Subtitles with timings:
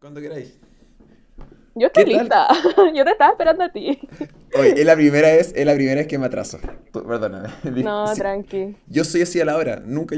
[0.00, 0.58] Cuando queráis.
[1.74, 2.48] Yo estoy lista.
[2.94, 3.98] Yo te estaba esperando a ti.
[4.58, 6.58] Oye, es la primera vez, es la primera vez que me atraso.
[6.92, 7.48] Perdóname.
[7.84, 8.76] No, tranqui.
[8.86, 9.80] Yo soy así a la hora.
[9.84, 10.16] Nunca,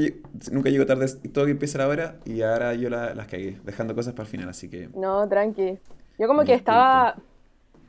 [0.51, 1.07] nunca llego tarde.
[1.33, 4.29] Todo que empieza a la hora y ahora yo las cagué, dejando cosas para el
[4.29, 4.89] final, así que.
[4.93, 5.79] No, tranqui.
[6.17, 7.15] Yo como que estaba.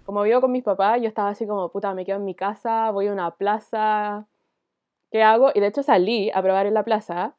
[0.05, 2.91] Como vivo con mis papás, yo estaba así como, puta, me quedo en mi casa,
[2.91, 4.27] voy a una plaza.
[5.11, 5.51] ¿Qué hago?
[5.55, 7.37] Y de hecho salí a probar en la plaza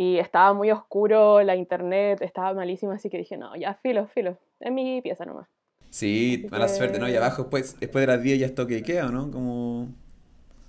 [0.00, 4.38] y estaba muy oscuro, la internet estaba malísima, así que dije, no, ya filo, filo,
[4.58, 5.46] en mi pieza nomás.
[5.90, 7.06] Sí, mala suerte, ¿no?
[7.06, 9.30] Y abajo después, después de las 10 ya es toque ¿o no?
[9.30, 9.88] Como...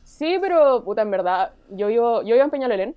[0.04, 2.96] Sí, pero puta, en verdad, yo vivo, yo vivo en Peñalolén.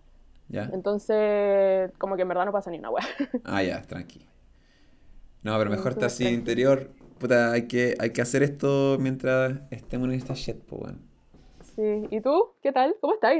[0.48, 0.68] Ya.
[0.72, 3.06] Entonces, como que en verdad no pasa ni una wea.
[3.44, 4.26] Ah, ya, tranqui.
[5.44, 6.90] No, pero mejor está así interior.
[7.20, 10.98] Puta, hay que, hay que hacer esto mientras estemos en esta shit, pues, bueno.
[11.76, 12.54] Sí, ¿y tú?
[12.60, 12.96] ¿Qué tal?
[13.00, 13.34] ¿Cómo estás?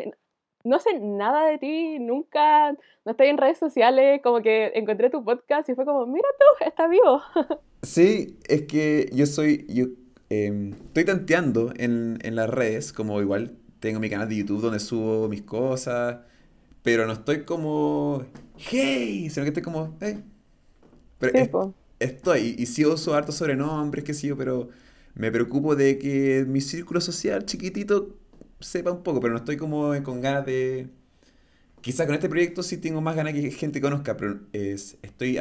[0.65, 5.23] No sé nada de ti, nunca, no estoy en redes sociales, como que encontré tu
[5.23, 7.23] podcast y fue como, mira tú, está vivo.
[7.83, 9.89] Sí, es que yo soy, yo
[10.31, 14.81] em, estoy tanteando en, en, las redes, como igual tengo mi canal de YouTube donde
[14.81, 16.21] subo mis cosas,
[16.83, 18.25] pero no estoy como,
[18.57, 20.25] hey, sino que estoy como, hey.
[21.19, 24.71] Pero estoy, y sí uso harto sobrenombres, qué sé yo, pero
[25.15, 28.17] me preocupo de que mi círculo social chiquitito
[28.65, 30.89] sepa un poco, pero no estoy como con ganas de...
[31.81, 35.39] Quizás con este proyecto sí tengo más ganas que gente conozca, pero es, estoy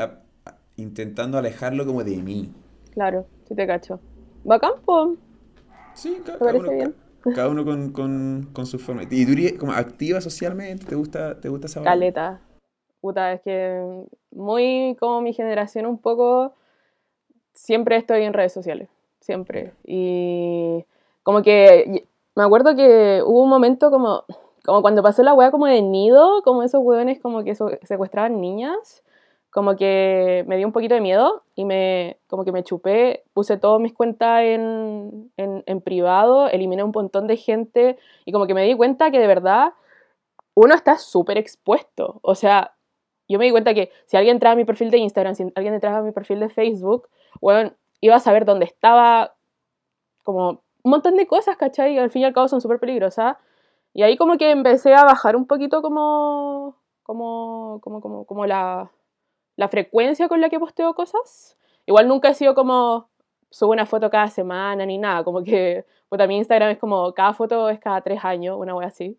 [0.76, 2.52] intentando alejarlo como de mí.
[2.92, 4.00] Claro, sí te cacho.
[4.50, 5.16] ¿Va a campo?
[5.94, 6.96] Sí, cada, uno, bien?
[7.34, 7.92] cada uno con,
[8.52, 9.04] con, su forma.
[9.10, 10.86] ¿Y tú como activa socialmente?
[10.86, 12.42] ¿Te gusta, te gusta esa Caleta.
[13.00, 16.54] Puta, es que muy como mi generación un poco,
[17.54, 19.74] siempre estoy en redes sociales, siempre.
[19.86, 20.86] Y
[21.22, 22.06] como que
[22.36, 24.26] me acuerdo que hubo un momento como,
[24.66, 29.04] como cuando pasó la weá como de nido, como esos hueones como que secuestraban niñas,
[29.50, 33.58] como que me dio un poquito de miedo y me, como que me chupé, puse
[33.58, 38.56] todas mis cuentas en, en, en privado, eliminé un montón de gente y como que
[38.56, 39.74] me di cuenta que de verdad
[40.56, 42.20] uno está súper expuesto.
[42.24, 42.76] O sea,
[43.28, 45.74] yo me di cuenta que si alguien entraba a mi perfil de Instagram, si alguien
[45.74, 49.36] entraba a mi perfil de Facebook, bueno, iba a saber dónde estaba,
[50.24, 51.96] como un montón de cosas, ¿cachai?
[51.96, 53.38] Y al fin y al cabo son súper peligrosas.
[53.94, 58.92] Y ahí como que empecé a bajar un poquito como, como, como, como, como la,
[59.56, 61.58] la frecuencia con la que posteo cosas.
[61.86, 63.10] Igual nunca he sido como,
[63.50, 67.34] subo una foto cada semana ni nada, como que, pues también Instagram es como, cada
[67.34, 69.18] foto es cada tres años, una wea así.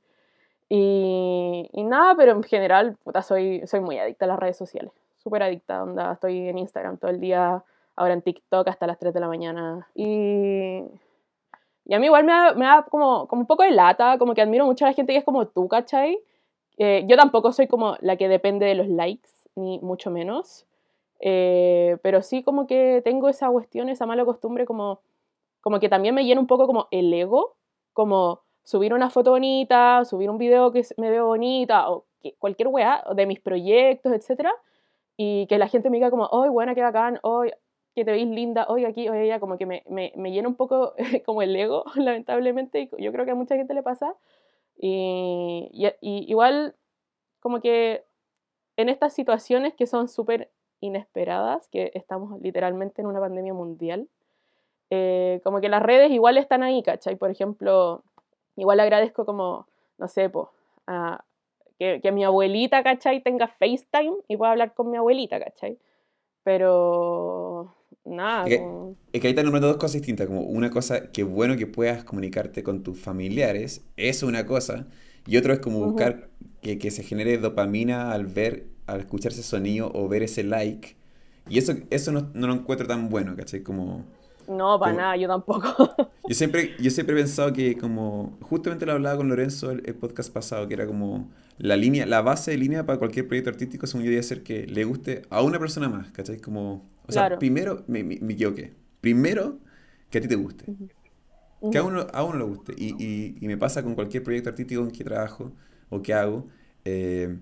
[0.68, 4.92] Y, y, nada, pero en general, puta, soy, soy muy adicta a las redes sociales,
[5.16, 7.62] súper adicta, onda, estoy en Instagram todo el día,
[7.96, 9.86] ahora en TikTok hasta las 3 de la mañana.
[9.94, 10.82] Y,
[11.86, 14.42] y a mí igual me da, me como, como un poco de lata, como que
[14.42, 16.18] admiro mucho a la gente que es como tú, ¿cachai?
[16.78, 20.66] Eh, yo tampoco soy como la que depende de los likes, ni mucho menos.
[21.20, 25.00] Eh, pero sí como que tengo esa cuestión, esa mala costumbre, como,
[25.60, 27.54] como que también me llena un poco como el ego,
[27.92, 32.06] como subir una foto bonita, subir un video que me veo bonita, o
[32.38, 34.48] cualquier weá de mis proyectos, etc.
[35.16, 37.20] Y que la gente me diga como, ¡ay, buena, qué bacán!
[37.22, 37.52] ¡ay,
[37.94, 40.56] que te veis linda, hoy aquí, hoy allá, como que me, me, me llena un
[40.56, 40.94] poco
[41.26, 44.14] como el ego, lamentablemente, y yo creo que a mucha gente le pasa.
[44.76, 46.74] Y, y, igual,
[47.40, 48.04] como que
[48.76, 50.50] en estas situaciones que son súper
[50.80, 54.08] inesperadas, que estamos literalmente en una pandemia mundial,
[54.90, 57.16] eh, como que las redes igual están ahí, ¿cachai?
[57.16, 58.02] Por ejemplo,
[58.56, 59.68] igual agradezco como,
[59.98, 60.50] no sé, po,
[60.88, 61.24] a,
[61.78, 63.22] que, que mi abuelita, ¿cachai?
[63.22, 65.78] Tenga FaceTime y pueda hablar con mi abuelita, ¿cachai?
[66.44, 67.74] Pero
[68.04, 68.46] nada.
[68.46, 70.26] Es que, ahí están nombrando dos cosas distintas.
[70.26, 74.86] Como una cosa que bueno que puedas comunicarte con tus familiares, es una cosa.
[75.26, 76.28] Y otro es como buscar
[76.60, 80.96] que, que, se genere dopamina al ver, al escuchar ese sonido o ver ese like.
[81.48, 83.62] Y eso, eso no, no lo encuentro tan bueno, ¿cachai?
[83.62, 84.04] Como...
[84.48, 85.94] No, para nada, yo tampoco.
[86.28, 88.38] yo, siempre, yo siempre he pensado que como...
[88.42, 92.22] Justamente lo hablaba con Lorenzo el, el podcast pasado, que era como la línea, la
[92.22, 95.42] base de línea para cualquier proyecto artístico, según yo, debe ser que le guste a
[95.42, 96.38] una persona más, ¿cachai?
[96.38, 98.72] Como o sea, primero, me, me, equivoqué.
[99.00, 99.58] Primero,
[100.10, 100.64] que a ti te guste.
[101.70, 102.74] Que a uno, a uno le guste.
[102.76, 105.52] Y, y, y, me pasa con cualquier proyecto artístico en que trabajo
[105.90, 106.46] o que hago.
[106.84, 107.36] Eh,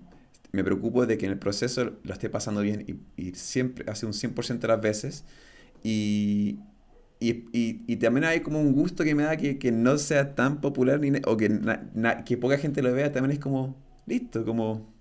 [0.51, 4.05] me preocupo de que en el proceso lo esté pasando bien y, y siempre, hace
[4.05, 5.25] un 100% de las veces.
[5.83, 6.59] Y,
[7.29, 10.99] y, también hay como un gusto que me da que, que no sea tan popular
[10.99, 11.49] ni, o que,
[12.25, 13.11] que poca gente lo vea.
[13.11, 13.75] También es como,
[14.05, 14.93] listo, como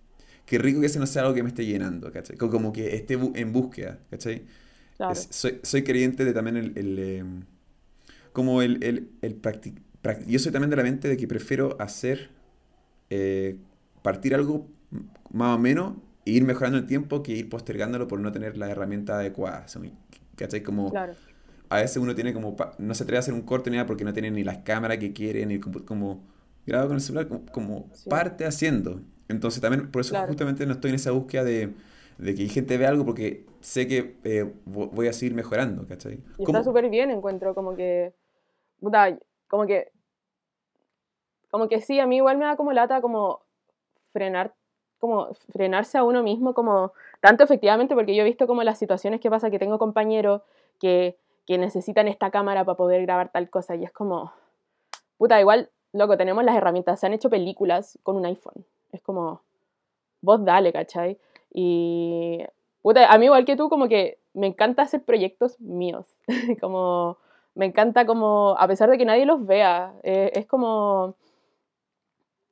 [0.46, 2.36] qué rico que ese no sea algo que me esté llenando, ¿cachai?
[2.36, 4.42] Como que esté en búsqueda, ¿cachai?
[5.30, 7.42] soy, soy creyente de también el, em,
[8.32, 9.40] como el, el, el
[10.26, 12.30] yo soy también de la mente de que prefiero hacer,
[13.10, 13.56] eh,
[14.02, 14.69] partir algo
[15.30, 19.16] más o menos ir mejorando el tiempo que ir postergándolo por no tener la herramienta
[19.16, 19.66] adecuada.
[20.36, 20.62] ¿Cachai?
[20.62, 21.14] Como Claro.
[21.72, 24.04] A veces uno tiene como, no se atreve a hacer un corte ni nada porque
[24.04, 26.24] no tiene ni las cámaras que quiere, ni como, como
[26.66, 28.10] graba con el celular, como, como Sí.
[28.10, 29.00] parte haciendo.
[29.28, 30.28] Entonces también, por eso Claro.
[30.28, 31.72] justamente no estoy en esa búsqueda de,
[32.19, 36.20] de que gente vea algo porque sé que eh, vo- voy a seguir mejorando, ¿cachai?
[36.38, 38.12] Y está súper bien, encuentro como que,
[38.80, 39.90] puta, como que,
[41.50, 43.40] como que sí, a mí igual me da como lata como
[44.12, 44.54] frenar,
[44.98, 49.20] como frenarse a uno mismo, como, tanto efectivamente, porque yo he visto como las situaciones
[49.20, 50.42] que pasa que tengo compañeros
[50.80, 53.75] que, que necesitan esta cámara para poder grabar tal cosa.
[53.77, 54.33] Y es como,
[55.19, 59.43] puta, igual, loco, tenemos las herramientas, se han hecho películas con un iPhone, es como,
[60.21, 61.19] vos dale, ¿cachai?
[61.53, 62.39] Y,
[62.83, 66.06] puta, a mí igual que tú, como que me encanta hacer proyectos míos,
[66.61, 67.19] como,
[67.55, 71.15] me encanta como, a pesar de que nadie los vea, eh, es como,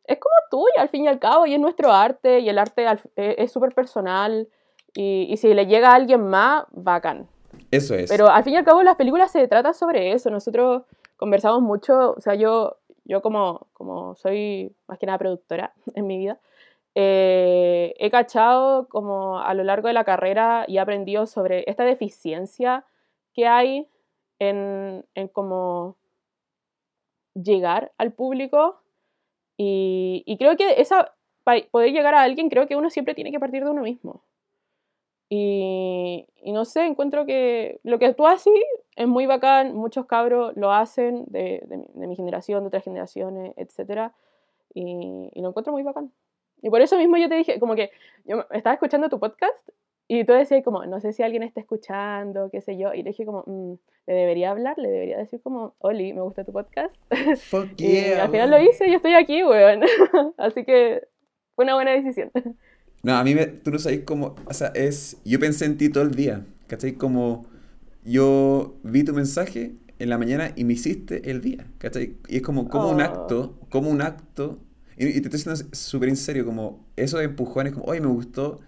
[0.05, 2.85] es como tuyo al fin y al cabo, y es nuestro arte, y el arte
[3.17, 4.49] eh, es súper personal,
[4.95, 7.29] y, y si le llega a alguien más, bacán.
[7.70, 8.11] Eso es.
[8.11, 10.31] Pero al fin y al cabo las películas se trata sobre eso.
[10.31, 10.82] Nosotros
[11.17, 16.19] conversamos mucho, o sea, yo, yo como, como soy más que nada productora en mi
[16.19, 16.38] vida,
[16.94, 21.84] eh, he cachado como a lo largo de la carrera y he aprendido sobre esta
[21.84, 22.84] deficiencia
[23.32, 23.87] que hay
[24.40, 25.96] en, en como
[27.34, 28.81] llegar al público
[29.56, 31.12] y, y creo que esa,
[31.44, 34.22] para poder llegar a alguien, creo que uno siempre tiene que partir de uno mismo.
[35.32, 38.53] Y, y no sé, encuentro que lo que tú haces
[38.97, 42.82] es muy bacán, muchos cabros lo hacen de, de mi, de mi generación, de otras
[42.82, 44.11] generaciones, etc.
[44.75, 46.11] Y, y lo encuentro muy bacán.
[46.62, 47.91] Y por eso mismo yo te dije, como que
[48.25, 49.69] yo estaba escuchando tu podcast
[50.09, 53.11] y tú decías como, no sé si alguien está escuchando, qué sé yo, y le
[53.11, 53.75] dije como, "Mm,
[54.09, 56.93] le debería hablar, le debería decir como, Oli, me gusta tu podcast.
[57.44, 58.65] Fuck Y yeah, al final weón.
[58.65, 59.82] lo hice y estoy aquí, weón.
[60.37, 61.06] Así que
[61.55, 62.32] fue una buena decisión.
[63.02, 65.88] No, a mí me, tú no sabes cómo, o sea, es, yo pensé en ti
[65.88, 66.94] todo el día, ¿cachai?
[66.94, 67.47] Como
[68.05, 72.17] yo vi tu mensaje en la mañana y me hiciste el día, ¿cachai?
[72.29, 73.02] Y es como, como un Oh.
[73.02, 74.61] acto, como un acto,
[74.99, 78.61] y, y te estoy diciendo súper en serio, como esos empujones, como, oye, me gustó,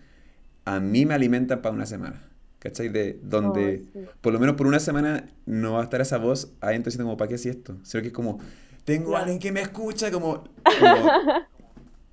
[0.64, 2.22] a mí me alimentan para una semana,
[2.58, 2.88] ¿cachai?
[2.88, 4.08] De donde, Oh, sí.
[4.20, 7.16] por lo menos por una semana, no va a estar esa voz adentro diciendo como,
[7.16, 7.78] ¿para qué si esto?
[7.84, 8.38] Sino que es como,
[8.84, 10.44] tengo a alguien que me escucha, como,
[10.76, 11.20] como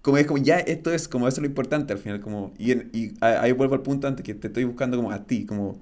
[0.10, 2.72] como es como ya esto es como eso es lo importante al final como y,
[2.72, 5.46] en- y a- ahí vuelvo al punto antes que te estoy buscando como a ti
[5.46, 5.78] como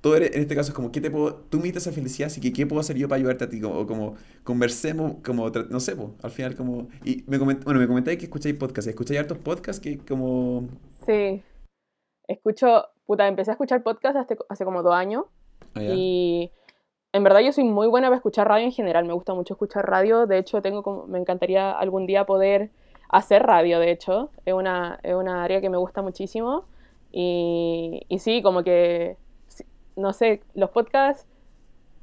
[0.00, 2.40] todo en este caso es como qué te puedo tú me dices a felicidad así
[2.40, 5.80] que qué puedo hacer yo para ayudarte a ti como, o como conversemos como no
[5.80, 9.20] sé po, al final como y me coment, bueno me comentáis que escucháis podcasts escucháis
[9.20, 10.68] hartos podcasts que como
[11.06, 11.42] Sí.
[12.28, 15.24] Escucho, puta, empecé a escuchar podcast hace, hace como dos años
[15.74, 15.94] ah, ya.
[15.94, 16.50] y
[17.12, 19.88] en verdad yo soy muy buena para escuchar radio en general, me gusta mucho escuchar
[19.88, 22.70] radio, de hecho tengo como, me encantaría algún día poder
[23.12, 26.64] hacer radio, de hecho, es una, es una área que me gusta muchísimo.
[27.12, 29.16] Y, y sí, como que,
[29.96, 31.26] no sé, los podcasts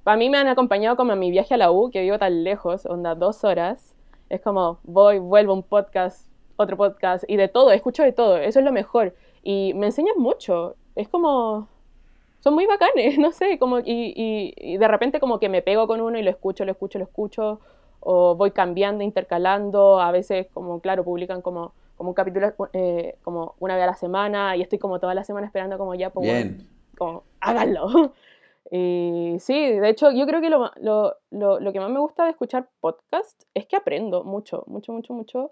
[0.03, 2.43] para mí me han acompañado como en mi viaje a la U, que vivo tan
[2.43, 3.95] lejos, onda dos horas,
[4.29, 6.27] es como voy, vuelvo un podcast,
[6.57, 9.15] otro podcast y de todo, escucho de todo, eso es lo mejor.
[9.43, 11.67] Y me enseñan mucho, es como
[12.41, 16.01] son muy bacanes, no sé, como, y- y de repente como que me pego con
[16.01, 17.59] uno y lo escucho, lo escucho, lo escucho,
[17.99, 23.55] o voy cambiando, intercalando, a veces como, claro, publican como, como un capítulo eh, como
[23.59, 26.25] una vez a la semana y estoy como toda la semana esperando como ya, pues,
[26.25, 26.67] bien
[26.97, 28.13] como, háganlo.
[28.71, 32.25] Y sí, de hecho, yo creo que lo, lo, lo, lo que más me gusta
[32.25, 35.51] de escuchar podcast es que aprendo mucho, mucho, mucho, mucho.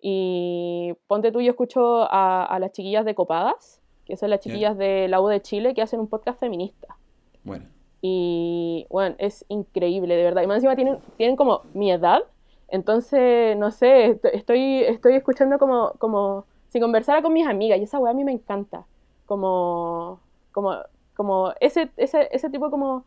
[0.00, 4.76] Y ponte tú, yo escucho a, a las chiquillas de Copadas, que son las chiquillas
[4.76, 6.96] de la U de Chile, que hacen un podcast feminista.
[7.44, 10.42] bueno Y bueno, es increíble, de verdad.
[10.42, 12.22] Y más encima tienen, tienen como mi edad.
[12.68, 17.78] Entonces, no sé, est- estoy, estoy escuchando como, como si conversara con mis amigas.
[17.78, 18.84] Y esa weá a mí me encanta.
[19.26, 20.20] Como,
[20.52, 20.74] como,
[21.14, 23.04] como ese, ese, ese tipo como,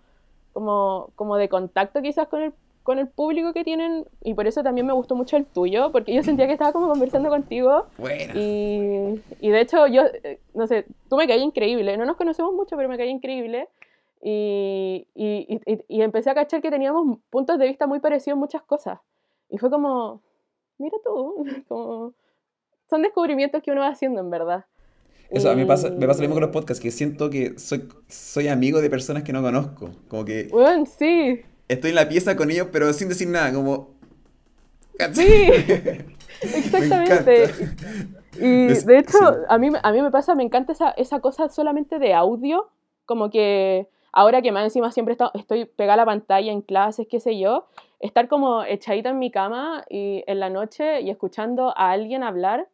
[0.54, 2.54] como, como de contacto quizás con el,
[2.84, 4.06] con el público que tienen.
[4.24, 6.88] Y por eso también me gustó mucho el tuyo, porque yo sentía que estaba como
[6.88, 7.86] conversando contigo.
[7.98, 11.96] buena Y, y de hecho, yo, eh, no sé, tú me caí increíble.
[11.98, 13.70] No nos conocemos mucho, pero me caí increíble.
[14.22, 18.40] Y, y, y, y empecé a cachar que teníamos puntos de vista muy parecidos en
[18.40, 19.00] muchas cosas.
[19.50, 20.22] Y fue como,
[20.78, 22.14] mira tú, como,
[22.90, 24.66] son descubrimientos que uno va haciendo en verdad.
[25.30, 27.58] eso a mí me pasa me pasa lo mismo con los podcasts que siento que
[27.60, 32.10] soy soy amigo de personas que no conozco como que Bueno, sí, estoy en la
[32.10, 33.90] pieza con ellos pero sin decir nada como
[35.12, 35.24] sí,
[36.42, 37.56] Me exactamente.
[38.38, 39.26] Y Es- de hecho, sí.
[39.50, 42.70] a mí, a mí me pasa, me encanta esa, esa cosa solamente de audio,
[43.06, 47.08] como que ahora que más encima siempre está- estoy pegada a la pantalla en clases,
[47.08, 47.66] qué sé yo,
[48.00, 52.68] estar como echadita en mi cama y en la noche y escuchando a alguien hablar,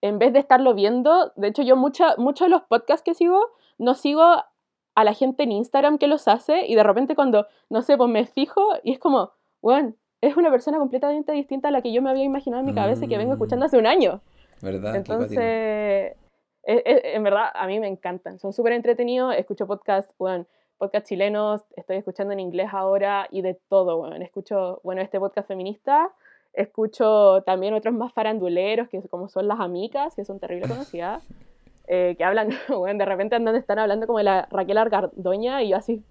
[0.00, 3.40] en vez de estarlo viendo, de hecho yo mucha, muchos de los podcasts que sigo,
[3.78, 7.82] no sigo a la gente en Instagram que los hace y de repente cuando, no
[7.82, 11.82] sé, pues me fijo y es como, bueno, es una persona completamente distinta a la
[11.82, 13.34] que yo me había imaginado en mi cabeza y que vengo Mm.
[13.34, 14.20] escuchando hace un año.
[14.62, 14.94] ¿Verdad?
[14.96, 15.40] Entonces, cuático.
[15.42, 18.38] e- e- en verdad, a mí me encantan.
[18.38, 19.34] Son súper entretenidos.
[19.36, 20.46] Escucho podcasts, bueno,
[20.84, 24.16] podcast chilenos, estoy escuchando en inglés ahora y de todo, bueno.
[24.16, 26.10] Escucho, bueno, este podcast feminista.
[26.52, 31.26] Escucho también otros más faranduleros, que como son las amicas, que son terrible conocidas,
[31.88, 35.70] eh, que hablan, bueno, de repente andan, están hablando como de la Raquel Argandoña y
[35.70, 36.02] yo así,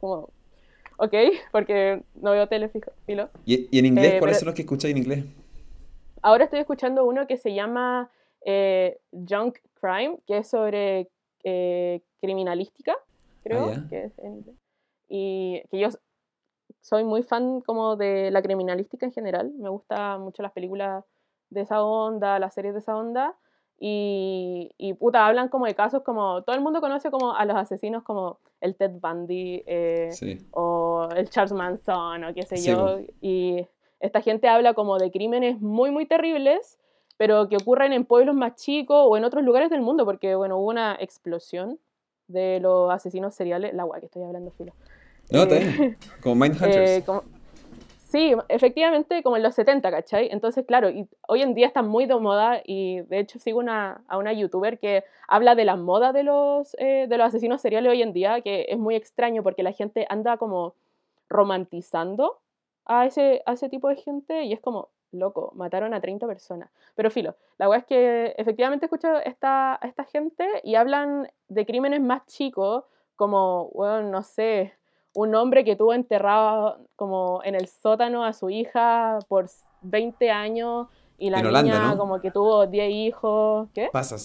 [0.00, 0.28] como,
[0.98, 1.14] ok,
[1.52, 3.28] porque no veo tele fijo- filo.
[3.46, 5.24] ¿Y, y en inglés Eh, cuáles pero- son los que escucháis en inglés?
[6.22, 8.10] Ahora estoy escuchando uno que se llama
[8.44, 11.08] eh, Junk Crime, que es sobre
[11.44, 12.96] eh, criminalística,
[13.48, 13.88] creo, ya.
[13.88, 14.56] que es en inglés.
[15.08, 15.88] Y que yo
[16.80, 19.52] soy muy fan como de la criminalística en general.
[19.58, 21.04] Me gustan mucho las películas
[21.50, 23.36] de esa onda, las series de esa onda.
[23.80, 26.42] Y, y puta, hablan como de casos como...
[26.42, 30.36] Todo el mundo conoce como a los asesinos como el Ted Bundy, eh, Sí.
[30.50, 32.98] o el Charles Manson o qué sé Sí, yo.
[33.20, 33.66] Y
[34.00, 36.78] esta gente habla como de crímenes muy, muy terribles,
[37.16, 40.58] pero que ocurren en pueblos más chicos o en otros lugares del mundo, porque, bueno,
[40.58, 41.78] hubo una explosión
[42.28, 43.74] de los asesinos seriales.
[43.74, 44.72] La guay que estoy hablando, filo.
[45.30, 45.96] No, está Eh, bien.
[46.22, 46.76] Como Mindhunters.
[46.76, 47.22] Eh, como-
[48.10, 50.28] sí, efectivamente, como en los 70, ¿cachai?
[50.30, 54.02] Entonces, claro, y hoy en día está muy de moda y de hecho sigo una,
[54.08, 57.90] a una youtuber que habla de la moda de los, eh, de los asesinos seriales
[57.90, 60.74] hoy en día, que es muy extraño porque la gente anda como
[61.28, 62.40] romantizando
[62.86, 66.70] a ese, a ese tipo de gente y es como, loco, mataron a 30 personas.
[66.94, 71.66] Pero filo, la verdad es que efectivamente escucho esta, a esta gente y hablan de
[71.66, 72.84] crímenes más chicos,
[73.16, 74.74] como, bueno, no sé,
[75.14, 79.50] un hombre que tuvo enterrado como en el sótano a su hija por
[79.80, 80.88] 20 años
[81.18, 81.98] y la En Holanda, niña ¿no?
[81.98, 83.68] como que tuvo 10 hijos.
[83.74, 83.90] ¿Qué?
[83.90, 84.16] Pasa,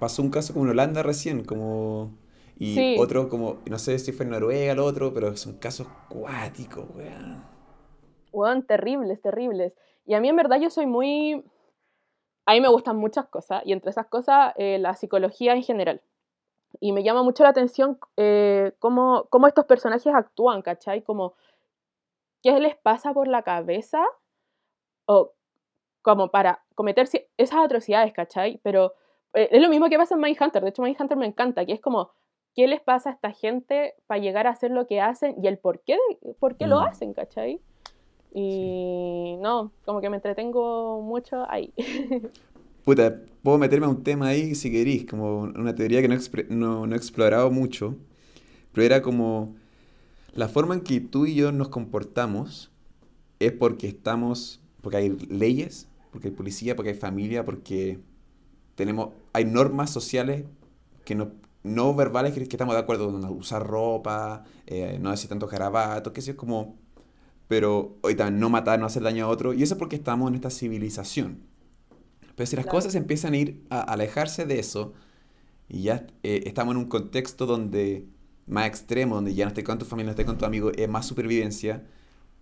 [0.00, 2.18] pasó un caso como en Holanda recién, como...
[2.58, 2.94] Y Sí.
[2.94, 7.42] otro como, no sé si fue en Noruega el otro, pero son casos cuáticos, weón.
[8.32, 9.74] Weón, terribles, terribles.
[10.04, 11.44] Y a mí en verdad yo soy muy...
[12.46, 16.00] A mí me gustan muchas cosas y entre esas cosas eh, la psicología en general.
[16.80, 21.02] Y me llama mucho la atención eh, cómo, cómo estos personajes actúan, ¿cachai?
[21.02, 21.34] Como,
[22.42, 24.04] ¿qué les pasa por la cabeza?
[25.06, 25.32] O
[26.02, 28.58] como para cometer esas atrocidades, ¿cachai?
[28.64, 28.94] Pero
[29.34, 30.62] eh, es lo mismo que pasa en Mindhunter.
[30.64, 32.10] De hecho, Mindhunter me encanta, que es como,
[32.56, 35.58] ¿qué les pasa a esta gente para llegar a hacer lo que hacen y el
[35.58, 35.96] por qué,
[36.40, 36.84] por qué lo Mm.
[36.86, 37.60] hacen, ¿cachai?
[38.34, 41.72] Y no, como que me entretengo mucho ahí.
[42.84, 46.16] Puta, puedo meterme a un tema ahí si querís, como una teoría que no,
[46.48, 47.96] no, no he explorado mucho,
[48.72, 49.54] pero era como
[50.34, 52.70] la forma en que tú y yo nos comportamos
[53.38, 58.00] es porque estamos, porque hay leyes, porque hay policía, porque hay familia, porque
[58.74, 60.44] tenemos, hay normas sociales
[61.04, 65.50] que no, no verbales que, estamos de acuerdo, no usar ropa, eh, no decir tantos
[65.50, 66.76] garabatos, que eso es como,
[67.52, 70.26] pero hoy también no matar, no hacer daño a otro, y eso es porque estamos
[70.30, 71.40] en esta civilización.
[72.34, 72.78] Pero si las Claro.
[72.78, 74.94] cosas empiezan a ir a alejarse de eso,
[75.68, 78.06] y ya eh, estamos en un contexto donde
[78.46, 80.88] más extremo, donde ya no estés con tu familia, no estés con tu amigo, es
[80.88, 81.84] más supervivencia,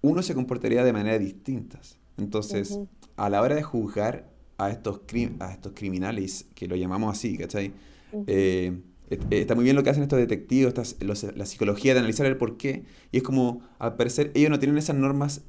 [0.00, 1.98] uno se comportaría de maneras distintas.
[2.16, 2.86] Entonces, Ujú.
[3.16, 5.00] a la hora de juzgar a estos,
[5.40, 7.72] a estos criminales, que lo llamamos así, ¿cachai?
[8.12, 11.94] Eh, et- eh, está muy bien lo que hacen estos detectives, estas- los- la psicología
[11.94, 15.42] de analizar el por qué, y es como, al parecer, ellos no tienen esas normas,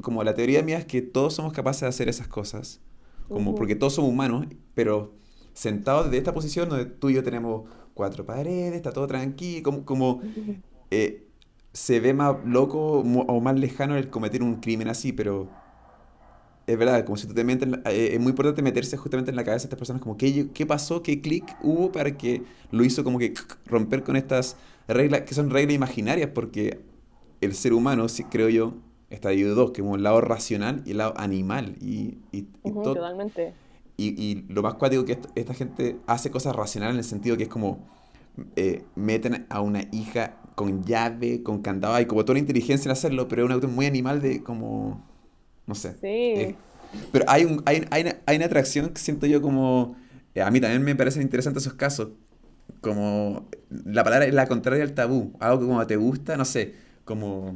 [0.00, 2.80] como la teoría mía es que todos somos capaces de hacer esas cosas,
[3.28, 5.14] como porque todos somos humanos, pero
[5.52, 9.84] sentados desde esta posición donde tú y yo tenemos cuatro paredes, está todo tranquilo, como,
[9.84, 10.20] como
[10.90, 11.26] eh,
[11.72, 15.48] se ve más loco o más lejano el cometer un crimen así, pero
[16.66, 19.36] es verdad, como si tú te metes, la- eh, es muy importante meterse justamente en
[19.36, 22.84] la cabeza de estas personas, como qué, qué pasó, qué clic hubo para que lo
[22.84, 23.34] hizo como que
[23.66, 24.56] romper con estas
[24.88, 26.80] reglas, que son reglas imaginarias, porque
[27.40, 28.74] el ser humano, sí, creo yo,
[29.10, 33.54] está dividido dos, como el lado racional y el lado animal, y, y, y totalmente.
[33.96, 37.36] y, y lo más cuático que est- esta gente hace cosas racionales en el sentido
[37.36, 37.86] que es como
[38.56, 42.92] eh, meten a una hija con llave, con candado, hay como toda una inteligencia en
[42.92, 45.02] hacerlo, pero es un auto muy animal de como,
[45.66, 45.96] no sé.
[46.00, 46.08] Sí.
[46.34, 46.56] eh,
[47.12, 49.96] pero hay, un, hay, hay, una, hay una atracción que siento yo como,
[50.34, 52.10] eh, a mí también me parecen interesantes esos casos,
[52.80, 56.74] como la palabra es la contraria al tabú, algo que como te gusta, no sé,
[57.04, 57.54] como...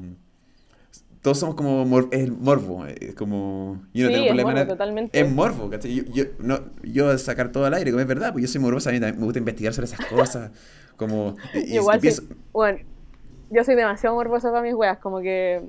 [1.22, 4.52] Todos somos como mor- es el morbo, es como yo no Sí, tengo es problema
[4.52, 5.12] morbo, en- totalmente.
[5.12, 5.94] es morbo, ¿cachai?
[5.94, 8.90] Yo, yo, no, yo sacar todo al aire, como es verdad, pues yo soy morbosa,
[8.90, 10.52] a mí también me gusta investigar sobre esas cosas,
[10.96, 11.36] como...
[11.52, 12.28] Y, y Igual empiezo- sí.
[12.52, 12.78] Bueno,
[13.50, 15.62] yo soy demasiado morbosa para mis weas, como que.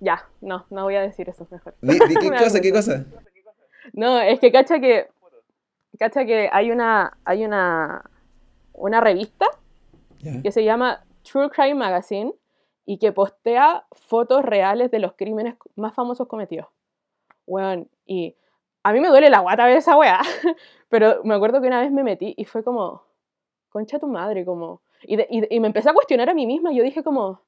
[0.00, 1.74] Ya, no, no voy a decir eso mejor.
[1.80, 3.04] Di- di- ¿Qué cosa, qué cosa?
[3.92, 5.08] No, es que cacha que.
[5.98, 8.04] cacha que hay una, hay una,
[8.74, 9.46] una revista
[10.42, 12.32] que se llama True Crime Magazine
[12.84, 16.66] y que postea fotos reales de los crímenes más famosos cometidos.
[17.46, 18.34] Weón, y
[18.82, 20.20] a mí me duele la guata ver esa weá,
[20.88, 23.02] pero me acuerdo que una vez me metí y fue como,
[23.70, 24.80] concha tu madre, como...
[25.02, 27.40] Y, de- y y me empecé a cuestionar a mí misma, yo dije como,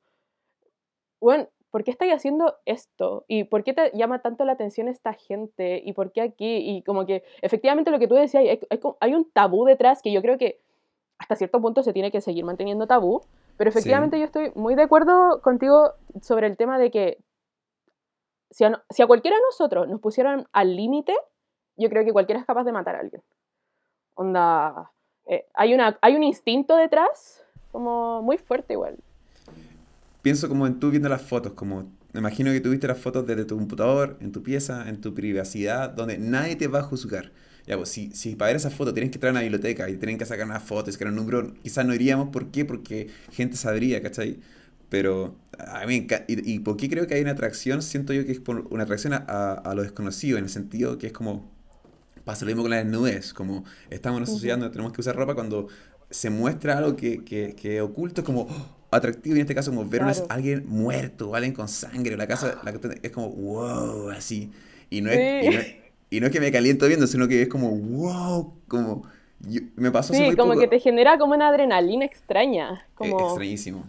[1.21, 3.25] weón, ¿por qué estáis haciendo esto?
[3.29, 5.81] ¿Y por qué te llama tanto la atención esta gente?
[5.85, 6.57] ¿Y por qué aquí?
[6.59, 10.03] Y como que efectivamente lo que tú decías, hay, hay como- hay un tabú detrás
[10.03, 10.61] que yo creo que
[11.19, 13.23] hasta cierto punto se tiene que seguir manteniendo tabú,
[13.57, 13.79] pero Sí.
[13.79, 17.19] efectivamente yo estoy muy de acuerdo contigo sobre el tema de que
[18.51, 21.15] si a, si a cualquiera de nosotros nos pusieran al límite,
[21.77, 23.23] yo creo que cualquiera es capaz de matar a alguien.
[24.15, 24.91] Onda,
[25.27, 28.97] eh, hay, una, hay un instinto detrás como muy fuerte igual.
[30.23, 33.45] Pienso como en tú viendo las fotos, como me imagino que tuviste las fotos desde
[33.45, 37.33] tu computador, en tu pieza, en tu privacidad, donde nadie te va a juzgar.
[37.67, 39.97] Ya, pues si, si para ver esa foto tienes que entrar a una biblioteca y
[39.97, 42.29] tienen que sacar una foto sacar un número, quizás no iríamos.
[42.31, 42.65] ¿Por qué?
[42.65, 44.41] Porque gente sabría, ¿cachai?
[44.89, 47.81] Pero a mí, y, y por qué creo que hay una atracción?
[47.83, 50.99] Siento yo que es por una atracción a, a- a lo desconocido, en el sentido
[50.99, 51.51] que es como,
[52.25, 55.17] pasa lo mismo con la desnudez, como estamos en una sociedad donde tenemos que usar
[55.17, 55.69] ropa cuando
[56.11, 58.80] se muestra algo que, que, que oculto, es como ¡oh!
[58.91, 60.27] Atractivo, y en este caso como ver Claro.
[60.29, 62.71] a alguien muerto, o alguien con sangre, la casa, la,
[63.03, 64.51] es como, wow, así.
[64.91, 65.55] Y no es, y Sí.
[65.55, 65.75] no es-
[66.13, 69.03] y no es que me caliento viendo, sino que es como, wow, como,
[69.41, 72.75] yo- me pasó hace Sí, muy como poco, que te genera como una adrenalina extraña.
[72.75, 73.85] eh, Como, extrañísimo.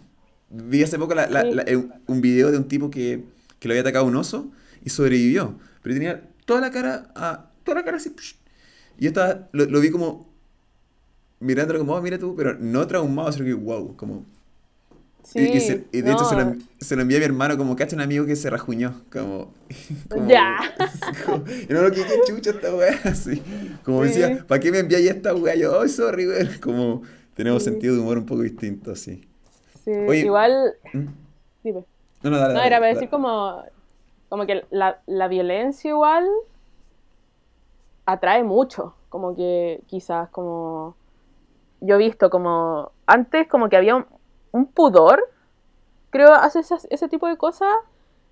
[0.50, 1.58] Vi hace poco la- la- Sí.
[1.66, 3.24] eh, un video de un tipo que,
[3.58, 4.50] que lo había atacado un oso
[4.84, 8.14] y sobrevivió, pero tenía toda la cara, ah, toda la cara así,
[8.98, 10.28] y yo estaba, lo, lo vi como
[11.40, 14.24] mirándolo como, oh, mira tú, pero no traumado, sino que, wow, como...
[15.24, 17.56] sí, Y, y se- y de hecho se lo, se lo envié a mi hermano
[17.56, 19.52] como, cacha un amigo que se rajuñó, como...
[20.10, 20.56] como- Ya.
[21.26, 22.98] como- y no, ¿qué, qué chucha esta weá?
[23.04, 23.42] Así,
[23.84, 24.08] como Sí.
[24.20, 25.54] decía, ¿para qué me enviáis esta weá?
[25.54, 26.48] Yo, oh, sorry, weón.
[26.60, 27.02] Como
[27.34, 27.70] tenemos Sí.
[27.70, 29.26] sentido de humor un poco distinto, así.
[29.84, 31.06] Sí, Oye, igual, ¿Mm?
[31.64, 31.84] dime.
[32.22, 32.94] No, no, dale, No, dale, era para dale.
[32.94, 33.62] decir como,
[34.28, 36.24] como que la, la violencia igual
[38.06, 40.96] atrae mucho, como que quizás como
[41.80, 44.06] yo he visto como antes como que había un,
[44.52, 45.22] un pudor,
[46.10, 47.68] creo, hace esas- ese tipo de cosas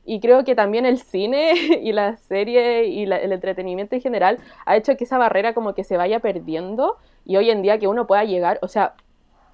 [0.05, 1.53] y creo que también el cine
[1.83, 5.75] y la serie y la- el entretenimiento en general ha hecho que esa barrera como
[5.75, 8.95] que se vaya perdiendo y hoy en día que uno pueda llegar, o sea,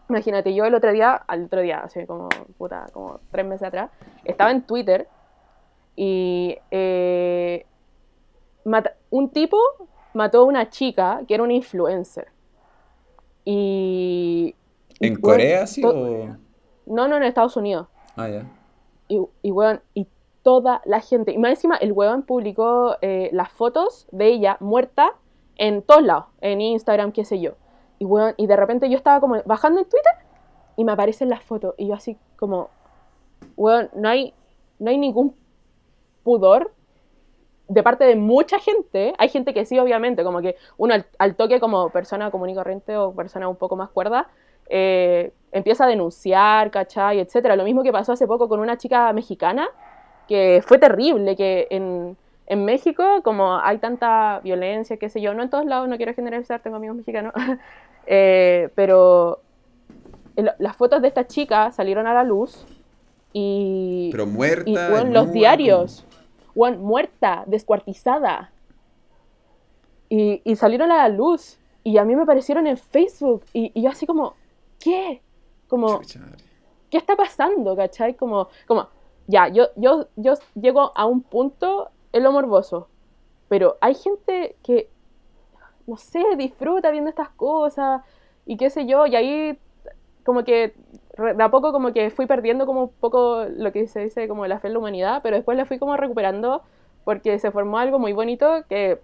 [0.08, 3.90] imagínate, yo el otro día, al otro día, hace como, puta, como tres meses atrás,
[4.24, 5.08] estaba en Twitter
[5.96, 7.66] y eh,
[9.10, 9.58] un tipo
[10.14, 12.28] mató a una chica que era una influencer.
[13.44, 14.54] Y...
[15.00, 15.82] ¿En Corea, sí?
[15.84, 16.36] O...
[16.86, 17.88] No, no, en Estados Unidos.
[18.16, 18.44] Ah, ya.
[19.08, 20.06] Y, y, weón, y
[20.42, 21.32] toda la gente.
[21.32, 25.14] Y más encima, el weón publicó eh, las fotos de ella muerta
[25.56, 27.54] en todos lados, en Instagram, qué sé yo.
[27.98, 30.12] Y, weón, y de repente yo estaba como bajando en Twitter
[30.76, 31.74] y me aparecen las fotos.
[31.76, 32.70] Y yo así como,
[33.56, 34.34] weón, no hay,
[34.78, 35.34] no hay ningún
[36.22, 36.72] pudor
[37.68, 39.14] de parte de mucha gente.
[39.18, 42.54] Hay gente que sí, obviamente, como que uno al, al toque como persona común y
[42.54, 44.28] corriente o persona un poco más cuerda,
[44.68, 47.18] eh, empieza a denunciar, ¿cachai?
[47.20, 47.56] Etcétera.
[47.56, 49.68] Lo mismo que pasó hace poco con una chica mexicana,
[50.28, 52.16] que fue terrible, que en,
[52.46, 56.14] en México, como hay tanta violencia, qué sé yo, no en todos lados, no quiero
[56.14, 57.32] generalizar, tengo amigos mexicanos,
[58.06, 59.40] eh, pero
[60.36, 62.66] el- las fotos de esta chica salieron a la luz
[63.32, 66.04] y, Pero muerta, y weón, los diarios,
[66.54, 68.50] weón, muerta, descuartizada.
[70.08, 71.58] Y, y salieron a la luz.
[71.84, 73.42] Y a mí me aparecieron en Facebook.
[73.52, 74.34] Y, y yo así como,
[74.80, 75.20] ¿qué?
[75.68, 76.00] Como-.
[76.90, 77.76] ¿qué está pasando?
[77.76, 78.14] ¿Cachai?
[78.14, 78.88] Como, como
[79.26, 82.88] ya, yo, yo, yo llego a un punto en lo morboso.
[83.48, 84.90] Pero hay gente que,
[85.86, 88.02] no sé, disfruta viendo estas cosas.
[88.44, 89.06] Y qué sé yo.
[89.06, 89.58] Y ahí
[90.24, 90.74] como que
[91.16, 94.46] de a poco como que fui perdiendo como un poco lo que se dice como
[94.46, 96.62] la fe en la humanidad, pero después la fui como recuperando
[97.04, 99.00] porque se formó algo muy bonito que,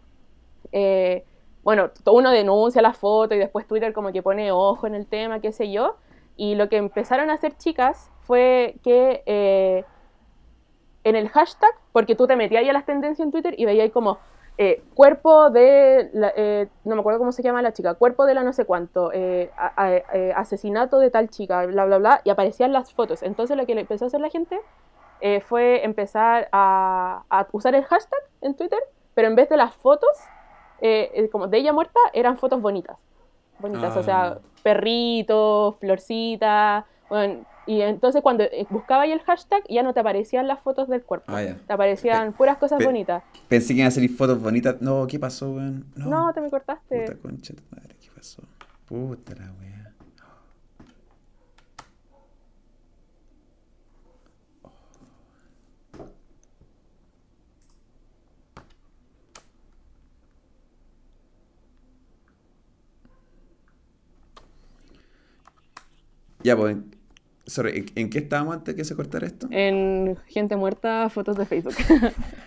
[0.73, 1.25] eh,
[1.63, 5.41] bueno, uno denuncia la foto y después Twitter como que pone ojo en el tema,
[5.41, 5.97] qué sé yo,
[6.37, 9.85] y lo que empezaron a hacer chicas fue que eh,
[11.05, 13.91] en el hashtag, porque tú te metías ahí a las tendencias en Twitter y veías
[13.91, 14.19] como
[14.59, 18.45] eh, cuerpo de, eh, no me acuerdo cómo se llama la chica, cuerpo de la
[18.45, 19.51] no sé cuánto, eh,
[20.37, 23.23] asesinato de tal chica, bla, bla, bla, y aparecían las fotos.
[23.23, 24.61] Entonces lo que empezó a hacer la gente
[25.47, 28.81] fue empezar a, a usar el hashtag en Twitter,
[29.15, 30.11] pero en vez de las fotos,
[31.31, 32.99] como de ella muerta, eran fotos bonitas.
[33.63, 34.03] Bonitas, o Ah.
[34.03, 40.01] sea, perritos, florcitas, Bueno, y entonces cuando eh, buscaba ahí el hashtag ya no te
[40.01, 41.27] aparecían las fotos del cuerpo.
[41.29, 41.43] Ah.
[41.67, 43.23] Te aparecían puras cosas bonitas.
[43.49, 44.81] Pensé que iban a salir fotos bonitas.
[44.81, 45.85] No, ¿qué pasó, weón?
[45.95, 47.03] No, No, te me cortaste.
[47.03, 48.43] Puta concha madre, ¿qué pasó?
[48.87, 49.82] Puta la wea.
[66.45, 66.97] Ya, pues, en-
[67.47, 69.49] sorry, ¿en, en qué estábamos antes que se cortara esto?
[69.51, 71.75] En gente muerta, fotos de Facebook.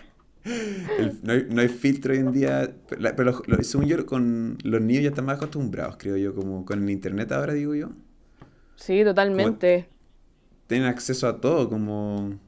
[0.96, 4.06] El- no, hay, no hay filtro hoy en día, pero, pero lo- lo- según yo,
[4.06, 7.74] con los niños ya están más acostumbrados, creo yo, como con el internet ahora, digo
[7.74, 7.90] yo.
[8.76, 9.88] sí, totalmente.
[10.66, 12.38] Tienen acceso a todo, como...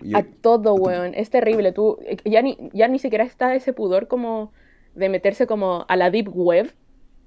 [0.00, 1.14] yo- A todo, weón.
[1.14, 1.72] Es terrible.
[1.72, 4.52] Tú, ya ni, ya ni siquiera está ese pudor como
[4.94, 6.72] de meterse como a la deep web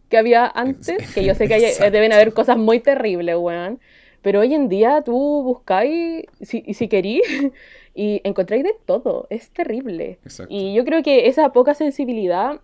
[0.10, 3.80] que había antes, que yo sé que hay- eh, deben haber cosas muy terribles, weón.
[4.22, 7.22] Pero hoy en día tú buscáis, si, y si querís,
[7.96, 9.28] y encontráis de todo.
[9.30, 10.20] Es terrible.
[10.24, 10.54] Exacto.
[10.54, 12.60] Y yo creo que esa poca sensibilidad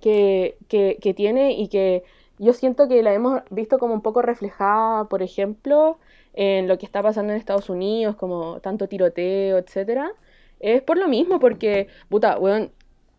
[0.00, 2.02] que, que, que tiene y que
[2.38, 5.98] yo siento que la hemos visto como un poco reflejada, por ejemplo,
[6.34, 10.12] en lo que está pasando en Estados Unidos, como tanto tiroteo, etcétera,
[10.60, 12.70] es por lo mismo, porque, puta, weón,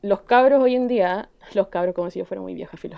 [0.02, 2.98] los cabros hoy en día, los cabros como si yo fuera muy vieja, filo,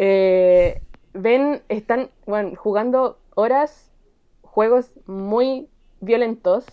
[0.00, 0.80] eh,
[1.12, 2.10] ven, están,
[2.56, 3.90] jugando horas
[4.42, 5.68] juegos muy
[6.00, 6.64] violentos.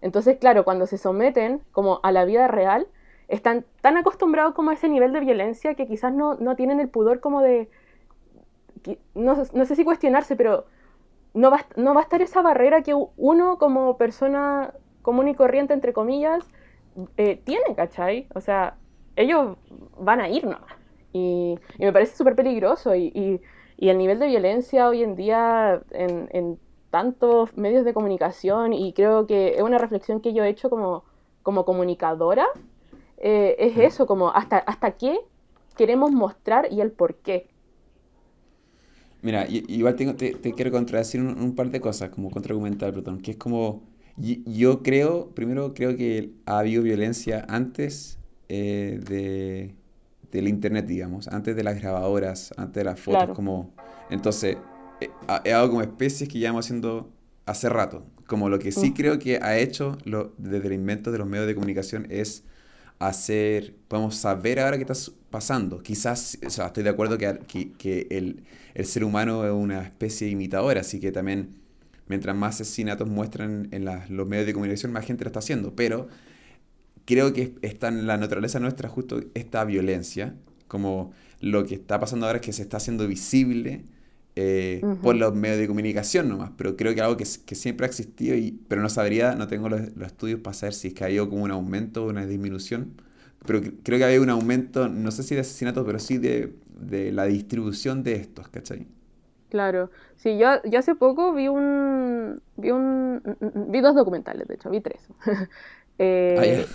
[0.00, 2.86] Entonces, claro, cuando se someten como a la vida real,
[3.26, 6.88] están tan acostumbrados como a ese nivel de violencia que quizás no, no tienen el
[6.88, 7.68] pudor como de...
[9.12, 10.66] No, no sé si cuestionarse, pero
[11.34, 15.74] no va, no va a estar esa barrera que uno como persona común y corriente,
[15.74, 16.48] entre comillas,
[17.16, 18.28] eh, tiene, ¿cachai?
[18.36, 18.76] O sea,
[19.16, 19.56] ellos
[19.98, 20.77] van a ir nomás.
[21.18, 22.94] Y, y me parece súper peligroso.
[22.94, 23.40] Y, y-
[23.80, 26.58] y el nivel de violencia hoy en día en, en
[26.90, 31.04] tantos medios de comunicación, y creo que es una reflexión que yo he hecho como,
[31.42, 32.46] como comunicadora,
[33.18, 35.18] eh, es eso, como hasta, hasta qué
[35.76, 37.50] queremos mostrar y el por qué.
[39.22, 43.20] Mira, igual tengo, te, te quiero contradecir un, un par de cosas, como contraargumentar, Plutón,
[43.20, 43.82] que es como,
[44.16, 49.74] yo creo, primero creo que ha habido violencia antes eh, de,
[50.32, 53.34] del internet, digamos, antes de las grabadoras, antes de las fotos, Claro.
[53.34, 53.74] como,
[54.10, 54.56] entonces,
[55.00, 57.10] eh, ha- es algo como especies que llevamos haciendo
[57.46, 58.94] hace rato, como lo que sí Mm.
[58.94, 62.44] creo que ha hecho lo, desde el invento de los medios de comunicación es
[62.98, 64.94] hacer, podemos saber ahora qué está
[65.30, 65.82] pasando.
[65.82, 68.42] Quizás, o sea, estoy de acuerdo que, que, que el,
[68.74, 71.50] el ser humano es una especie imitadora, así que también
[72.08, 75.74] mientras más asesinatos muestran en las- los medios de comunicación, más gente lo está haciendo.
[75.76, 76.08] Pero
[77.08, 80.36] creo que está en la naturaleza nuestra justo esta violencia,
[80.68, 83.84] como lo que está pasando ahora es que se está haciendo visible
[84.36, 84.98] eh, Ujú.
[85.00, 88.36] por los medios de comunicación nomás, pero creo que algo que, que siempre ha existido,
[88.36, 91.06] y, pero no sabría, no tengo los, los estudios para saber si es que ha
[91.08, 92.92] habido como un aumento o una disminución,
[93.46, 96.54] pero cre- creo que había un aumento, no sé si de asesinatos, pero sí de,
[96.80, 98.86] de la distribución de estos, ¿cachai?
[99.48, 99.90] Claro.
[100.16, 103.22] Sí, yo, yo hace poco vi un, vi un,
[103.70, 105.08] vi dos documentales, de hecho, vi tres.
[105.98, 106.66] Eh,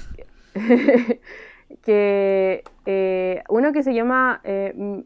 [1.83, 4.99] que eh, uno que se llama eh, mm,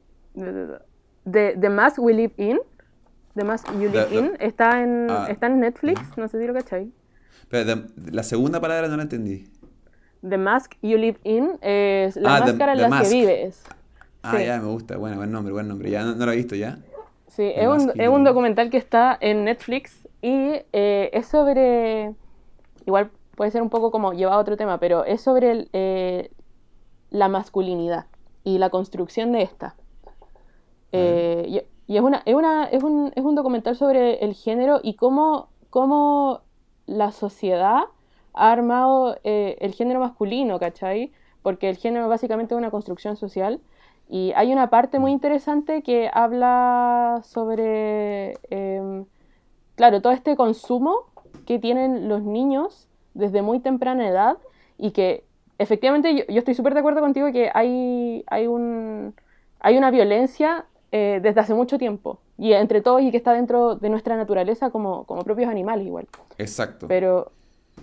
[1.32, 2.60] The, The Mask We Live In,
[3.36, 5.28] The Mask You Live The- the- In, está en, Ah.
[5.30, 6.54] está en Netflix, no sé si lo
[7.66, 9.48] de- la segunda palabra no la entendí.
[10.28, 13.10] The Mask You Live In es la Ah, The- máscara en la Mask.
[13.12, 13.64] que vives.
[14.24, 14.46] Ah, Sí.
[14.46, 16.80] ya, me gusta, bueno, buen nombre, buen nombre, ya no, no lo he visto ya.
[17.28, 22.14] Sí, es un, es un documental que está en Netflix y eh, es sobre,
[22.88, 26.32] igual puede ser un poco como llevado a otro tema, pero es sobre el, eh,
[27.10, 28.08] la masculinidad
[28.44, 29.76] y la construcción de esta.
[30.92, 34.82] Eh, y y es, una, es, una, es, un, es un documental sobre el género
[34.84, 36.42] y cómo, cómo
[36.86, 37.84] la sociedad
[38.34, 41.14] ha armado eh, el género masculino, ¿cachai?
[41.42, 43.62] Porque el género básicamente es una construcción social.
[44.10, 49.06] Y hay una parte muy interesante que habla sobre, em,
[49.76, 51.06] claro, todo este consumo
[51.46, 52.87] que tienen los niños
[53.18, 54.38] desde muy temprana edad
[54.78, 55.24] y que
[55.60, 59.14] efectivamente yo, yo estoy súper de acuerdo contigo que hay, hay, un,
[59.60, 63.76] hay una violencia eh, desde hace mucho tiempo y entre todos y que está dentro
[63.76, 66.08] de nuestra naturaleza como, como propios animales igual.
[66.38, 66.88] Exacto.
[66.88, 67.32] Pero,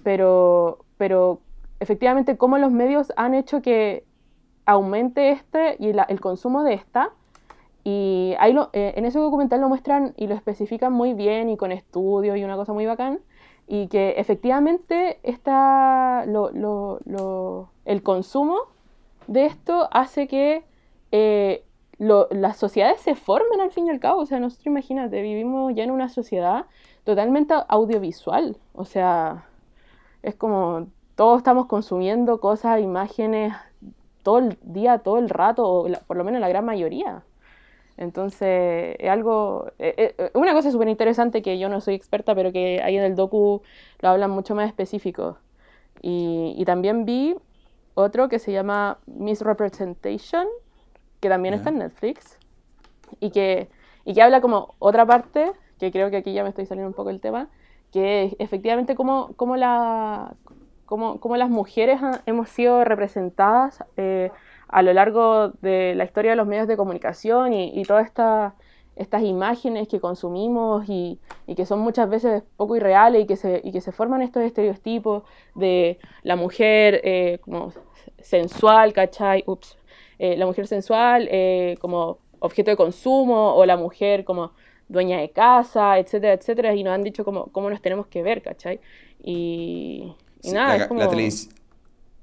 [0.04, 1.40] pero, pero
[1.80, 4.04] efectivamente, cómo los medios han hecho que
[4.66, 7.10] aumente este y la- el consumo de esta.
[7.82, 11.56] Y ahí lo- eh, en ese documental lo muestran y lo especifican muy bien y
[11.56, 13.18] con estudios y una cosa muy bacán.
[13.66, 18.58] Y que efectivamente esta, lo- lo- el consumo
[19.26, 20.64] de esto hace que
[21.12, 21.64] eh,
[21.98, 24.20] las sociedades se forman al fin y al cabo.
[24.22, 26.66] O sea, nosotros imagínate, vivimos ya en una sociedad
[27.04, 28.56] totalmente audiovisual.
[28.74, 29.46] O sea,
[30.22, 33.54] es como todos estamos consumiendo cosas, imágenes
[34.22, 37.22] todo el día, todo el rato, o por lo menos la gran mayoría.
[37.96, 42.34] Entonces, es algo, es eh, eh, una cosa súper interesante que yo no soy experta,
[42.34, 43.62] pero que ahí en el docu
[44.00, 45.38] lo hablan mucho más específico.
[46.02, 47.36] Y, y también vi
[47.94, 50.46] otro que se llama Misrepresentation,
[51.20, 52.38] que también está en Netflix,
[53.20, 53.68] y que,
[54.04, 56.94] y que habla como otra parte, que creo que aquí ya me estoy saliendo un
[56.94, 57.48] poco el tema,
[57.92, 60.34] que es efectivamente como, como, la,
[60.84, 64.32] como, como las mujeres hemos sido representadas eh,
[64.74, 68.54] a lo largo de la historia de los medios de comunicación y, y todas estas
[68.96, 73.60] estas imágenes que consumimos y, y, que son muchas veces poco irreales y que se,
[73.64, 75.24] y que se forman estos estereotipos
[75.56, 77.72] de la mujer eh, como
[78.20, 79.42] sensual, ¿cachai?
[79.46, 79.76] Ups.
[80.20, 84.52] Eh, la mujer sensual eh, como objeto de consumo o la mujer como
[84.88, 88.42] dueña de casa, etcétera, etcétera, y nos han dicho cómo, cómo nos tenemos que ver,
[88.42, 88.78] ¿cachai?
[89.20, 90.14] Y,
[90.52, 91.00] nada, es como...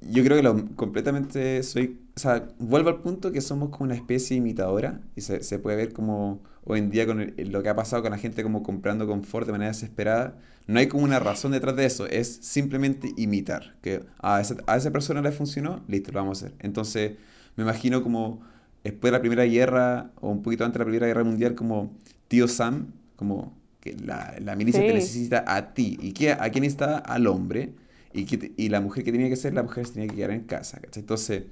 [0.02, 2.00] Yo creo que lo, completamente soy...
[2.22, 5.92] Sea, vuelvo al punto que somos como una especie imitadora y se, se puede ver
[5.92, 9.48] como hoy en día con lo que ha pasado con la gente como comprando confort
[9.48, 10.38] de manera desesperada.
[10.68, 13.76] No hay como una razón detrás de eso, es simplemente imitar.
[13.82, 16.58] Que a esa, a esa persona le funcionó, listo, lo vamos a hacer.
[16.60, 17.14] Entonces,
[17.56, 18.42] me imagino como
[18.84, 21.92] después de la Primera Guerra o un poquito antes de la Primera Guerra Mundial, como
[22.28, 25.98] tío Sam, como que la, la milicia te necesita a ti.
[26.00, 27.00] ¿Y qué, a quién está?
[27.00, 27.74] Al hombre
[28.14, 30.32] y, que, y la mujer que tenía que ser, la mujer se tenía que quedar
[30.32, 30.80] en casa.
[30.96, 31.46] Entonces,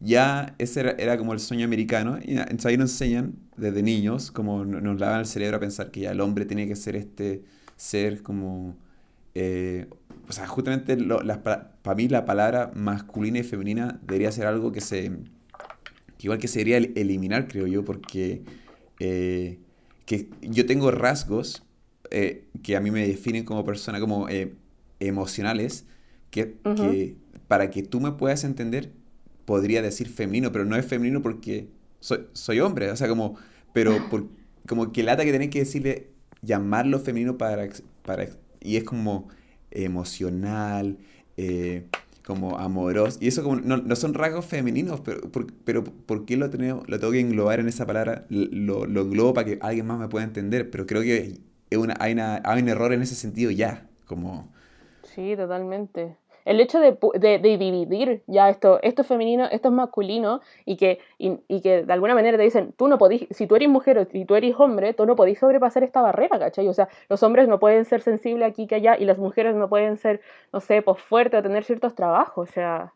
[0.00, 2.18] ya ese era, como el sueño americano.
[2.22, 6.00] Y entonces ahí nos enseñan desde niños, como nos lavan el cerebro a pensar que
[6.00, 7.44] ya el hombre tenía que ser este
[7.76, 8.76] ser como...
[9.34, 9.86] Eh,
[10.28, 15.10] o sea, justamente para mí la palabra masculina y femenina debería ser algo que se...
[16.18, 18.42] Que igual que se debería eliminar, creo yo, porque
[18.98, 19.58] eh,
[20.04, 21.62] que yo tengo rasgos
[22.10, 24.26] eh, que a mí me definen como persona, como
[24.98, 25.86] emocionales,
[26.30, 26.56] que,
[27.48, 28.92] para que tú me puedas entender,
[29.44, 31.68] podría decir femenino, pero no es femenino porque
[32.00, 33.36] soy, soy hombre, o sea, como,
[33.72, 34.26] pero por,
[34.66, 36.10] como que lata que tenés que decirle,
[36.42, 37.68] llamarlo femenino para,
[38.04, 38.28] para
[38.60, 39.28] y es como
[39.70, 40.98] emocional,
[41.36, 41.86] eh,
[42.24, 45.20] como amoroso, y eso como, no, no son rasgos femeninos, pero,
[45.64, 48.26] pero ¿por qué lo, tengo, lo tengo que englobar en esa palabra?
[48.28, 51.38] Lo, lo englobo para que alguien más me pueda entender, pero creo que
[51.70, 54.52] es una, hay, una, hay un error en ese sentido ya, como
[55.14, 56.16] Sí, totalmente.
[56.50, 61.60] El hecho de, dividir ya esto, esto es femenino, esto es masculino, y que, y,
[61.60, 64.24] que de alguna manera te dicen, tú no podís, si tú eres mujer o si
[64.24, 66.66] tú eres hombre, tú no podís sobrepasar esta barrera, ¿cachai?
[66.66, 69.68] O sea, los hombres no pueden ser sensibles aquí que allá, y las mujeres no
[69.68, 72.94] pueden ser, no sé, pues fuertes o tener ciertos trabajos, o sea,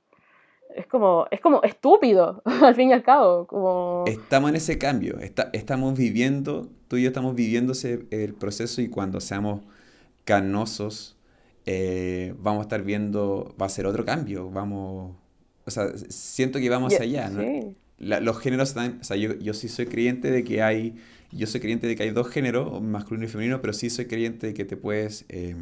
[0.74, 3.46] es como, es como estúpido, al fin y al cabo.
[3.46, 4.02] Como...
[4.08, 8.82] Estamos en ese cambio, está, estamos viviendo, tú y yo estamos viviendo ese, el proceso
[8.82, 9.60] y cuando seamos
[10.24, 11.14] canosos
[11.66, 15.16] eh, vamos a estar viendo, va a ser otro cambio, vamos,
[15.64, 17.74] o sea, siento que vamos allá, ¿no?
[17.98, 20.96] los géneros están, o sea, yo, yo, sí soy creyente de que hay,
[21.32, 24.48] yo soy creyente de que hay dos géneros, masculino y femenino, pero sí soy creyente
[24.48, 25.56] de que te puedes eh,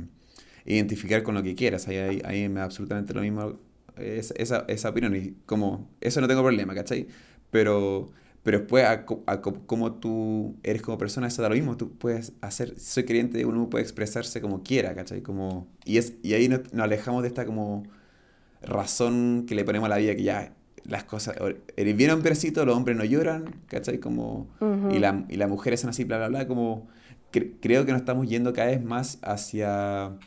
[0.64, 3.60] identificar con lo que quieras, ahí, ahí, me da absolutamente lo mismo
[3.96, 7.06] esa, esa opinión, y como, eso no tengo problema, ¿cachai?
[7.50, 8.10] Pero
[8.42, 11.76] pero después, a, como tú eres como persona, eso da lo mismo.
[11.76, 15.22] Tú puedes hacer, soy creyente, uno puede expresarse como quiera, ¿cachai?
[15.22, 17.84] Como, y, es, y ahí nos, alejamos de esta como
[18.60, 21.36] razón que le ponemos a la vida, que ya las cosas,
[21.76, 23.98] eres bien hombrecito, los hombres no lloran, ¿cachai?
[23.98, 24.48] Como,
[24.90, 26.88] y, la, y las mujeres son así, bla, bla, bla, como
[27.30, 30.18] creo que nos estamos yendo cada vez más hacia,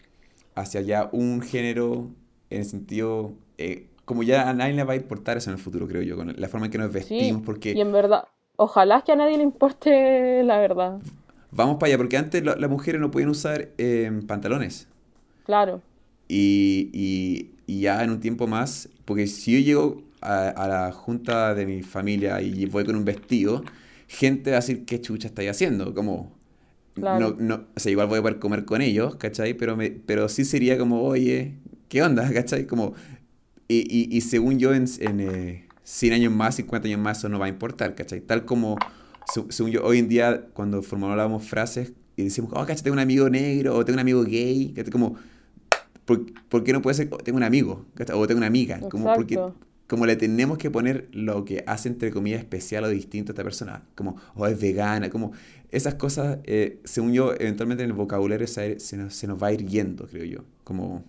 [0.56, 2.12] hacia ya un género
[2.50, 3.34] en el sentido...
[3.58, 6.16] Eh, como ya a nadie le va a importar eso en el futuro, creo yo,
[6.16, 7.74] con la forma en que nos vestimos, porque...
[7.74, 11.00] Y en verdad, ojalá que a nadie le importe la verdad.
[11.52, 14.88] Vamos para allá, porque antes las mujeres no podían usar eh, pantalones.
[15.46, 15.82] Claro.
[16.28, 20.92] Y, y, y, ya en un tiempo más, porque si yo llego a, a, la
[20.92, 23.64] junta de mi familia y voy con un vestido,
[24.08, 25.94] gente va a decir, ¿qué chucha estáis haciendo?
[25.94, 26.32] Como,
[26.96, 29.54] no, no, o sea, igual voy a poder comer con ellos, ¿cachai?
[29.54, 31.56] Pero, me, pero sí sería como, oye,
[31.90, 32.30] ¿qué onda?
[32.34, 32.66] ¿cachai?
[32.66, 32.94] Como,
[33.68, 37.40] y, y, según yo, en, en 100 eh, años más, 50 años más, eso no
[37.40, 38.22] va a importar, ¿cachai?
[38.22, 38.78] Tal como,
[39.50, 42.84] según yo, hoy en día, cuando formulábamos frases y decimos, oh, ¿cachai?
[42.84, 44.92] Tengo un amigo negro o tengo un amigo gay, ¿cachai?
[44.92, 45.16] Como,
[46.06, 48.16] ¿por, ¿por, qué no puede ser, tengo un amigo, ¿cachai?
[48.16, 49.40] O tengo una amiga, como, porque,
[49.88, 53.44] como le tenemos que poner lo que hace, entre comillas, especial o distinto a esta
[53.44, 55.32] persona, como, o oh, es vegana, como,
[55.72, 59.48] esas cosas, eh, según yo, eventualmente en el vocabulario se, se, nos, se nos va
[59.48, 61.04] a ir yendo, creo yo, como...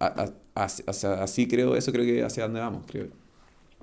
[0.00, 0.30] A,
[0.64, 3.08] así, así creo, eso creo que hacia dónde vamos, creo.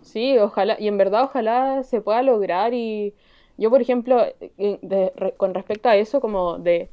[0.02, 3.14] Sí, ojalá, y en verdad ojalá se pueda lograr y
[3.58, 4.22] yo, por ejemplo,
[5.38, 6.90] con respecto a eso, como de,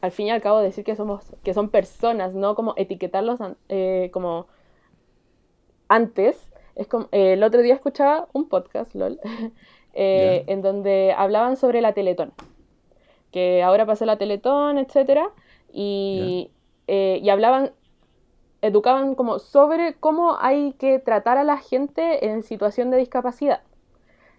[0.00, 4.10] al fin y al cabo, decir que somos, que son personas, no como etiquetarlos eh,
[4.12, 4.46] como
[5.88, 9.20] antes, es como, eh, el otro día escuchaba un podcast, LOL,
[9.94, 12.32] eh, en donde hablaban sobre la Teletón,
[13.30, 15.30] que ahora pasó la Teletón, etcétera,
[15.72, 16.50] y,
[16.88, 17.72] y hablaban
[18.66, 23.60] educaban como sobre cómo hay que tratar a la gente en situación de discapacidad.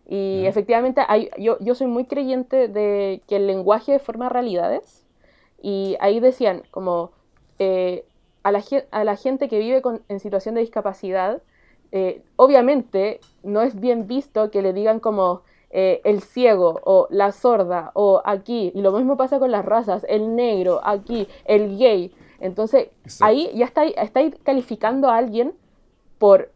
[0.09, 5.05] Y efectivamente hay, yo, yo soy muy creyente de que el lenguaje forma realidades.
[5.61, 7.11] Y ahí decían como
[7.59, 8.05] eh,
[8.43, 11.41] a, la, a, la, gente que vive con, en situación de discapacidad,
[11.91, 17.33] eh, obviamente no es bien visto que le digan como eh, el ciego o la
[17.33, 18.71] sorda o aquí.
[18.73, 22.13] Y lo mismo pasa con las razas, el negro, aquí, el gay.
[22.39, 22.89] Entonces,
[23.21, 25.53] ahí ya está, está calificando a alguien
[26.17, 26.51] por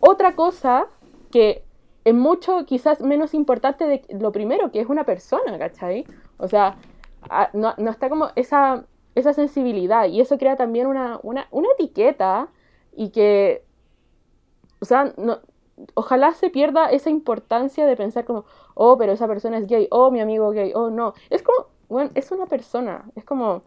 [0.00, 0.86] otra cosa
[1.30, 1.64] que
[2.04, 6.06] es mucho, quizás menos importante de lo primero, que es una persona, ¿cachai?
[6.38, 6.76] O sea,
[7.52, 12.48] no, está como esa, esa sensibilidad y eso crea también una, una, una etiqueta
[12.94, 13.64] y que,
[14.80, 15.40] o sea, no,
[15.94, 20.10] ojalá se pierda esa importancia de pensar como, oh, pero esa persona es gay, oh,
[20.10, 21.14] mi amigo gay, oh, no.
[21.30, 23.62] Es como, bueno, es una persona, es como,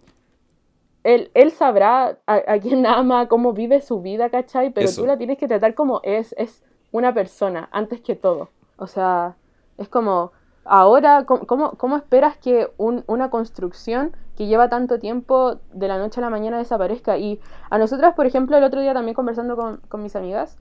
[1.04, 4.72] él, él sabrá a, quién ama, cómo vive su vida, ¿cachai?
[4.72, 8.50] Pero tú la tienes que tratar como es, es una persona, antes que todo.
[8.78, 9.36] O sea,
[9.78, 10.32] es como,
[10.66, 16.24] ahora, ¿cómo, cómo, esperas que una construcción que lleva tanto tiempo de la noche a
[16.24, 17.18] la mañana desaparezca?
[17.18, 20.58] Y a nosotras, por ejemplo, el otro día también conversando con, con mis amigas,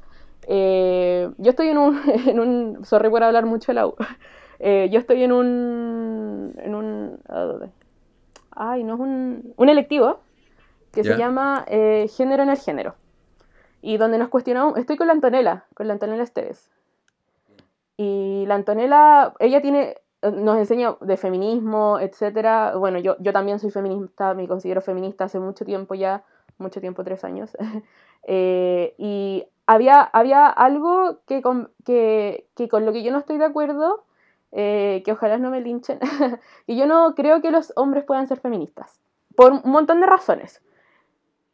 [0.46, 3.94] eh, yo estoy en un, en un, sorry por hablar mucho de la U,
[4.59, 7.18] eh, yo estoy en un, en un,
[8.53, 10.20] ay, no es un, un electivo,
[10.92, 12.94] que se llama eh, Género en el Género.
[13.83, 16.70] Y donde nos cuestionamos, estoy con la Antonella, con la Antonella Esteves.
[17.96, 22.76] Y la Antonella, ella tiene, nos enseña de feminismo, etcétera.
[22.76, 26.24] Bueno, yo, yo también soy feminista, me considero feminista hace mucho tiempo ya,
[26.59, 27.57] mucho tiempo, tres años.
[28.24, 33.38] Eh, y había, había algo que con, que, que con lo que yo no estoy
[33.38, 34.05] de acuerdo,
[34.53, 35.98] eh, que ojalá no me linchen,
[36.66, 39.00] y yo no creo que los hombres puedan ser feministas,
[39.37, 40.61] por un montón de razones.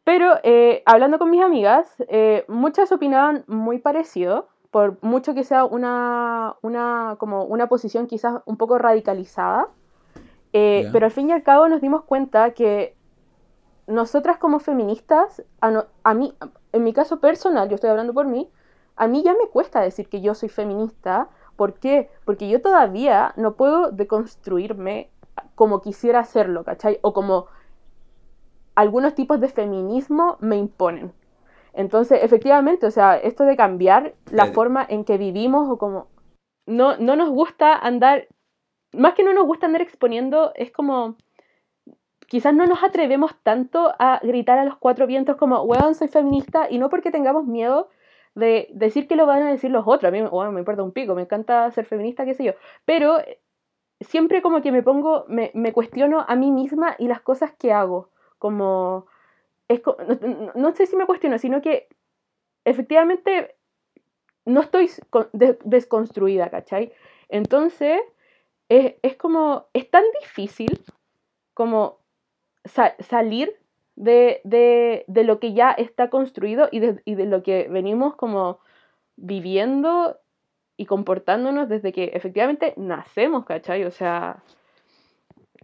[0.07, 5.65] Pero eh, hablando con mis amigas, eh, muchas opinaban muy parecido, por mucho que sea
[5.65, 9.67] una, una, como una posición quizás un poco radicalizada.
[10.53, 12.95] Eh, pero al fin y al cabo nos dimos cuenta que
[13.89, 16.35] nosotras como feministas, a, mí,
[16.73, 18.49] en mi caso personal, yo estoy hablando por mí,
[18.95, 21.31] a mí ya me cuesta decir que yo soy feminista.
[21.57, 22.11] ¿Por qué?
[22.25, 25.11] Porque yo todavía no puedo deconstruirme
[25.57, 27.01] como quisiera hacerlo, ¿cachai?
[27.03, 27.49] O como
[28.77, 31.13] algunos tipos de feminismo me imponen.
[31.73, 36.09] Entonces, efectivamente, o sea, esto de cambiar la forma en que vivimos o como...
[36.67, 38.29] No, no nos gusta andar,
[38.93, 41.17] más que no nos gusta andar exponiendo, es como...
[42.29, 46.67] Quizás no nos atrevemos tanto a gritar a los cuatro vientos como, weón, soy feminista,
[46.69, 47.89] y no porque tengamos miedo
[48.35, 50.09] de decir que lo van a decir los otros.
[50.09, 52.53] A mí bueno, me importa un pico, me encanta ser feminista, qué sé yo.
[52.85, 53.19] Pero
[54.01, 57.73] siempre como que me pongo, me, me cuestiono a mí misma y las cosas que
[57.73, 59.07] hago como,
[59.69, 59.81] es,
[60.55, 61.89] no, sé si me cuestiono, sino que
[62.65, 63.57] efectivamente
[64.45, 64.91] no estoy
[65.65, 66.93] desconstruida, ¿cachai?
[67.29, 68.01] Entonces,
[68.69, 70.85] es, como, es tan difícil
[71.55, 71.99] como
[72.65, 73.57] salir
[73.97, 78.61] de, de, lo que ya está construido y de, y de lo que venimos como
[79.17, 80.19] viviendo
[80.77, 83.85] y comportándonos desde que efectivamente nacemos, ¿cachai?
[83.85, 84.43] O sea,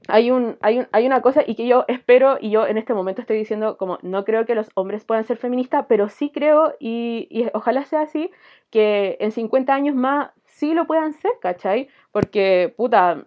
[0.09, 3.21] hay, un, hay, hay una cosa y que yo espero, y yo en este momento
[3.21, 7.29] estoy diciendo como no creo que los hombres puedan ser feministas, pero sí creo, y,
[7.31, 8.31] y ojalá sea así,
[8.71, 11.88] que en 50 años más sí lo puedan ser, ¿cachai?
[12.12, 13.27] Porque, puta,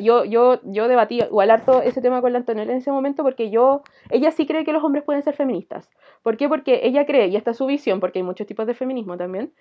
[0.00, 3.50] yo, yo, yo debatí igual harto ese tema con la Antonella en ese momento porque
[3.50, 5.90] yo, ella sí cree que los hombres pueden ser feministas.
[6.22, 6.48] ¿Por qué?
[6.48, 9.52] Porque ella cree, y esta es su visión, porque hay muchos tipos de feminismo también,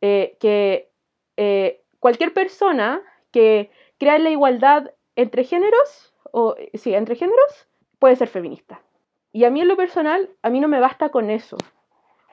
[0.00, 0.90] eh, que
[1.36, 8.28] eh, cualquier persona que crea la igualdad entre géneros, o sí, entre géneros, puede ser
[8.28, 8.80] feminista.
[9.32, 11.56] Y a mí en lo personal, a mí no me basta con eso.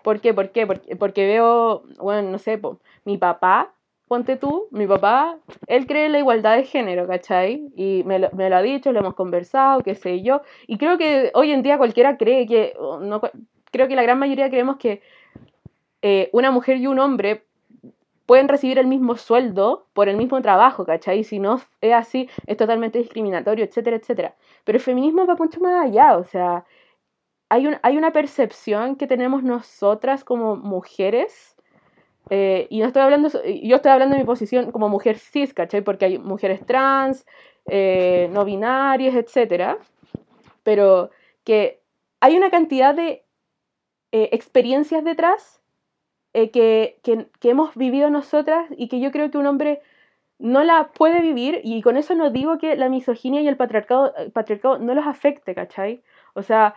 [0.04, 0.34] ¿Por qué?
[0.34, 0.66] ¿Por qué?
[0.66, 2.60] Porque, veo, bueno, no sé,
[3.04, 3.74] mi papá,
[4.08, 7.70] ponte tú, mi papá, él cree en la igualdad de género, ¿cachai?
[7.76, 10.42] Y me lo, me lo ha dicho, lo hemos conversado, qué sé yo.
[10.66, 13.22] Y creo que hoy en día cualquiera cree que, no,
[13.72, 15.02] creo que la gran mayoría creemos que
[16.02, 17.47] eh, una mujer y un hombre
[18.28, 21.24] pueden recibir el mismo sueldo por el mismo trabajo, ¿cachai?
[21.24, 24.36] Si no es así, es totalmente discriminatorio, etcétera, etcétera.
[24.66, 26.66] Pero el feminismo va mucho más allá, o sea,
[27.50, 31.56] hay, un, hay una percepción que tenemos nosotras como mujeres
[32.30, 35.82] eh, y no estoy hablando, yo estoy hablando de mi posición como mujer cis, ¿cachai?
[35.82, 37.26] Porque hay mujeres trans,
[37.68, 39.78] eh, no binarias, etc.
[40.64, 41.10] Pero
[41.44, 41.82] que
[42.20, 43.24] hay una cantidad de
[44.12, 45.57] eh, experiencias detrás
[46.52, 49.82] que, que, que, hemos vivido nosotras y que yo creo que un hombre
[50.40, 54.14] no la puede vivir y con eso no digo que la misoginia y el patriarcado,
[54.34, 56.04] patriarcado no los afecte, ¿cachai?
[56.34, 56.76] O sea,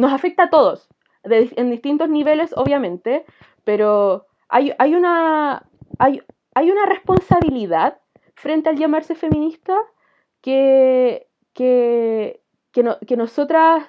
[0.00, 0.88] nos afecta a todos,
[1.24, 3.24] en distintos niveles, obviamente,
[3.64, 5.66] pero hay, hay, una,
[5.98, 6.22] hay,
[6.54, 7.98] hay una responsabilidad
[8.34, 9.76] frente al llamarse feminista
[10.40, 12.40] que, que,
[12.72, 13.84] que, nosotras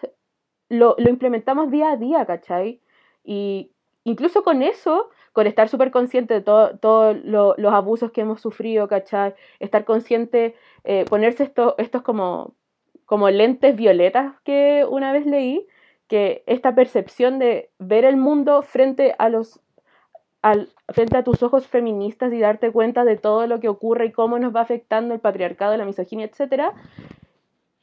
[0.67, 2.81] lo, lo, implementamos día a día, ¿cachai?
[3.23, 3.71] Y
[4.09, 8.87] incluso con eso, con estar súper consciente de todos todo los abusos que hemos sufrido,
[8.87, 9.35] ¿cachai?
[9.59, 15.67] Estar consciente, eh, ponerse estos, como, lentes violetas que una vez leí,
[16.07, 19.29] que esta percepción de ver el mundo frente a
[20.89, 24.39] frente a tus ojos feministas y darte cuenta de todo lo que ocurre y cómo
[24.39, 26.73] nos va afectando el patriarcado, la misoginia, etc.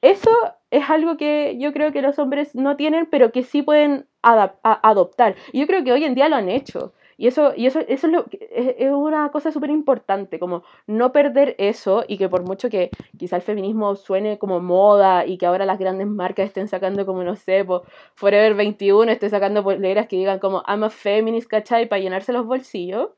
[0.06, 0.30] Eso
[0.70, 5.34] es algo que yo creo que los hombres no tienen, pero que sí pueden adoptar.
[5.52, 6.92] Y yo creo que hoy en día lo han hecho.
[7.16, 12.28] Y eso, y eso, es, una cosa súper importante, como no perder eso y que
[12.28, 16.46] por mucho que quizá el feminismo suene como moda y que ahora las grandes marcas
[16.46, 17.82] estén sacando como, no sé, por
[18.14, 21.88] Forever 21 esté sacando poleras que digan como I'm a feminist, ¿cachai?
[21.88, 23.10] Para llenarse los bolsillos.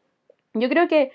[0.54, 1.12] Yo creo que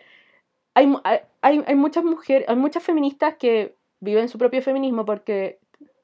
[0.75, 0.93] hay,
[1.41, 5.62] hay, hay muchas mujeres, hay muchas feministas que viven su propio feminismo porque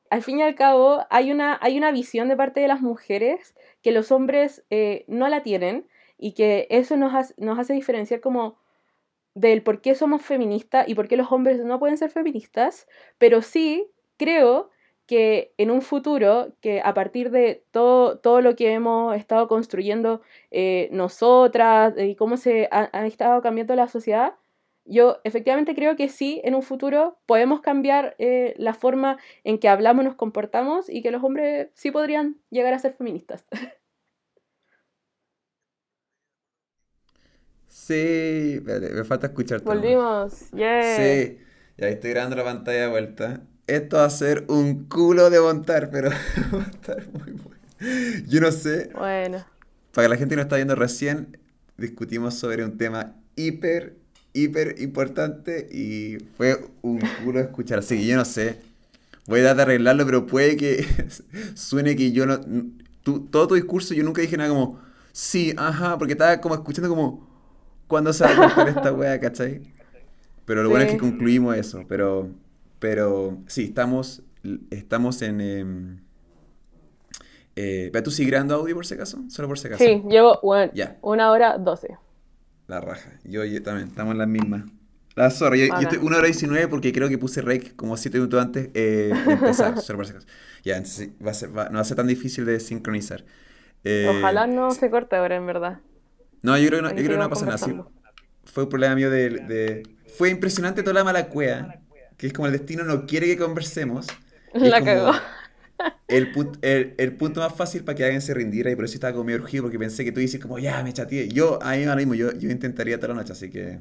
[0.09, 3.55] al fin y al cabo hay una, hay una visión de parte de las mujeres
[3.81, 5.87] que los hombres eh, no la tienen
[6.17, 8.57] y que eso nos, hace, nos hace diferenciar como
[9.35, 12.87] del por qué somos feministas y por qué los hombres no pueden ser feministas,
[13.17, 13.87] pero sí
[14.17, 14.69] creo
[15.09, 20.21] que en un futuro, que a partir de todo, todo lo que hemos estado construyendo
[20.51, 24.35] eh, nosotras y cómo se ha, estado cambiando la sociedad,
[24.89, 29.69] yo efectivamente creo que sí, en un futuro podemos cambiar eh, la forma en que
[29.69, 33.45] hablamos, nos comportamos y que los hombres sí podrían llegar a ser feministas.
[37.71, 39.65] Sí, me falta escucharte.
[39.65, 40.95] Volvimos, yeah.
[40.95, 41.39] Sí,
[41.77, 43.41] ya estoy grabando la pantalla de vuelta.
[43.65, 46.09] Esto va a ser un culo de montar, pero
[46.53, 47.59] va a estar muy bueno.
[48.27, 48.89] Yo no sé.
[48.93, 49.45] Bueno.
[49.91, 51.39] Para que la gente que nos está viendo recién,
[51.77, 53.98] discutimos sobre un tema hiper,
[54.33, 57.79] hiper importante y fue un culo escuchar.
[57.79, 58.57] Así que yo no sé.
[59.25, 60.85] Voy a dar de arreglarlo, pero puede que
[61.55, 62.39] suene que yo no.
[63.03, 64.79] todo tu discurso, yo nunca dije nada como,
[65.11, 67.27] sí, ajá, porque estaba como escuchando como
[67.87, 69.61] cuándo se va a cortar esta wea, ¿cachai?
[70.45, 71.83] Pero lo bueno es que concluimos eso.
[71.87, 72.29] Pero,
[72.79, 74.23] pero sí, estamos,
[74.71, 76.01] estamos en...
[77.55, 79.19] Eh, eh, ¿Tú sigues grabando audio por si acaso?
[79.29, 79.83] Solo por si acaso.
[79.83, 80.39] Sí, llevo
[81.01, 81.97] una hora doce.
[82.69, 83.09] La raja.
[83.23, 84.61] Yo, también, estamos en las mismas.
[85.15, 88.39] La zorra, yo, estoy una hora diecinueve porque creo que puse rake como siete minutos
[88.39, 89.73] antes eh, de empezar.
[90.63, 93.23] Ya, entonces va a ser, no va a ser tan difícil de sincronizar.
[93.85, 95.79] Eh, Ojalá no se corte ahora, en verdad.
[96.43, 97.87] No, yo creo que no, yo creo que no pasa nada.
[98.43, 99.83] fue un problema mío de,
[100.17, 101.77] Fue impresionante toda la mala cueva,
[102.17, 104.05] que es como el destino no quiere que conversemos.
[104.53, 105.13] La cagó.
[106.07, 109.25] El, el, punto más fácil para que alguien se rindiera y por eso estaba como
[109.25, 111.29] medio urgido porque pensé que tú dices como ya me chateé.
[111.29, 113.79] Yo, a mí mismo, yo, yo intentaría toda la noche, así que...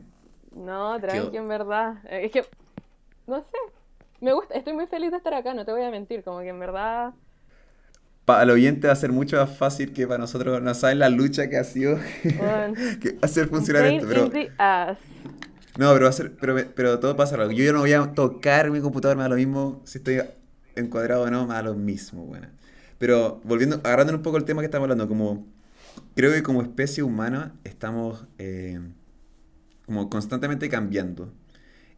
[0.54, 1.96] No, tranqui, en verdad.
[2.10, 2.44] Es que,
[3.26, 3.56] no sé,
[4.20, 6.48] me gusta, estoy muy feliz de estar acá, no te voy a mentir, como que
[6.48, 7.14] en verdad
[8.28, 10.60] para el oyente va a ser mucho más fácil que para nosotros.
[10.60, 11.98] No saben la lucha que ha sido
[13.22, 14.06] hacer funcionar esto.
[14.06, 17.38] Pero, no, pero, va a ser, pero, pero todo pasa.
[17.46, 19.80] Yo ya no voy a tocar mi computador, me da lo mismo.
[19.84, 20.20] Si estoy
[20.80, 22.24] encuadrado o no, me da lo mismo.
[22.24, 22.48] Bueno.
[22.98, 25.46] Pero volviendo, agarrando un poco el tema que estamos hablando, como
[26.14, 28.80] creo que como especie humana estamos eh,
[29.86, 31.32] como constantemente cambiando.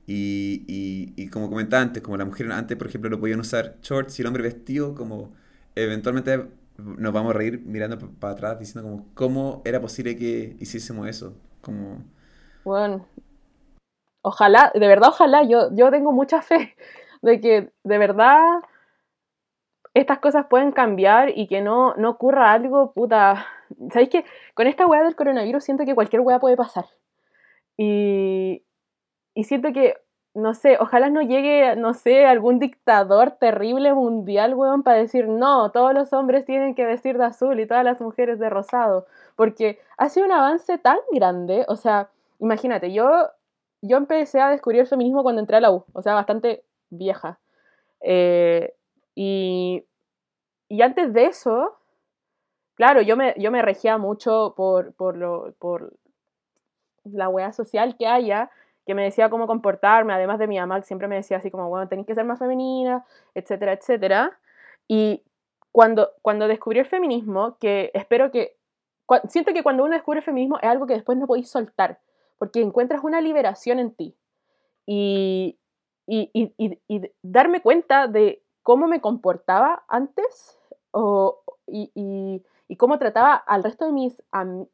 [0.06, 3.76] Y, y, y, como comentaba antes, como la mujer antes, por ejemplo, lo podían usar
[3.82, 5.32] shorts y el hombre vestido como
[5.76, 11.08] eventualmente nos vamos a reír mirando para atrás diciendo como cómo era posible que hiciésemos
[11.08, 11.34] eso.
[11.60, 12.02] Como...
[12.64, 13.06] Bueno,
[14.22, 16.74] ojalá, de verdad ojalá, yo, yo tengo mucha fe
[17.22, 18.40] de que de verdad
[19.94, 23.46] estas cosas pueden cambiar y que no, no ocurra algo, puta.
[23.92, 24.24] ¿Sabéis que
[24.54, 26.86] con esta weá del coronavirus siento que cualquier weá puede pasar?
[27.76, 28.62] Y,
[29.34, 29.96] y siento que
[30.34, 35.70] no sé, ojalá no llegue, no sé, algún dictador terrible mundial, weón, para decir, no,
[35.72, 39.80] todos los hombres tienen que vestir de azul y todas las mujeres de rosado, porque
[39.98, 43.10] ha sido un avance tan grande, o sea, imagínate, yo,
[43.82, 47.40] yo empecé a descubrir el feminismo cuando entré a la U, o sea, bastante vieja.
[48.00, 48.72] Eh,
[49.14, 49.84] y,
[50.68, 51.76] y antes de eso,
[52.74, 55.92] claro, yo me, yo me regía mucho por, por, lo, por
[57.04, 58.50] la wea social que haya,
[58.86, 61.68] que me decía cómo comportarme, además de mi mamá, que siempre me decía así como,
[61.68, 63.04] bueno, tenéis que ser más femenina,
[63.34, 64.38] etcétera, etcétera.
[64.88, 65.22] Y
[65.72, 68.56] cuando, cuando descubrí el feminismo, que espero que,
[69.28, 72.00] siento que cuando uno descubre el feminismo es algo que después no podéis soltar,
[72.38, 74.16] porque encuentras una liberación en ti.
[74.86, 75.58] Y,
[76.06, 80.58] y, y darme cuenta de cómo me comportaba antes
[80.90, 84.22] o, y, y, cómo trataba al resto de mis,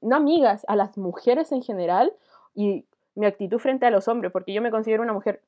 [0.01, 2.13] no amigas, a las mujeres en general
[2.55, 5.43] y mi actitud frente a los hombres, porque yo me considero una mujer,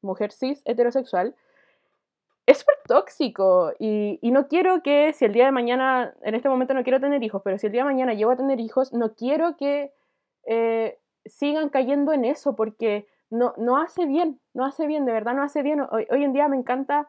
[0.00, 1.34] mujer cis, heterosexual,
[2.46, 6.48] es súper tóxico y, y, no quiero que si el día de mañana, en este
[6.48, 8.92] momento no quiero tener hijos, pero si el día de mañana llego a tener hijos,
[8.92, 9.92] no quiero que
[10.44, 15.34] eh, sigan cayendo en eso porque no, no hace bien, no hace bien, de verdad
[15.34, 15.80] no hace bien.
[15.90, 17.08] Hoy, hoy en día me encanta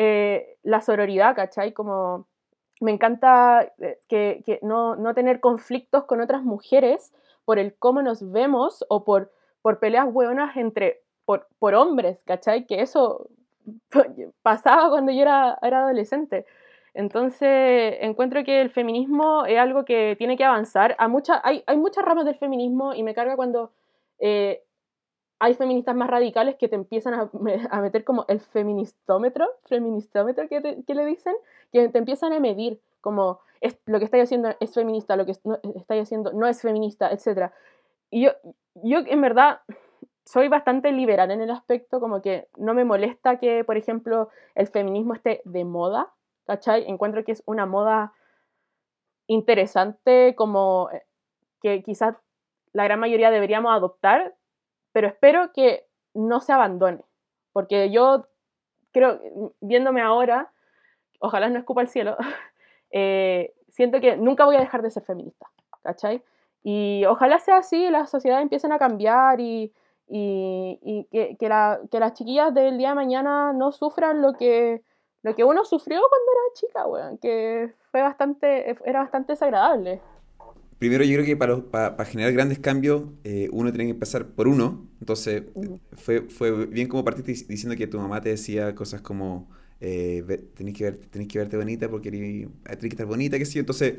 [0.00, 1.72] eh, la sororidad, ¿cachai?
[1.72, 2.28] Como
[2.80, 7.12] me encanta eh, que, no, tener conflictos con otras mujeres
[7.44, 12.64] por el cómo nos vemos o por, por peleas hueonas entre, por, por hombres, ¿cachai?
[12.64, 13.28] Que eso
[14.42, 16.46] pasaba cuando yo era, era adolescente.
[16.94, 20.94] Entonces, encuentro que el feminismo es algo que tiene que avanzar.
[20.98, 23.72] A mucha, hay, hay muchas ramas del feminismo y me carga cuando
[24.20, 24.62] eh,
[25.40, 30.94] hay feministas más radicales que te empiezan a, meter como el feministómetro, feministómetro que, que,
[30.94, 31.34] le dicen,
[31.72, 35.34] que te empiezan a medir como es, lo que estáis haciendo es feminista, lo que
[35.44, 37.52] no, estáis haciendo no es feminista, etc.
[38.10, 38.30] Y yo,
[38.74, 39.60] yo en verdad
[40.24, 44.66] soy bastante liberal en el aspecto, como que no me molesta que, por ejemplo, el
[44.66, 46.12] feminismo esté de moda,
[46.46, 46.84] ¿cachai?
[46.88, 48.12] Encuentro que es una moda
[49.26, 51.06] interesante, como eh,
[51.62, 52.16] que quizás
[52.72, 54.34] la gran mayoría deberíamos adoptar,
[54.92, 57.02] pero espero que no se abandone,
[57.52, 58.26] porque yo
[58.92, 59.20] creo,
[59.60, 60.52] viéndome ahora,
[61.20, 62.16] ojalá no escupa el cielo,
[62.90, 65.50] eh, siento que nunca voy a dejar de ser feminista,
[65.82, 66.22] ¿cachai?
[66.62, 69.72] Y ojalá sea así, las sociedades empiecen a cambiar y,
[70.08, 74.82] y, que, que, la, que, las chiquillas del día de mañana no sufran lo que,
[75.22, 80.00] lo que uno sufrió cuando era chica, weón, que fue bastante, era bastante desagradable.
[80.78, 84.48] Primero yo creo que para, para, generar grandes cambios eh, uno tiene que empezar por
[84.48, 84.88] uno.
[85.00, 85.42] Entonces
[85.96, 89.48] fue, fue bien como partiste diciendo que tu mamá te decía cosas como
[89.80, 90.24] eh,
[90.54, 92.48] tenés, que ver, tenés que verte bonita porque tenés
[92.80, 93.60] que estar bonita, qué sé yo.
[93.60, 93.94] Entonces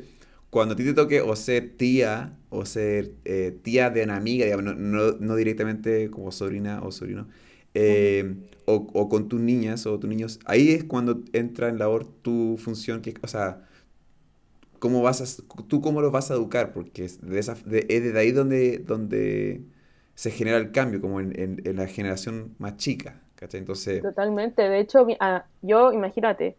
[0.50, 4.44] cuando a ti te toque o ser tía o ser eh, tía de una amiga,
[4.44, 7.28] digamos, no, no, directamente como sobrina o sobrino,
[7.74, 12.04] eh, o, o, con tus niñas o tus niños, ahí es cuando entra en labor
[12.22, 13.68] tu función, que, o sea,
[14.80, 18.02] cómo vas a, tú cómo los vas a educar, porque es, de esa, de, es
[18.02, 19.62] desde ahí donde, donde
[20.14, 23.20] se genera el cambio, como en, en, la generación más chica.
[23.36, 23.60] ¿cachai?
[23.60, 24.02] Entonces...
[24.02, 26.56] Totalmente, de hecho, ah, yo, imagínate,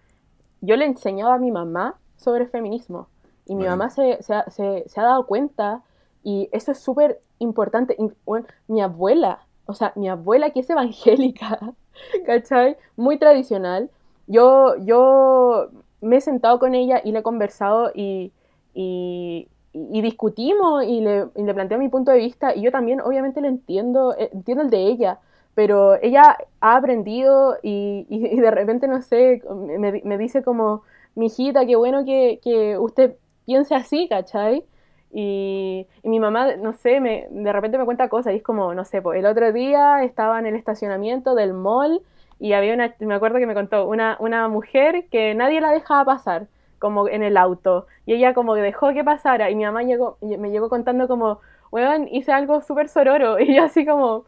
[0.62, 3.08] yo le enseñaba a mi mamá sobre feminismo
[3.46, 5.82] y mi mamá se, se, se, se, ha dado cuenta
[6.24, 7.98] y eso es súper importante.
[8.26, 11.60] Bueno, mi abuela, o sea, mi abuela que es evangélica,
[12.26, 12.78] ¿cachai?
[12.96, 13.90] Muy tradicional.
[14.28, 18.32] Yo, yo me he sentado con ella y le he conversado y,
[18.74, 23.42] y, discutimos y le, y le, planteo mi punto de vista y yo también obviamente
[23.42, 25.20] lo entiendo, eh, entiendo el de ella,
[25.56, 29.42] pero ella ha aprendido y, y de repente, no sé,
[29.78, 30.84] me, me, dice como,
[31.16, 34.66] mi hijita, qué bueno que, que usted piense así, ¿cachai?
[35.14, 38.74] Y, y, mi mamá, no sé, me, de repente me cuenta cosas y es como,
[38.74, 42.02] no sé, pues, el otro día estaba en el estacionamiento del mall
[42.42, 46.04] y había una, me acuerdo que me contó, una, una mujer que nadie la dejaba
[46.06, 46.48] pasar,
[46.80, 50.18] como en el auto, y ella como que dejó que pasara, y mi mamá llegó,
[50.22, 51.40] me llegó contando como,
[51.72, 54.26] weón, hice algo súper sororo, y yo así como,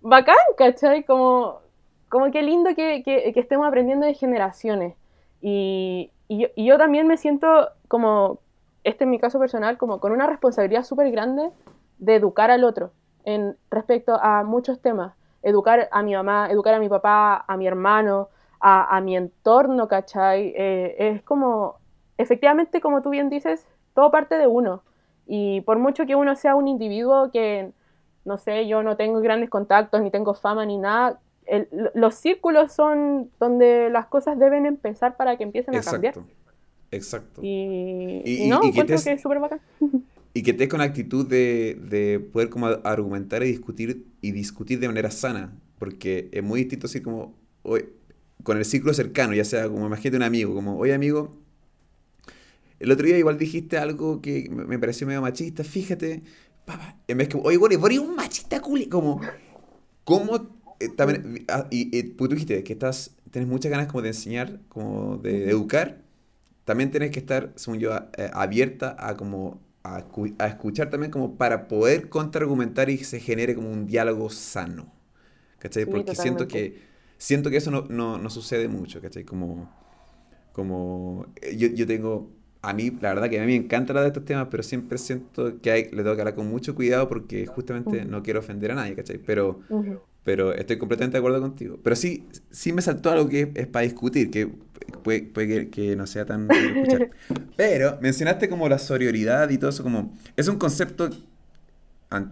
[0.00, 1.04] bacán, ¿cachai?
[1.04, 1.60] Como,
[2.08, 4.96] como qué lindo que, que, estemos aprendiendo de generaciones.
[5.40, 8.40] Y, y, yo, y yo también me siento como,
[8.82, 11.50] este es mi caso personal, como con una responsabilidad súper grande
[11.98, 12.90] de educar al otro
[13.24, 15.14] en respecto a muchos temas
[15.44, 18.28] educar a mi mamá, educar a mi papá, a mi hermano,
[18.60, 20.54] a, mi entorno, ¿cachai?
[20.56, 21.76] Eh, es como,
[22.16, 24.82] efectivamente, como tú bien dices, todo parte de uno.
[25.26, 27.72] Y por mucho que uno sea un individuo que,
[28.24, 31.20] no sé, yo no tengo grandes contactos, ni tengo fama, ni nada,
[31.94, 36.14] los círculos son donde las cosas deben empezar para que empiecen a cambiar.
[36.90, 37.42] Exacto.
[37.42, 39.60] Y, y, no, encuentro que es súper bacán.
[40.34, 44.80] Y que estés con la actitud de, de, poder como argumentar y discutir y discutir
[44.80, 47.36] de manera sana, porque es muy distinto así como
[48.42, 51.36] con el círculo cercano, ya sea como imagínate un amigo, como, oye amigo,
[52.78, 56.22] el otro día igual dijiste algo que me pareció medio machista, fíjate,
[56.64, 59.20] papá, en vez que, oye, bueno, vos un machista culi, como,
[60.04, 64.08] ¿cómo eh, también, ah, y, pues tú dijiste que estás, tienes muchas ganas como de
[64.08, 66.02] enseñar, como de, educar,
[66.64, 71.68] también tienes que estar, según yo, eh, abierta a como a, escuchar también como para
[71.68, 74.92] poder contraargumentar y se genere como un diálogo sano.
[75.58, 75.86] ¿Cachai?
[75.86, 76.82] Porque siento que,
[77.16, 79.24] siento que eso no, no, no, sucede mucho, ¿cachai?
[79.24, 79.70] Como,
[80.52, 82.30] como eh, yo, yo tengo
[82.60, 84.98] a mí, la verdad que a mí me encanta hablar de estos temas, pero siempre
[84.98, 88.72] siento que hay, le tengo que hablar con mucho cuidado porque justamente no quiero ofender
[88.72, 89.18] a nadie, ¿cachai?
[89.18, 89.60] Pero,
[90.24, 91.78] pero estoy completamente de acuerdo contigo.
[91.82, 94.48] Pero sí, sí me saltó algo que es, para discutir, que
[95.02, 96.48] puede, puede que, no sea tan...
[97.56, 100.16] pero mencionaste como la sororidad y todo eso, como...
[100.36, 101.10] Es un concepto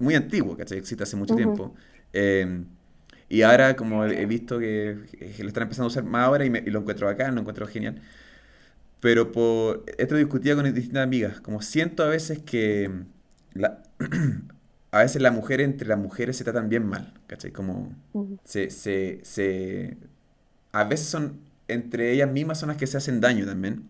[0.00, 0.78] muy antiguo, ¿cachai?
[0.78, 1.74] Existe hace mucho tiempo.
[2.12, 2.66] Em,
[3.28, 4.96] y ahora como he visto que,
[5.38, 8.00] lo están empezando a usar más ahora y, y lo encuentro acá, lo encuentro genial.
[9.00, 12.90] Pero por, esto discutía con distintas amigas, como siento a veces que
[13.52, 13.82] la,
[14.92, 17.50] a veces las mujeres entre las mujeres se tratan bien mal, ¿cachai?
[17.50, 17.92] Como
[18.44, 19.96] se, se, se,
[20.70, 23.88] a veces son, entre ellas mismas son las que se hacen daño también.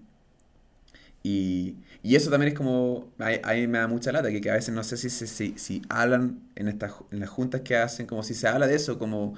[1.24, 4.72] Y, y eso también es como, a, mí me da mucha lata, que, a veces
[4.74, 8.34] no sé si, si, si hablan en, estas, en las juntas que hacen, como si
[8.34, 9.34] se habla de eso, como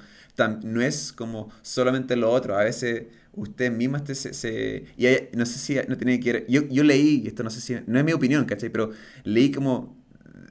[0.63, 5.59] no es como solamente lo otro, a veces usted misma se, se, y no sé
[5.59, 8.45] si no tiene que yo, yo leí, esto no sé si, no es mi opinión,
[8.45, 8.69] ¿cachai?
[8.69, 8.91] Pero
[9.23, 10.04] leí como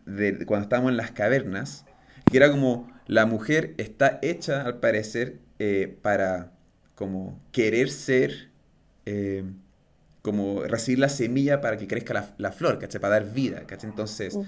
[0.07, 1.85] de, cuando estábamos en las cavernas,
[2.31, 6.53] que era como la mujer está hecha, al parecer, eh, para
[6.95, 8.51] como querer ser,
[9.07, 9.45] eh,
[10.23, 13.01] como recibir la semilla para que crezca la, la flor, ¿cachai?
[13.01, 13.91] Para dar vida, ¿cachai?
[13.91, 14.39] Entonces,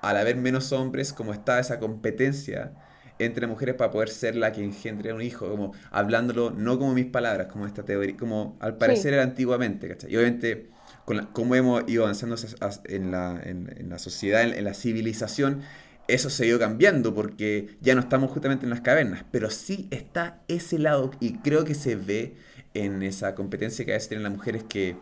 [0.00, 2.72] al haber menos hombres, como está esa competencia,
[3.18, 7.06] entre mujeres para poder ser la que engendre un hijo, como hablándolo no como mis
[7.06, 10.12] palabras, como esta teoría, como al parecer era antiguamente, ¿cachai?
[10.12, 10.70] Y obviamente,
[11.08, 12.36] con como hemos ido avanzando
[12.84, 15.62] en la, en, la sociedad, en, la civilización,
[16.06, 19.88] eso se ha ido cambiando porque ya no estamos justamente en las cavernas, pero sí
[19.90, 22.34] está ese lado y creo que se ve
[22.74, 24.96] en esa competencia que a veces tienen las mujeres que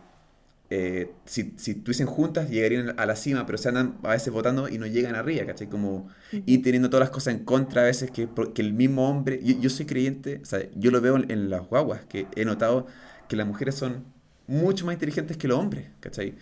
[0.69, 4.69] eh, si, si estuviesen juntas llegarían a la cima, pero se andan a veces votando
[4.69, 5.67] y no llegan arriba, ¿cachai?
[5.67, 9.41] Como, y teniendo todas las cosas en contra a veces que, que el mismo hombre,
[9.43, 12.87] yo, soy creyente, o sea, yo lo veo en, las guaguas, que he notado
[13.27, 14.05] que las mujeres son
[14.47, 16.35] mucho más inteligentes que los hombres, ¿cachai?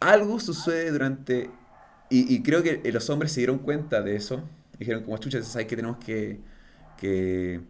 [0.00, 1.50] Algo sucede durante,
[2.10, 4.42] y, creo que los hombres se dieron cuenta de eso,
[4.78, 6.40] dijeron como chuchas, ¿sabes que tenemos que,
[6.96, 7.60] que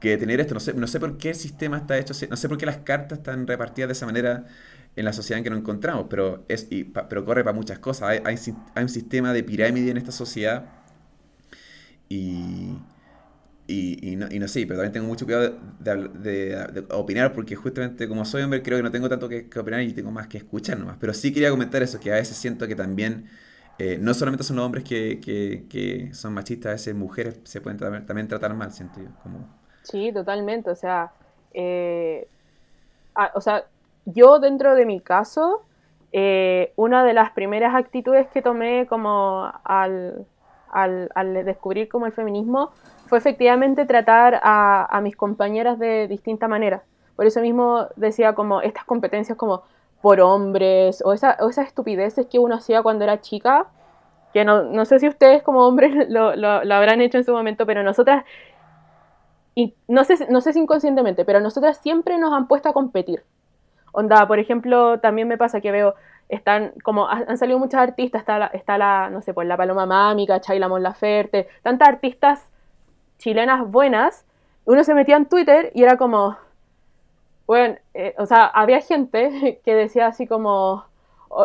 [0.00, 0.54] que detener esto.
[0.54, 2.78] No sé, no sé por qué el sistema está hecho, no sé por qué las
[2.78, 4.46] cartas están repartidas de esa manera
[4.96, 8.08] en la sociedad en que nos encontramos, pero, es, y, pero corre para muchas cosas.
[8.08, 10.66] Hay, hay, un sistema de pirámide en esta sociedad
[12.08, 12.76] y,
[13.70, 18.24] y, no, y no sé, pero también tengo mucho cuidado de, opinar porque justamente como
[18.24, 20.96] soy hombre creo que no tengo tanto que, opinar y tengo más que escuchar nomás.
[20.98, 23.28] Pero sí quería comentar eso, que a veces siento que también...
[23.80, 28.26] Eh, no solamente son los hombres que, son machistas, a veces mujeres se pueden también,
[28.26, 29.10] tratar mal, siento yo.
[29.22, 29.46] Como...
[29.84, 30.68] Sí, totalmente.
[30.70, 31.12] O sea,
[31.52, 32.26] eh,
[33.34, 33.66] o sea,
[34.04, 35.62] yo dentro de mi caso,
[36.12, 40.26] eh, una de las primeras actitudes que tomé como al,
[41.44, 42.72] descubrir como el feminismo
[43.08, 46.82] fue efectivamente tratar a, mis compañeras de distinta manera.
[47.16, 49.62] Por eso mismo decía como estas competencias como
[50.00, 53.66] por hombres o, esa, esas estupideces que uno hacía cuando era chica,
[54.32, 57.66] que no, no sé si ustedes como hombres lo, lo, habrán hecho en su momento,
[57.66, 58.24] pero nosotras,
[59.54, 63.24] y no sé, no sé si inconscientemente, pero nosotras siempre nos han puesto a competir.
[63.92, 65.94] Onda, por ejemplo, también me pasa que veo,
[66.28, 69.86] están como, han salido muchas artistas, está la, está la no sé, pues la Paloma
[69.86, 72.47] Mámica, Chayla Mon Laferte, tantas artistas
[73.18, 74.26] chilenas buenas,
[74.64, 76.36] uno se metía en Twitter y era como,
[77.46, 80.84] bueno, eh, o sea, había gente que decía así como,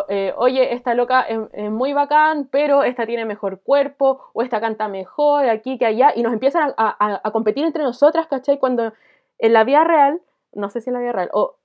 [0.08, 4.88] eh, oye, esta loca es, muy bacán, pero esta tiene mejor cuerpo, o esta canta
[4.88, 8.58] mejor aquí que allá, y nos empiezan a, a competir entre nosotras, ¿cachai?
[8.58, 8.92] Cuando
[9.38, 10.20] en la vida real,
[10.52, 11.56] no sé si en la vida real, o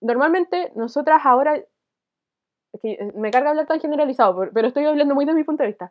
[0.00, 1.56] normalmente nosotras ahora,
[2.82, 5.90] eh, me carga hablar tan generalizado, pero estoy hablando muy de mi punto de vista,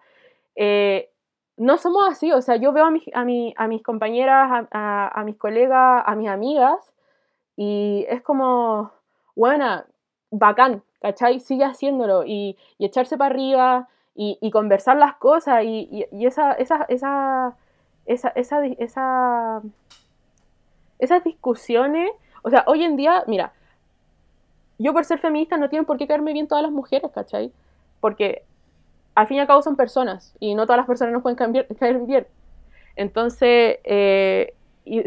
[0.55, 1.09] eh,
[1.57, 6.15] no somos así, o sea, yo veo a, a, mis compañeras, a, mis colegas, a
[6.15, 6.93] mis amigas,
[7.55, 8.91] y es como,
[9.35, 9.85] buena,
[10.31, 11.39] bacán, ¿cachai?
[11.39, 17.55] Sigue haciéndolo y, echarse para arriba y, conversar las cosas y, esa, esa, esa,
[18.05, 19.61] esa, esa, esa,
[20.99, 22.11] esas discusiones,
[22.43, 23.53] o sea, hoy en día, mira,
[24.77, 27.51] yo por ser feminista no tienen por qué caerme bien todas las mujeres, ¿cachai?
[28.01, 28.43] Porque
[29.15, 31.37] al fin y al cabo son personas y no todas las personas nos pueden
[31.79, 32.27] caer bien.
[32.95, 34.53] Entonces, eh,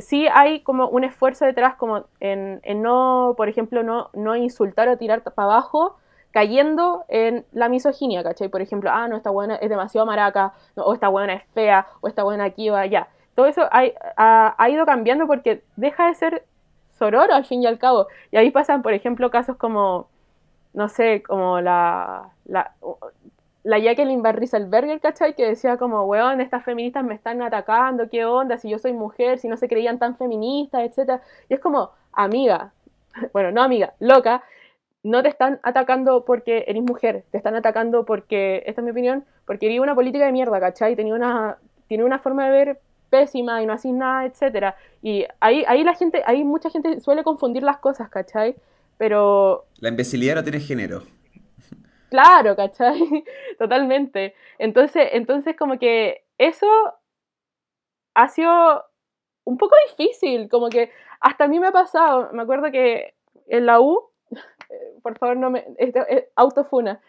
[0.01, 4.97] sí hay como un esfuerzo detrás como en, no, por ejemplo, no, no insultar o
[4.97, 5.97] tirar para abajo
[6.31, 8.49] cayendo en la misoginia, ¿cachai?
[8.49, 12.09] Por ejemplo, ah, no, esta buena es demasiado maraca, o esta buena es fea, o
[12.09, 13.09] esta buena aquí o allá.
[13.35, 16.45] Todo eso ha, ha ido cambiando porque deja de ser
[16.99, 18.09] sororo al fin y al cabo.
[18.31, 20.09] Y ahí pasan, por ejemplo, casos como,
[20.75, 22.31] no sé, como la
[23.77, 25.35] Jacqueline Van Rieselberger, ¿cachai?
[25.35, 28.57] Que decía como, weón, estas feministas me están atacando, ¿qué onda?
[28.57, 31.21] Si yo soy mujer, si no se creían tan feministas, etc.
[31.51, 32.73] Y es como, amiga,
[33.35, 34.43] bueno, no amiga, loca,
[35.03, 39.27] no te están atacando porque eres mujer, te están atacando porque, esta es mi opinión,
[39.45, 40.97] porque eres una política de mierda, ¿cachai?
[40.97, 41.59] Tenía una,
[41.89, 44.77] tiene una forma de ver pésima y no haces nada, etcétera.
[45.03, 48.57] Y ahí, ahí la gente, ahí mucha gente suele confundir las cosas, ¿cachai?
[48.97, 49.67] Pero...
[49.79, 51.03] La imbecilidad no tiene género.
[52.11, 53.25] Claro, ¿cachai?
[53.59, 54.35] Totalmente.
[54.59, 56.67] Entonces, entonces como que eso
[58.15, 58.85] ha sido
[59.45, 60.91] un poco difícil, como que
[61.21, 63.15] hasta a mí me ha pasado, me acuerdo que
[63.47, 64.11] en la U,
[65.03, 66.01] por favor no me, esto,
[66.37, 67.01] autofuna,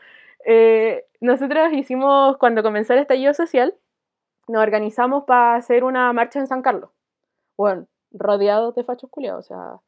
[0.45, 3.76] eh, nosotros hicimos, cuando comenzó el estallido social,
[4.47, 6.91] nos organizamos para hacer una marcha en San Carlos.
[7.58, 9.80] Bueno, rodeados de fachos culiados, o sea,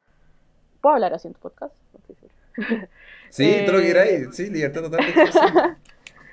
[0.80, 1.74] ¿puedo hablar así en tu podcast?
[1.92, 2.16] No estoy
[3.32, 5.00] Sí, todo lo que queráis, sí, libertad total.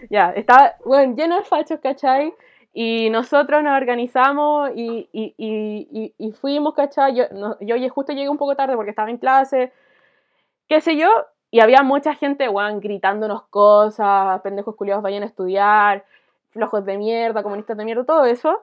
[0.09, 2.33] ya, estaba, bueno, lleno de fachos, ¿cachai?
[2.73, 7.15] Y nosotros nos organizamos y, y, y, y fuimos, ¿cachai?
[7.15, 7.23] Yo,
[7.61, 9.71] yo justo llegué un poco tarde porque estaba en clase,
[10.67, 11.09] qué sé yo,
[11.51, 16.03] y había mucha gente, weón, gritándonos cosas, pendejos culiados vayan a estudiar,
[16.49, 18.61] flojos de mierda, comunistas de mierda, todo eso.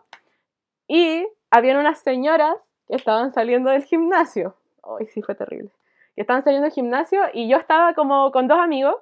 [0.87, 2.55] Y habían unas señoras
[2.87, 4.55] que estaban saliendo del gimnasio.
[4.83, 5.71] Ay, sí, fue terrible
[6.17, 8.97] que estaban saliendo del gimnasio y yo estaba como con dos amigos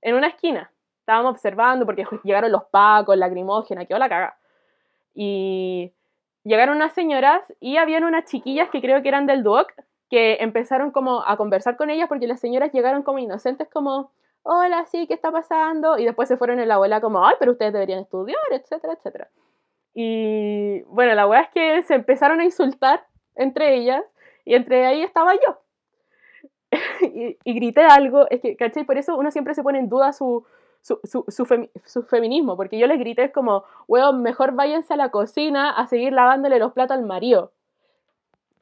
[0.00, 0.70] en una esquina.
[1.00, 4.38] Estábamos observando porque llegaron los pacos, lacrimógena, que la caga.
[5.12, 5.92] Y
[6.44, 9.72] llegaron unas señoras y habían unas chiquillas que creo que eran del DUOC
[10.08, 14.12] que empezaron como a conversar con ellas porque las señoras llegaron como inocentes como,
[14.42, 15.98] hola, sí, ¿qué está pasando?
[15.98, 19.28] Y después se fueron en la abuela como, ay, pero ustedes deberían estudiar, etcétera, etcétera.
[19.94, 23.04] Y bueno, la weá es que se empezaron a insultar
[23.34, 24.04] entre ellas
[24.44, 25.60] y entre ahí estaba yo.
[27.44, 28.84] y, grité algo, es que, ¿cachai?
[28.84, 30.44] Por eso uno siempre se pone en duda su,
[30.82, 31.24] su, su,
[31.84, 35.86] su, feminismo, porque yo les grité es como, weón, mejor váyanse a la cocina a
[35.86, 37.52] seguir lavándole los platos al marido.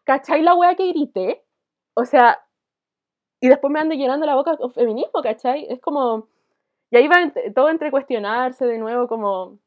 [0.05, 1.45] ¿Cachai la wea que grité?
[1.95, 2.41] O sea,
[3.41, 5.67] y después me ando llenando la boca con feminismo, ¿cachai?
[5.69, 6.29] Es como,
[6.91, 9.59] y ahí va todo entre cuestionarse de nuevo como,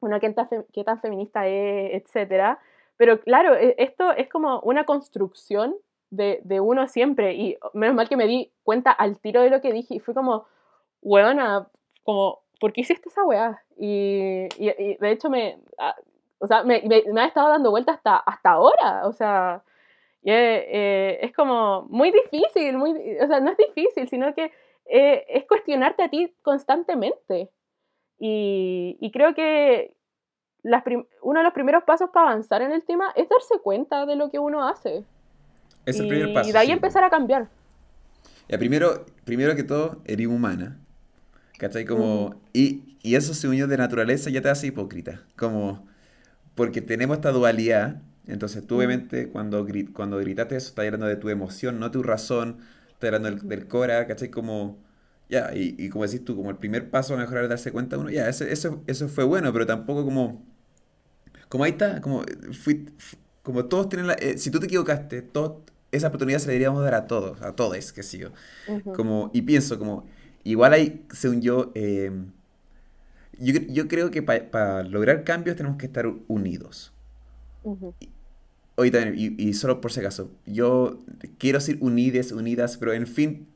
[0.00, 2.60] bueno, ¿qué tan, qué tan feminista es, etcétera?
[2.96, 5.76] Pero claro, e, esto es como una construcción
[6.10, 7.34] de, de, uno siempre.
[7.34, 10.14] Y menos mal que me di cuenta al tiro de lo que dije y fue
[10.14, 10.46] como,
[11.02, 11.68] weona,
[12.04, 13.62] como, ¿por qué hiciste esa weá?
[13.78, 15.94] Y, y, de hecho me, ah,
[16.38, 19.62] o sea, me, me, ha estado dando vuelta hasta, hasta ahora, o sea,
[20.24, 24.52] eh, es como muy difícil, muy, o sea, no es difícil, sino que
[24.86, 27.50] eh, es cuestionarte a ti constantemente.
[28.18, 29.94] Y, y creo que
[30.62, 30.82] las
[31.22, 34.30] uno de los primeros pasos para avanzar en el tema es darse cuenta de lo
[34.30, 35.04] que uno hace.
[35.86, 36.50] Es el primer paso.
[36.50, 37.48] Y de ahí empezar a cambiar.
[38.48, 40.78] Ya, primero, primero que todo, eres humana.
[41.58, 41.84] ¿Cachai?
[41.84, 45.22] Como, y, y, eso se unió de naturaleza ya te hace hipócrita.
[45.36, 45.86] Como,
[46.54, 48.02] porque tenemos esta dualidad.
[48.26, 49.64] Entonces tú obviamente cuando,
[49.94, 52.58] cuando gritaste eso, estás hablando de tu emoción, no tu razón.
[52.90, 54.30] Estás hablando del, cora, ¿cachai?
[54.30, 54.78] Como,
[55.28, 57.98] ya, y, y, como decís tú, como el primer paso a mejorar es darse cuenta
[57.98, 60.44] uno, ya, eso, eso, eso fue bueno, pero tampoco como,
[61.48, 62.88] como ahí está, como, fui,
[63.42, 65.62] como todos tienen la, eh, si tú te equivocaste, todos
[65.92, 68.20] esa oportunidad se la deberíamos dar a todos, a todos, que sí.
[68.94, 70.06] como, y pienso como,
[70.44, 72.10] igual hay, según yo, eh,
[73.38, 76.92] yo, yo, creo que para lograr cambios tenemos que estar unidos.
[78.78, 80.98] y, y, solo por si acaso, yo
[81.38, 83.48] quiero decir unides, unidas, pero en fin,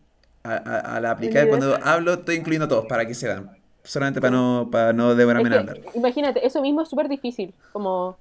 [0.43, 3.51] a, la aplicar, cuando hablo estoy incluyendo a todos para que se dan.
[3.83, 8.17] Solamente para no, para no demorarme en Imagínate, eso mismo es súper difícil, como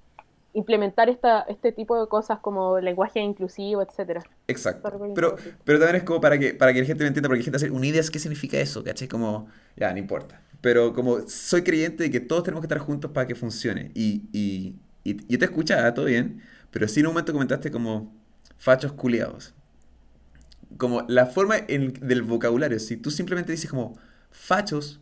[0.54, 4.24] implementar esta, este tipo de cosas como lenguaje inclusivo, etcétera.
[4.48, 4.92] Exacto.
[5.14, 7.46] Pero, pero también es como para que, para que la gente me entienda, porque la
[7.46, 8.84] gente hace unidas, ¿qué significa eso?
[8.84, 9.08] ¿Cachai?
[9.08, 10.42] Como, ya, no importa.
[10.62, 13.92] Pero como soy creyente de que todos tenemos que estar juntos para que funcione.
[13.94, 16.42] Y, y, y yo te escuchaba, todo bien,
[16.72, 18.12] pero sí en un momento comentaste como
[18.58, 19.54] fachos culiados.
[20.78, 23.98] Como la forma del vocabulario, si tú simplemente dices como
[24.32, 25.00] fachos,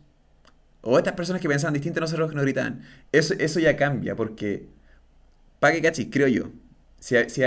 [0.80, 2.82] o estas personas que pensaban distinto no son los que nos gritan,
[3.12, 4.68] eso, eso ya cambia, porque
[5.60, 6.50] para que cachis, creo yo.
[7.00, 7.42] Si, si,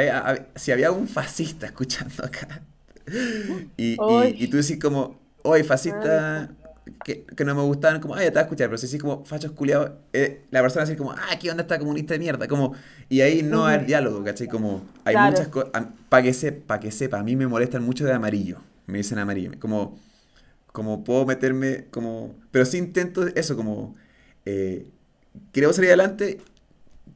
[0.55, 2.62] si, había un fascista escuchando acá
[3.78, 3.97] y,
[4.36, 6.49] y, tú decís como, oye, fascista,
[7.03, 9.01] que, que, no me gustaban, como, ay, ya te vas a escuchar, pero si decís
[9.01, 12.47] como, fachos culiados, eh, la persona dice como, ah, ¿qué onda esta comunista de mierda?
[12.47, 12.74] Como,
[13.09, 14.47] y ahí no hay diálogo, ¿cachai?
[14.47, 15.72] Como, hay muchas cosas,
[16.09, 19.51] para que, sepa, que sepa, a mí me molestan mucho de amarillo, me dicen amarillo,
[19.59, 19.99] como,
[20.72, 23.95] como puedo meterme, como, pero sí intento eso, como,
[24.45, 24.88] eh,
[25.51, 26.39] queremos salir adelante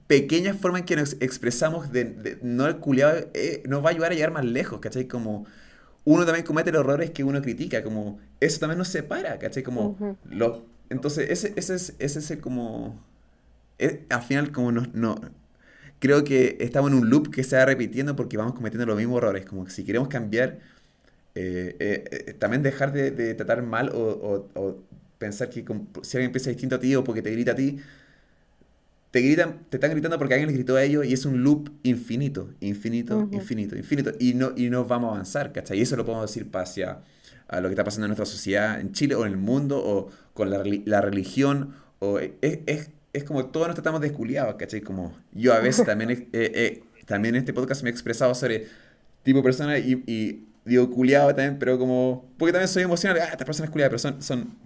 [0.07, 4.11] pequeñas formas en que nos expresamos de, no el culiado eh, nos va a ayudar
[4.11, 5.07] a llegar más lejos, ¿cachai?
[5.07, 5.45] Como
[6.03, 9.63] uno también comete los errores que uno critica, como eso también nos separa, ¿cachai?
[9.63, 13.03] Como los, Entonces, ese, ese es ese, es como...
[14.09, 15.19] al final, como no, no...
[15.99, 19.17] Creo que estamos en un loop que se va repitiendo porque vamos cometiendo los mismos
[19.17, 19.45] errores.
[19.45, 20.59] Como que si queremos cambiar,
[21.33, 24.83] eh, eh, eh, también dejar de, tratar mal o, o,
[25.17, 25.65] pensar que
[26.03, 27.79] si alguien piensa distinto a ti o porque te grita a ti,
[29.15, 31.69] te gritan, te están gritando porque alguien les gritó a ellos y es un loop
[31.83, 34.11] infinito, infinito, infinito, infinito.
[34.19, 35.79] Y no, y no vamos a avanzar, ¿cachai?
[35.79, 36.99] Y eso lo podemos decir hacia
[37.47, 40.09] a lo que está pasando en nuestra sociedad, en Chile o en el mundo, o
[40.33, 44.81] con la, la religión, o es, es, es, como todos nos tratamos de esculiados, ¿cachai?
[44.81, 48.67] Como yo a veces también, eh, eh, también en este podcast me he expresado sobre
[49.23, 53.29] tipo de persona y, y digo culiado también, pero como, porque también soy emocional, ah,
[53.31, 54.57] esta persona es culiada, pero son, son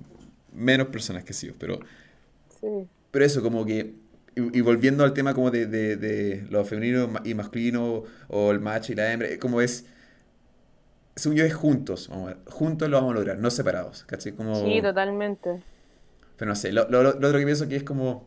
[0.51, 1.79] menos personas que sí, pero...
[2.59, 2.87] Sí.
[3.11, 3.95] Pero eso, como que
[4.35, 8.93] y, volviendo al tema como de, de, de, lo femenino y masculino, o el macho
[8.93, 9.85] y la hembra, como es,
[11.15, 12.09] según yo es juntos,
[12.47, 14.33] juntos lo vamos a lograr, no separados, ¿cachai?
[14.33, 15.61] Como, sí, totalmente.
[16.37, 18.25] Pero no sé, lo, lo, lo otro que pienso que es como,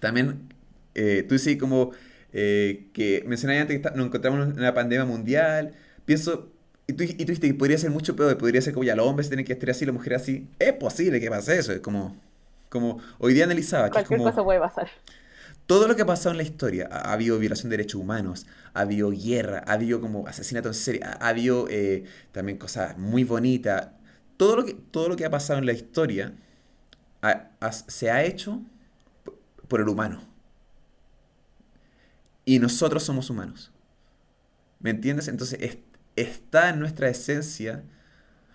[0.00, 0.48] también,
[0.94, 1.92] eh, tú dices como,
[2.32, 5.72] eh, que mencionaste antes que nos encontramos en una pandemia mundial,
[6.04, 6.52] pienso,
[6.86, 9.06] y tú, y tú dijiste que podría ser mucho peor, podría ser como ya los
[9.06, 12.16] hombres tienen que estar así, las mujeres así, es posible que pase eso, es como...
[12.74, 13.84] Como hoy día analizaba.
[13.84, 14.88] Que Cualquier cosa puede pasar.
[15.66, 18.80] Todo lo que ha pasado en la historia, ha, habido violación de derechos humanos, ha
[18.80, 22.02] habido guerra, ha habido como asesinato en serie, ha, habido eh,
[22.32, 23.90] también cosas muy bonitas.
[24.36, 26.34] Todo lo, que, todo lo que ha pasado en la historia
[27.86, 28.60] se ha hecho
[29.68, 30.20] por el humano.
[32.44, 33.70] Y nosotros somos humanos.
[34.80, 35.28] ¿Me entiendes?
[35.28, 35.78] Entonces
[36.16, 37.84] está en nuestra esencia,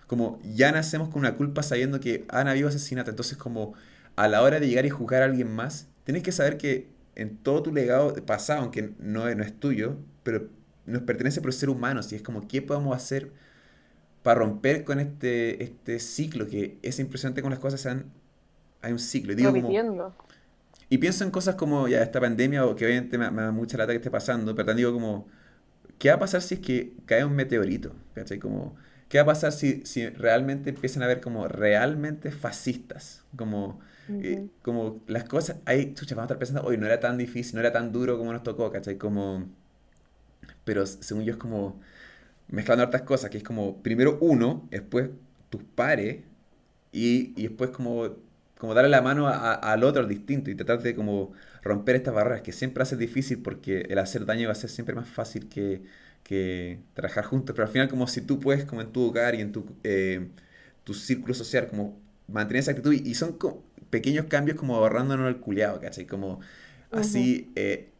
[0.06, 3.12] como ya nacemos con una culpa sabiendo que han habido asesinatos.
[3.12, 3.72] Entonces como
[4.20, 7.38] a la hora de llegar y juzgar a alguien más, tienes que saber que en
[7.38, 10.46] todo tu legado pasado, aunque no, no es tuyo, pero
[10.84, 13.32] nos pertenece por ser humanos y es como, ¿qué podemos hacer
[14.22, 16.46] para romper con este, este ciclo?
[16.46, 18.12] Que es impresionante con las cosas, sean,
[18.82, 19.32] hay un ciclo.
[19.32, 20.14] Y, digo como,
[20.90, 23.92] y pienso en cosas como ya esta pandemia, o que obviamente me, da mucha lata
[23.92, 25.28] que esté pasando, pero también digo como,
[25.98, 27.94] ¿qué va a pasar si es que cae un meteorito?
[28.12, 28.38] ¿Cachai?
[28.38, 28.76] Como,
[29.08, 33.24] ¿qué va a pasar si, si realmente empiezan a ver como realmente fascistas?
[33.34, 33.80] Como
[34.22, 37.54] eh, como las cosas, ahí, chucha, vamos a estar pensando, hoy no era tan difícil,
[37.54, 38.96] no era tan duro como nos tocó, ¿cachai?
[38.98, 39.48] Como,
[40.64, 41.80] pero según yo es como
[42.48, 45.10] mezclando hartas cosas, que es como primero uno, después
[45.50, 46.24] tus pares,
[46.92, 48.16] y, y después como,
[48.58, 51.32] como darle la mano al otro, al distinto, y tratar de como
[51.62, 54.94] romper estas barreras, que siempre hace difícil porque el hacer daño va a ser siempre
[54.94, 55.82] más fácil que,
[56.22, 59.40] que trabajar juntos, pero al final como si tú puedes, como en tu hogar y
[59.40, 60.28] en tu, eh,
[60.84, 65.38] tu círculo social, como mantener esa actitud, y, son como, pequeños cambios como ahorrándonos el
[65.38, 66.06] culeado, ¿cachai?
[66.06, 66.40] Como
[66.90, 67.90] así, eh,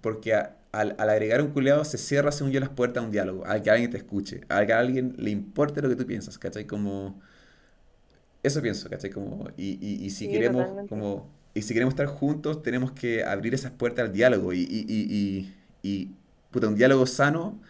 [0.00, 3.60] porque al, agregar un culeado se cierra, según yo, las puertas a un diálogo, a
[3.60, 6.66] que alguien te escuche, a que a alguien le importe lo que tú piensas, ¿cachai?
[6.66, 7.20] Como...
[8.42, 9.10] Eso pienso, ¿cachai?
[9.10, 13.54] Como, y, y, y si queremos, como, y si queremos estar juntos, tenemos que abrir
[13.54, 14.52] esas puertas al diálogo.
[14.52, 16.10] Y, y, y
[16.50, 17.60] puta, un diálogo sano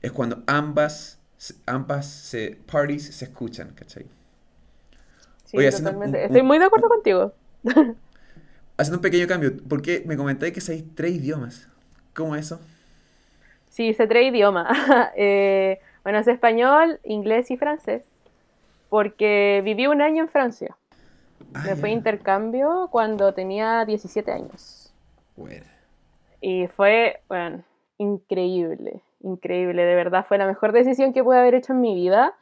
[0.00, 1.18] es cuando ambas,
[1.66, 4.06] ambas se, parties se escuchan, ¿cachai?
[5.52, 6.24] Totalmente.
[6.24, 7.32] Estoy muy de acuerdo contigo.
[8.76, 11.68] haciendo un pequeño cambio, ¿por qué me comentáis que sabéis tres idiomas?
[12.14, 12.60] ¿Cómo es eso?
[13.68, 14.76] Sí, sé tres idiomas.
[15.16, 18.02] eh, bueno, sé español, inglés y francés.
[18.88, 20.76] Porque viví un año en Francia.
[21.54, 24.92] Ah, me fui a intercambio cuando tenía 17 años.
[25.36, 25.64] Bueno.
[26.40, 27.64] Y fue, bueno,
[27.98, 29.84] increíble, increíble.
[29.84, 32.34] De verdad, fue la mejor decisión que pude haber hecho en mi vida.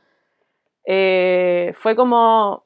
[0.84, 2.64] Eh, fue como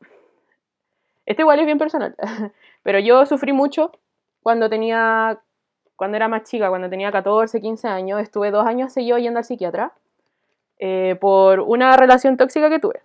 [1.27, 2.15] este igual es bien personal,
[2.83, 3.93] pero yo sufrí mucho
[4.43, 5.41] cuando tenía,
[5.97, 9.45] cuando era más chica, cuando tenía 14, 15 años, estuve dos años seguidos yendo al
[9.45, 9.93] psiquiatra
[10.79, 13.01] eh, por una relación tóxica que tuve.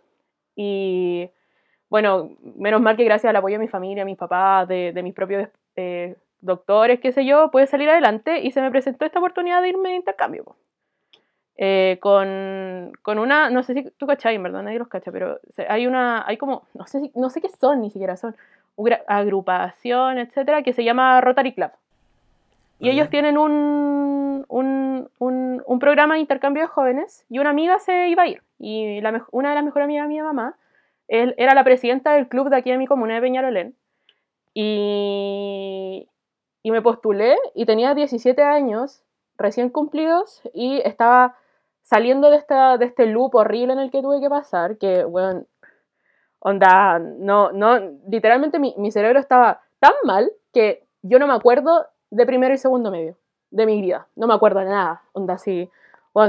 [0.56, 1.30] Y
[1.90, 5.48] bueno, menos mal que gracias al apoyo de mi familia, mis papás, de, mis propios
[5.76, 9.70] eh, doctores, qué sé yo, pude salir adelante y se me presentó esta oportunidad de
[9.70, 10.56] irme de intercambio.
[11.62, 15.42] Eh, con, con, una, no sé si tú cachai, en verdad nadie los cacha, pero
[15.68, 18.34] hay una, hay como, no sé, no sé qué son ni siquiera son,
[18.78, 21.72] una agrupación, etcétera, que se llama Rotary Club.
[22.80, 27.78] Y ellos tienen un, un, un, un, programa de intercambio de jóvenes y una amiga
[27.80, 28.42] se iba a ir.
[28.58, 30.56] Y la, una de las mejores amigas de mi mamá
[31.10, 33.76] él, era la presidenta del club de aquí de mi comuna de Peñarolén.
[34.54, 36.08] Y,
[36.64, 39.02] y me postulé y tenía 17 años
[39.38, 41.36] recién cumplidos y estaba
[41.90, 45.46] saliendo de, esta, de este loop horrible en el que tuve que pasar, que, bueno,
[46.38, 52.28] onda, no, no, literalmente mi, cerebro estaba tan mal que yo no me acuerdo de
[52.28, 53.16] primero y segundo medio
[53.50, 55.68] de mi vida, no me acuerdo de nada, onda, si,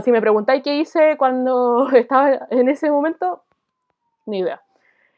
[0.02, 3.42] si me preguntáis qué hice cuando estaba en ese momento,
[4.24, 4.62] ni idea.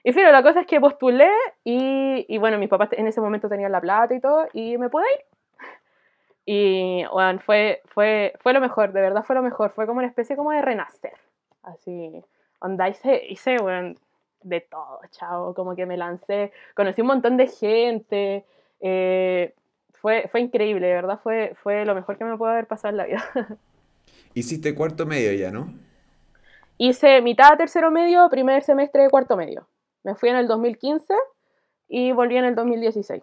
[0.02, 1.30] Y fíjate, la cosa es que postulé
[1.62, 4.90] y, y bueno, mis papás en ese momento tenían la plata y todo y me
[4.90, 5.31] pude ir.
[6.44, 9.70] Y bueno, fue, fue, fue lo mejor, de verdad fue lo mejor.
[9.70, 11.14] Fue como una especie como de renacer.
[11.62, 12.22] Así,
[12.60, 13.94] onda, hice, hice bueno,
[14.42, 15.54] de todo, chao.
[15.54, 18.44] Como que me lancé, conocí un montón de gente.
[18.80, 19.54] Eh,
[19.92, 22.96] fue, fue increíble, de verdad fue, fue lo mejor que me pudo haber pasado en
[22.96, 23.24] la vida.
[24.34, 25.72] Hiciste cuarto medio ya, ¿no?
[26.78, 29.68] Hice mitad tercero medio, primer semestre de cuarto medio.
[30.02, 31.14] Me fui en el 2015
[31.88, 33.22] y volví en el 2016.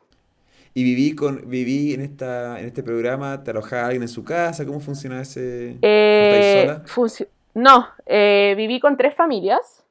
[0.73, 3.43] ¿Y viví, con, viví en, esta, en este programa?
[3.43, 4.65] ¿Te alojaba alguien en su casa?
[4.65, 5.77] ¿Cómo funciona ese...?
[5.81, 7.23] Eh, sola?
[7.53, 9.83] no, eh, viví con tres familias.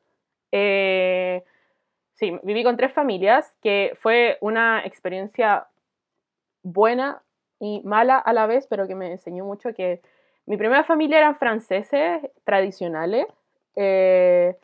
[0.53, 1.45] Eh,
[2.15, 5.67] sí, viví con tres familias, que fue una experiencia
[6.63, 7.23] buena
[7.61, 10.01] y mala a la vez, pero que me enseñó mucho que
[10.47, 13.27] mi primera familia eran franceses tradicionales.
[13.77, 14.57] Eh,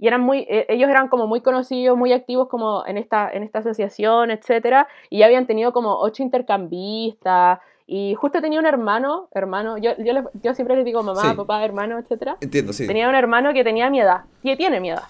[0.00, 3.42] y eran muy, e, ellos eran como muy conocidos, muy activos como en esta, en
[3.42, 9.28] esta asociación, etcétera, y ya habían tenido como ocho intercambistas, y justo tenía un hermano,
[9.32, 12.36] hermano, yo, yo, yo siempre les digo mamá, papá, hermano, etcétera.
[12.40, 12.86] Entiendo, sí.
[12.86, 15.02] Tenía un hermano que tenía mi edad, que tiene mi edad,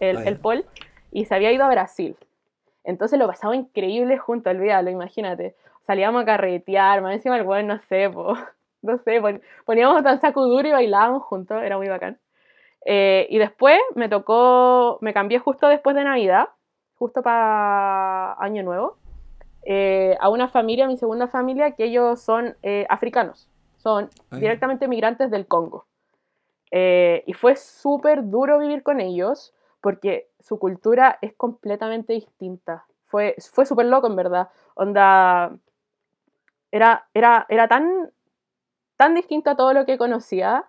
[0.00, 0.64] el, ah, el Paul,
[1.12, 2.16] y se había ido a Brasil.
[2.84, 5.54] Entonces lo pasaba increíble junto, olvídalo, imagínate.
[5.86, 8.10] Salíamos a carretear, más encima el buen, no sé,
[8.82, 9.22] no sé,
[9.64, 12.18] poníamos tan saco duro y bailábamos juntos, era muy bacán.
[12.88, 16.50] Eh, y después me tocó, me cambié justo después de Navidad,
[16.94, 18.96] justo para Año Nuevo,
[19.64, 24.86] eh, a una familia, mi segunda familia, que ellos son eh, africanos, son ah, directamente
[24.86, 25.86] migrantes del Congo.
[26.70, 32.86] y fue súper duro vivir con ellos porque su cultura es completamente distinta.
[33.06, 34.48] Fue, fue súper loco, en verdad.
[34.74, 35.56] Onda,
[36.70, 38.12] era, era, era tan,
[38.96, 40.66] tan distinto a todo lo que conocía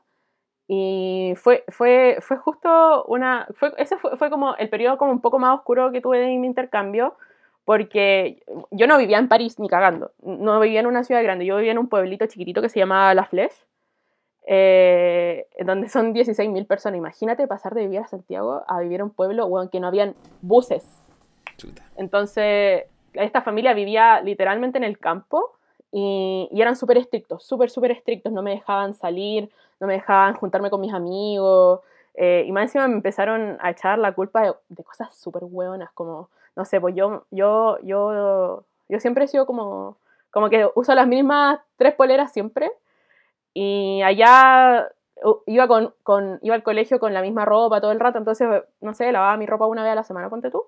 [0.68, 3.48] y fue, fue, fue justo una.
[3.56, 6.42] Fue, ese fue, fue, como el periodo como un poco más oscuro que tuve en
[6.42, 7.16] mi intercambio,
[7.64, 10.12] porque yo no vivía en París ni cagando.
[10.22, 11.46] No vivía en una ciudad grande.
[11.46, 13.66] Yo vivía en un pueblito chiquitito que se llamaba La Flèche,
[14.46, 16.98] eh, donde son 16.000 personas.
[16.98, 20.16] Imagínate pasar de vivir a Santiago a vivir en un pueblo en que no habían
[20.42, 21.02] buses.
[21.96, 25.54] Entonces, esta familia vivía literalmente en el campo
[25.94, 28.34] y, y eran súper estrictos, súper, súper estrictos.
[28.34, 29.50] No me dejaban salir
[29.80, 31.82] no me dejaban juntarme con mis amigos.
[32.14, 36.30] Eh, y más encima me empezaron a echar la culpa de, cosas súper hueonas, como,
[36.56, 39.98] no sé, pues yo, yo, yo, yo siempre he sido como,
[40.32, 42.72] como que uso las mismas tres poleras siempre.
[43.54, 44.90] Y allá
[45.46, 48.48] iba, con, con, iba al colegio con la misma ropa todo el rato, entonces,
[48.82, 50.66] no sé, lavaba mi ropa una vez a la semana, ponte tú.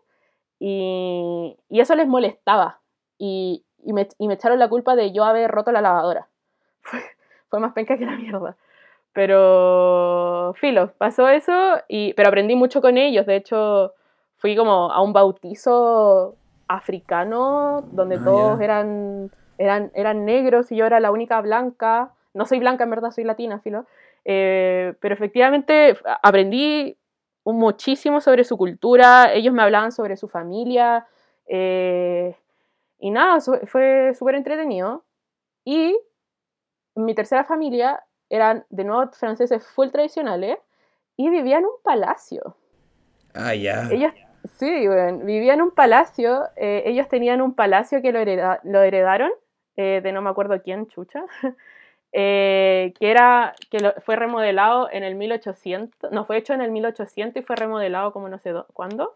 [0.59, 2.79] Y, y eso les molestaba.
[3.17, 6.27] Y, y, me, y, me, echaron la culpa de yo haber roto la lavadora.
[6.81, 7.01] Fue,
[7.49, 8.55] fue más penca que la mierda.
[9.13, 13.25] Pero, filo, pasó eso, y, pero aprendí mucho con ellos.
[13.25, 13.93] De hecho,
[14.37, 16.35] fui como a un bautizo
[16.67, 22.13] africano donde ah, todos eran, eran, eran negros y yo era la única blanca.
[22.33, 23.85] No soy blanca, en verdad, soy latina, filo.
[24.25, 26.97] Eh, pero efectivamente aprendí
[27.45, 31.07] muchísimo sobre su cultura, ellos me hablaban sobre su familia.
[31.47, 32.35] Eh,
[32.99, 35.03] y nada, fue súper entretenido.
[35.65, 35.97] Y
[36.95, 40.57] mi tercera familia eran de nuevo franceses full tradicionales
[41.17, 42.55] y vivían en un palacio.
[43.33, 43.89] Ah, ya.
[43.91, 44.13] Ellos,
[44.57, 44.87] sí,
[45.23, 46.43] vivían en un palacio.
[46.55, 48.19] Eh, ellos tenían un palacio que lo,
[48.63, 49.31] lo heredaron
[49.75, 51.23] eh, de no me acuerdo quién, chucha.
[52.11, 57.39] Eh, que era que fue remodelado en el 1800, no fue hecho en el 1800
[57.39, 59.15] y fue remodelado como no sé cuándo.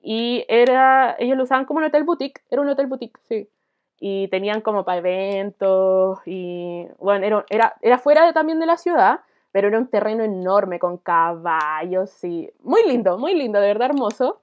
[0.00, 3.48] Y era, ellos lo usaban como un hotel boutique, era un hotel boutique, sí
[4.00, 8.78] y tenían como para eventos y bueno, era, era, era fuera de, también de la
[8.78, 9.20] ciudad,
[9.52, 14.40] pero era un terreno enorme con caballos y muy lindo, muy lindo, de verdad hermoso.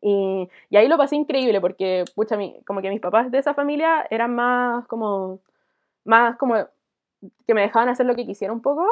[0.00, 3.54] Y, y ahí lo pasé increíble porque, pucha, mí, como que mis papás de esa
[3.54, 5.38] familia eran más como,
[6.04, 6.56] más como
[7.46, 8.86] que me dejaban hacer lo que quisiera un poco.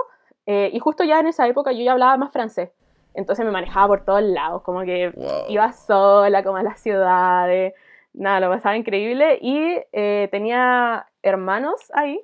[0.47, 2.71] Eh, y justo ya en esa época yo ya hablaba más francés.
[3.15, 5.13] Entonces me manejaba por todos lados, como que
[5.49, 7.75] iba sola, como a las ciudades
[8.21, 12.21] nada, lo pasaba increíble y eh, tenía hermanos ahí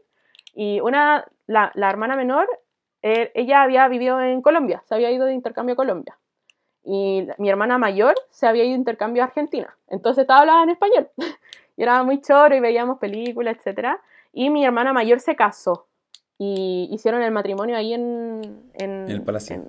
[0.54, 2.48] y una, la, la hermana menor,
[3.02, 6.18] eh, ella había vivido en Colombia, se había ido de intercambio a Colombia
[6.84, 10.70] y mi hermana mayor se había ido de intercambio a Argentina, entonces estaba hablando en
[10.70, 11.08] español
[11.76, 13.96] y era muy choro y veíamos películas, etc.
[14.32, 15.86] Y mi hermana mayor se casó
[16.38, 19.62] y hicieron el matrimonio ahí en, en, el palacio.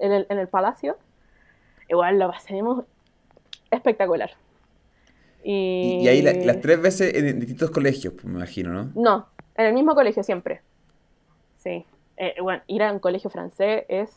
[0.00, 0.96] En, el, en el palacio.
[1.88, 2.84] Igual lo pasamos
[3.70, 4.30] espectacular.
[5.46, 8.90] Y, ahí las tres veces en distintos colegios, pues, me imagino, ¿no?
[8.94, 9.26] No,
[9.56, 10.62] en el mismo colegio siempre.
[11.58, 11.84] Sí.
[12.16, 14.10] Eh, bueno, ir a un colegio francés es,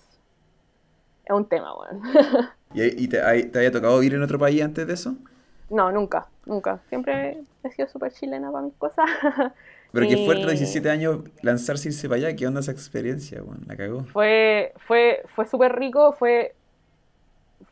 [1.26, 2.02] es un tema, bueno.
[2.74, 5.16] ¿Y, te, te, había tocado vivir en otro país antes de eso?
[5.70, 6.80] No, nunca, nunca.
[6.88, 9.06] Siempre he sido súper chilena para mis cosas.
[9.92, 12.36] Pero qué fuerte a 17 años lanzarse y irse para allá.
[12.36, 14.04] ¿Qué onda esa experiencia, bueno, La cagó.
[14.06, 16.56] Fue, fue, fue súper rico, fue,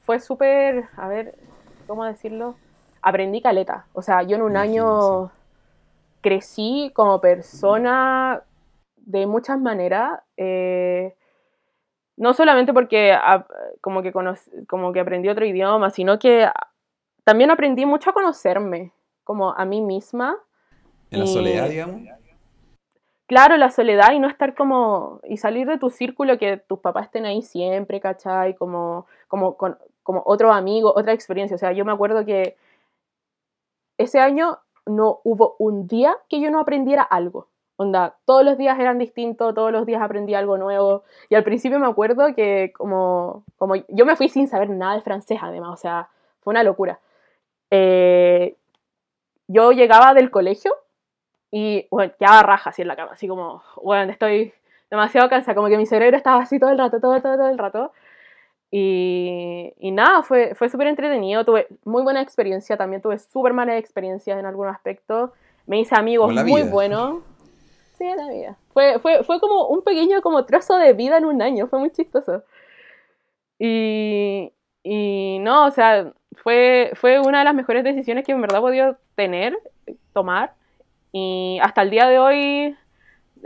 [0.03, 1.35] fue súper, a ver,
[1.87, 2.55] ¿cómo decirlo?
[3.05, 3.85] Aprendí caleta.
[3.93, 5.29] O sea, yo en un año
[6.21, 8.41] crecí como persona
[8.95, 10.21] de muchas maneras.
[10.37, 11.13] Eh,
[12.17, 13.15] no solamente porque
[13.79, 14.11] como, que
[14.67, 16.49] como que aprendí otro idioma, sino que
[17.23, 18.91] también aprendí mucho a conocerme,
[19.23, 20.35] como a mí misma.
[21.11, 22.01] ¿En la soledad, digamos?
[23.27, 25.19] Claro, la soledad y no estar como.
[25.25, 28.55] y salir de tu círculo, que tus papás estén ahí siempre, ¿cachai?
[28.55, 29.57] Como, como,
[30.01, 31.53] como otro amigo, otra experiencia.
[31.53, 32.57] O sea, yo me acuerdo que
[33.97, 37.47] ese año no hubo un día que yo no aprendiera algo.
[37.77, 41.03] Onda, todos los días eran distintos, todos los días aprendí algo nuevo.
[41.29, 45.01] Y al principio me acuerdo que como, como yo me fui sin saber nada de
[45.01, 46.09] francés además, o sea,
[46.41, 46.99] fue una locura.
[47.71, 48.55] Eh,
[49.47, 50.73] yo llegaba del colegio
[51.51, 54.53] y bueno, quedaba raja así en la cama, así como, bueno, estoy
[54.89, 57.57] demasiado cansada, como que mi cerebro estaba así todo el rato, todo, todo, todo el
[57.57, 57.91] rato.
[58.77, 63.79] Y, y nada, fue, fue súper entretenido, tuve muy buena experiencia, también tuve súper malas
[63.79, 65.29] experiencias en algunos aspectos,
[65.65, 67.23] me hice amigos muy buenos.
[67.97, 68.57] Sí, la vida.
[68.73, 71.89] Fue, fue, fue como un pequeño como trozo de vida en un año, fue muy
[71.89, 72.43] chistoso.
[73.57, 74.51] Y,
[74.83, 78.61] y no, o sea, fue, fue una de las mejores decisiones que en verdad he
[78.61, 79.57] podido tener,
[80.11, 80.53] tomar.
[81.13, 82.75] Y hasta el día de hoy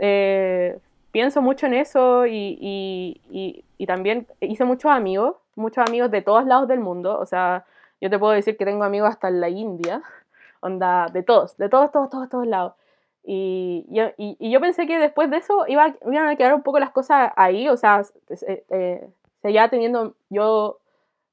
[0.00, 0.76] eh,
[1.12, 6.46] pienso mucho en eso y, y, y, también hice muchos amigos, muchos amigos de todos
[6.46, 7.18] lados del mundo.
[7.18, 7.64] O sea,
[8.00, 10.02] yo te puedo decir que tengo amigos hasta en la India,
[10.60, 12.74] onda, de todos, de todos, todos, todos, todos lados.
[13.22, 16.90] Y yo, y, pensé que después de eso iba, iban a quedar un poco las
[16.90, 18.02] cosas ahí, o sea,
[18.46, 19.08] eh, eh,
[19.42, 20.78] seguía teniendo yo,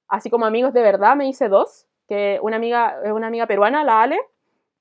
[0.07, 4.01] así como amigos de verdad, me hice dos, que una amiga, una amiga peruana, la
[4.01, 4.19] Ale,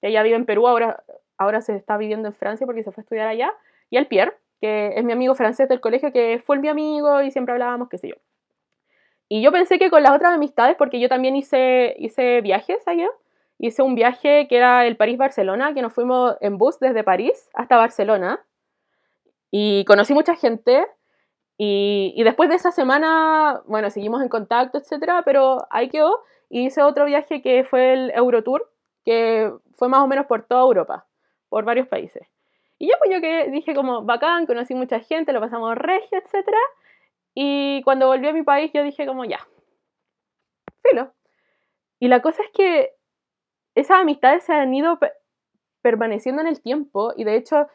[0.00, 1.04] que ella vive en Perú, ahora,
[1.38, 3.52] ahora se está viviendo en Francia porque se fue a estudiar allá,
[3.88, 4.36] y el Pierre,
[4.66, 8.08] es mi amigo francés del colegio, que fue mi amigo y siempre hablábamos, qué sé
[8.08, 8.16] yo.
[9.28, 13.08] Y yo pensé que con las otras amistades, porque yo también hice, hice viajes allá,
[13.58, 17.76] hice un viaje que era el París-Barcelona, que nos fuimos en bus desde París hasta
[17.76, 18.44] Barcelona.
[19.50, 20.86] Y conocí mucha gente.
[21.58, 26.20] Y, después de esa semana, bueno, seguimos en contacto, etcétera, pero ahí quedó.
[26.50, 28.70] Y hice otro viaje que fue el Eurotour,
[29.04, 31.06] que fue más o menos por toda Europa,
[31.48, 32.28] por varios países.
[32.78, 36.58] Y yo pues yo que dije como bacán, conocí mucha gente, lo pasamos regio, etcétera.
[37.34, 39.40] Y cuando volví a mi país yo dije como ya,
[40.82, 41.12] filo.
[41.98, 42.92] Y la cosa es que
[43.74, 44.98] esas amistades se han ido
[45.82, 47.68] permaneciendo en el tiempo y de hecho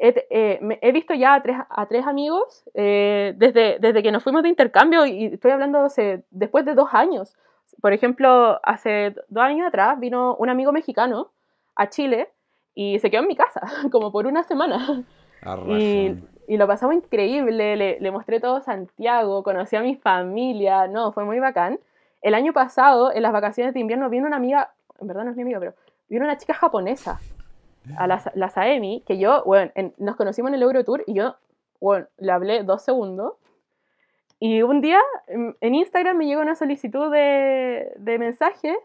[0.00, 4.42] he, eh, visto ya a tres, a tres amigos eh, desde, desde que nos fuimos
[4.42, 5.86] de intercambio y estoy hablando
[6.30, 7.36] después de dos años.
[7.80, 11.32] Por ejemplo, hace dos años atrás vino un amigo mexicano
[11.76, 12.30] a Chile
[12.74, 13.60] y se quedó en mi casa,
[13.92, 15.04] como por una semana.
[15.68, 16.18] Y,
[16.48, 21.24] y, lo pasamos increíble, le, le, mostré todo Santiago, conocí a mi familia, no, fue
[21.24, 21.80] muy bacán.
[22.20, 25.36] El año pasado, en las vacaciones de invierno, vino una amiga en verdad no es
[25.36, 25.74] mi amiga, pero
[26.08, 27.20] vino una chica japonesa,
[27.96, 31.36] a la, la Saemi, que yo, bueno, nos conocimos en el Eurotour y yo,
[31.80, 33.34] bueno, le hablé dos segundos.
[34.38, 38.76] Y un día en Instagram me llegó una solicitud de, de mensaje.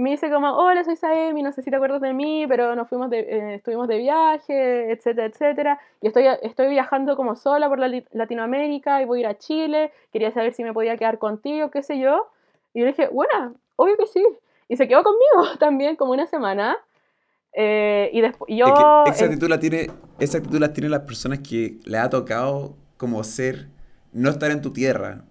[0.00, 2.88] Me dice como, hola, soy Saemi, no sé si te acuerdas de mí, pero nos
[2.88, 5.80] fuimos de, eh, estuvimos de viaje, etcétera, etcétera.
[6.00, 9.92] Y estoy, estoy viajando como sola por la, Latinoamérica y voy a ir a Chile.
[10.10, 12.28] Quería saber si me podía quedar contigo, qué sé yo.
[12.72, 14.24] Y yo le dije, bueno, obvio que sí.
[14.68, 16.78] Y se quedó conmigo también como una semana.
[17.52, 19.04] Eh, y después yo...
[19.06, 23.22] esa, actitud la tiene, esa actitud la tienen las personas que le ha tocado como
[23.22, 23.68] ser,
[24.14, 25.24] no estar en tu tierra.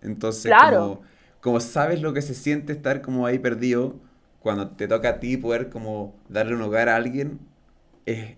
[0.00, 1.02] Entonces, como,
[1.42, 3.96] como sabes lo que se siente estar como ahí perdido,
[4.44, 7.38] cuando te toca a ti poder como darle un hogar a alguien,
[8.04, 8.36] es,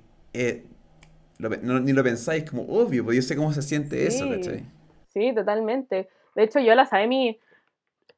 [1.41, 4.63] ni lo pensáis como obvio, porque yo sé cómo se siente eso, ¿cachai?
[5.09, 6.09] Sí, totalmente.
[6.37, 7.41] De hecho, yo la Saemi,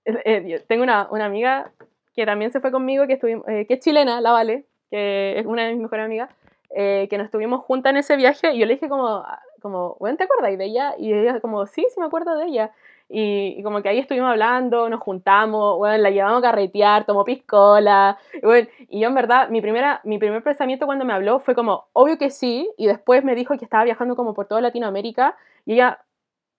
[0.04, 1.72] eh, eh tengo una, una, amiga
[2.14, 5.46] que también se fue conmigo, que, estuvimos, eh, que es chilena, la Vale, que es
[5.46, 6.28] una de mis mejores amigas,
[6.68, 9.24] eh, que nos estuvimos juntas en ese viaje y yo le dije como,
[9.62, 10.94] como bueno, ¿te acuerdas de ella?
[10.98, 12.70] Y ella como, sí, sí me acuerdo de ella.
[13.10, 18.18] Y, como que ahí estuvimos hablando, nos juntamos, bueno, la llevamos a carretear, tomó piscola,
[18.34, 21.54] y, bueno, y yo en verdad, mi, primera, mi primer pensamiento cuando me habló fue
[21.54, 25.36] como, obvio que sí, y después me dijo que estaba viajando como por toda Latinoamérica,
[25.64, 26.00] y ella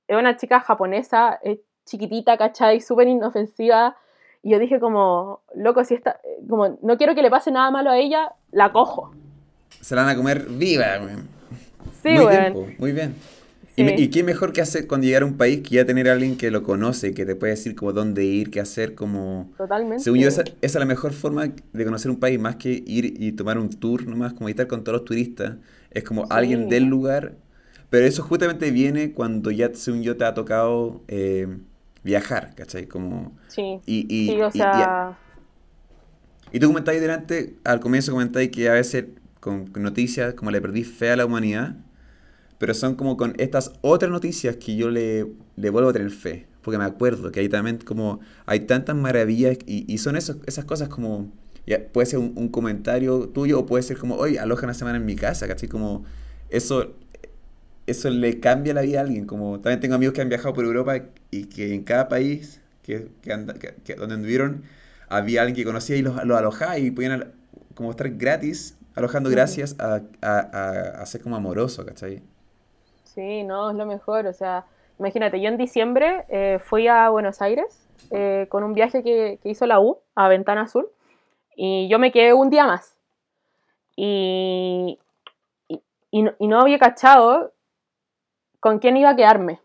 [0.07, 2.81] es una chica japonesa, es chiquitita, ¿cachai?
[2.81, 3.95] Súper inofensiva,
[4.41, 6.19] y yo dije como, loco, si está,
[6.49, 9.11] como no quiero que le pase nada malo a ella, la cojo.
[9.81, 11.15] Se la van a comer viva, güey.
[12.01, 13.15] Sí, muy muy bien.
[13.79, 16.35] Y, qué mejor que hacer cuando llegar a un país que ya tener a alguien
[16.35, 19.51] que lo conoce, que te puede decir como dónde ir, qué hacer, como...
[19.57, 20.03] Totalmente.
[20.03, 23.31] Según yo, esa, es la mejor forma de conocer un país, más que ir y
[23.31, 25.57] tomar un tour nomás, como estar con todos los turistas.
[25.91, 27.35] Es como alguien del lugar.
[27.89, 31.47] Pero eso justamente viene cuando ya, según yo, te ha tocado eh,
[32.03, 32.85] viajar, ¿cachai?
[32.85, 33.37] Como...
[33.47, 35.17] Sí, y, y, sí, o sea...
[36.51, 39.05] Y, tú comentabas delante, al comienzo comentabas que a veces
[39.39, 41.77] con noticias como le perdí fe a la humanidad
[42.59, 45.25] pero son como con estas otras noticias que yo le,
[45.55, 46.45] le vuelvo a tener fe.
[46.61, 50.65] Porque me acuerdo que hay también como, hay tantas maravillas y, y son esos, esas
[50.65, 51.31] cosas como,
[51.65, 55.05] ya, puede ser un, comentario tuyo o puede ser como, oye, aloja una semana en
[55.05, 55.69] mi casa, ¿cachai?
[55.69, 56.03] Como,
[56.49, 56.95] eso,
[57.87, 59.25] eso le cambia la vida a alguien.
[59.25, 63.07] Como, también tengo amigos que han viajado por Europa y que en cada país que,
[63.21, 64.63] que, anda, que, donde anduvieron
[65.07, 67.31] había alguien que conocía y los, alojaba y podían
[67.73, 72.21] como estar gratis alojando gracias a, a, a, a ser como amoroso, ¿cachai?
[73.19, 74.27] Sí, no, es lo mejor.
[74.27, 74.63] O sea,
[74.97, 79.65] imagínate, yo en diciembre eh, fui a Buenos Aires eh, con un viaje que, hizo
[79.65, 80.87] la U a Ventana Azul
[81.57, 82.95] y yo me quedé un día más.
[83.97, 84.99] Y,
[85.67, 87.51] y, no, había cachado
[88.61, 89.59] con quién iba a quedarme.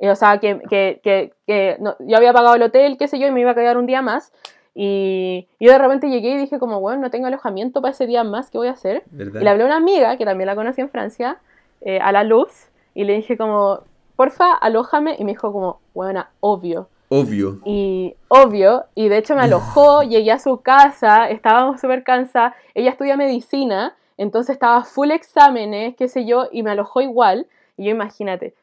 [0.00, 1.00] o sea, que, que,
[1.46, 3.86] que, yo había pagado el hotel, qué sé yo, y me iba a quedar un
[3.86, 4.32] día más.
[4.74, 8.24] Y yo de repente llegué y dije como, bueno, no tengo alojamiento para ese día
[8.24, 9.04] más, ¿qué voy a hacer?
[9.12, 11.38] Y le hablé a una amiga, que también la conocí en Francia,
[11.82, 13.80] eh, a la Luz, y le dije como,
[14.16, 15.16] porfa, alójame.
[15.18, 16.88] Y me dijo como, bueno, obvio.
[17.08, 17.60] Obvio.
[17.64, 22.90] Y obvio, y de hecho me alojó, llegué a su casa, estábamos súper cansadas, ella
[22.90, 27.90] estudia medicina, entonces estaba full exámenes, qué sé yo, y me alojó igual, y yo
[27.90, 28.54] imagínate,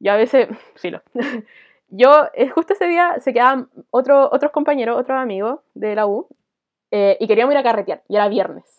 [0.00, 1.02] yo a veces, filo,
[1.88, 6.26] yo eh, justo ese día se quedaban otro, otros compañeros, otros amigos de la U,
[6.90, 8.77] eh, y queríamos ir a carretear, y era viernes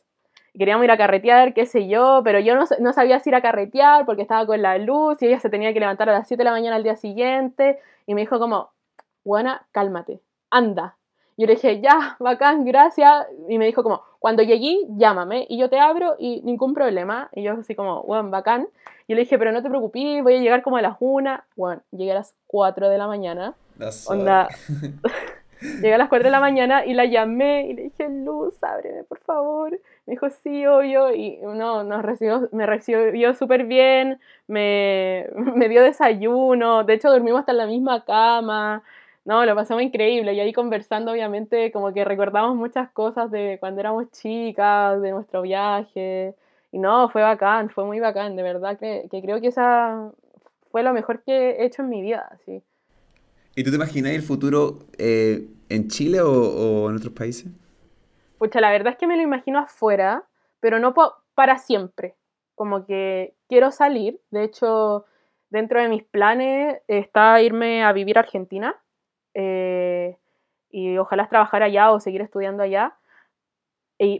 [0.57, 4.05] queríamos ir a carretear, qué sé yo, pero yo no, sabía si ir a carretear
[4.05, 6.45] porque estaba con la luz y ella se tenía que levantar a las 7 de
[6.45, 8.71] la mañana al día siguiente y me dijo como,
[9.23, 10.95] buena, cálmate, anda.
[11.37, 13.27] Yo le dije, ya, bacán, gracias.
[13.47, 17.29] Y me dijo como, cuando llegué, llámame y yo te abro y ningún problema.
[17.33, 18.67] Y yo así como, bueno, bacán.
[19.07, 21.41] Y le dije, pero no te preocupes, voy a llegar como a las 1.
[21.55, 23.55] Bueno, llegué a las 4 de la mañana.
[24.07, 24.49] Onda.
[25.61, 29.03] llegué a las 4 de la mañana y la llamé y le dije, Luz, ábreme,
[29.03, 29.71] por favor.
[30.05, 35.83] Me dijo, sí, obvio, y no, nos recibió, me recibió súper bien, me, me, dio
[35.83, 38.83] desayuno, de hecho dormimos hasta en la misma cama,
[39.25, 43.81] no, lo pasamos increíble, y ahí conversando, obviamente, como que recordamos muchas cosas de cuando
[43.81, 46.35] éramos chicas, de nuestro viaje,
[46.71, 50.11] y no, fue bacán, fue muy bacán, de verdad que, que creo que esa
[50.71, 52.63] fue lo mejor que he hecho en mi vida, sí.
[53.59, 57.51] ¿Y tú te imaginas el futuro eh, en Chile o, en otros países?
[58.37, 60.23] Pucha, la verdad es que me lo imagino afuera,
[60.61, 60.93] pero no
[61.35, 62.15] para siempre.
[62.55, 64.21] Como que quiero salir.
[64.31, 65.03] De hecho,
[65.49, 68.77] dentro de mis planes está irme a vivir a Argentina.
[69.33, 70.15] Eh,
[70.69, 72.95] y ojalá trabajar allá o seguir estudiando allá.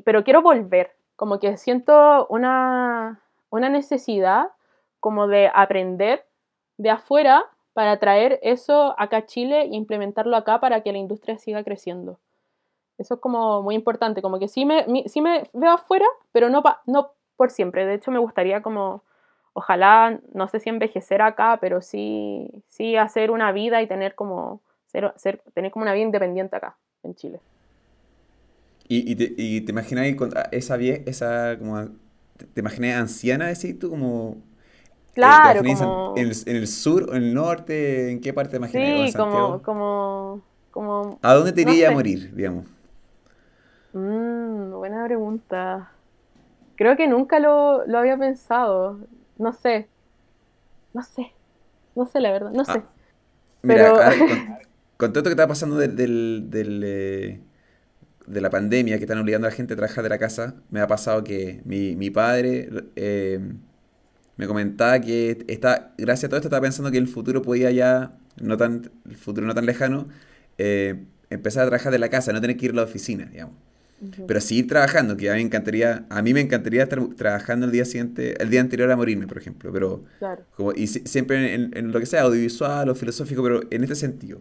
[0.03, 0.98] pero quiero volver.
[1.16, 3.22] Como que siento una,
[3.52, 4.49] una necesidad
[4.99, 6.26] como de aprender
[6.76, 11.37] de afuera para traer eso acá a Chile e implementarlo acá para que la industria
[11.37, 12.19] siga creciendo.
[12.97, 16.61] Eso es como muy importante, como que sí me, sí me veo afuera, pero no,
[16.85, 17.85] no por siempre.
[17.85, 19.03] De hecho, me gustaría como,
[19.53, 24.61] ojalá, no sé si envejecer acá, pero sí, sí hacer una vida y tener como,
[24.87, 27.39] ser, tener como una vida independiente acá, en Chile.
[28.89, 30.07] ¿Y, y, te, y te imaginas
[30.51, 31.87] esa vieja, esa como,
[32.53, 34.48] te, imaginas anciana, decís tú, como...
[35.10, 36.14] Eh, claro, como...
[36.15, 38.11] En, el, sur o en el norte?
[38.11, 39.11] ¿En qué parte te imaginas?
[39.11, 40.41] Sí, como, como,
[40.72, 41.19] como...
[41.22, 42.65] ¿A dónde te iría a morir, digamos?
[43.94, 45.91] Mmm, buena pregunta.
[46.76, 48.99] Creo que nunca lo, había pensado.
[49.38, 49.88] No sé.
[50.94, 51.34] No sé.
[51.95, 52.52] No sé, la verdad.
[52.52, 52.72] No sé.
[52.77, 52.90] Ah,
[53.64, 53.94] mira,
[54.98, 57.41] con, todo esto que está pasando del, eh,
[58.27, 60.80] de la pandemia, que están obligando a la gente a trabajar de la casa, me
[60.80, 63.40] ha pasado que mi, padre eh,
[64.40, 68.14] me comentaba que está, gracias a todo esto estaba pensando que el futuro podía ya,
[68.41, 70.07] no tan, el futuro no tan lejano,
[70.57, 70.95] eh,
[71.30, 73.56] empezar a trabajar de la casa, no tener que ir a la oficina, digamos.
[74.28, 77.74] Pero seguir trabajando, que a mí me encantaría, a mí me encantaría estar trabajando el
[77.74, 80.06] día siguiente, el día anterior a morirme, por ejemplo, pero
[80.56, 84.40] como, y siempre en, lo que sea, audiovisual o filosófico, pero en este sentido.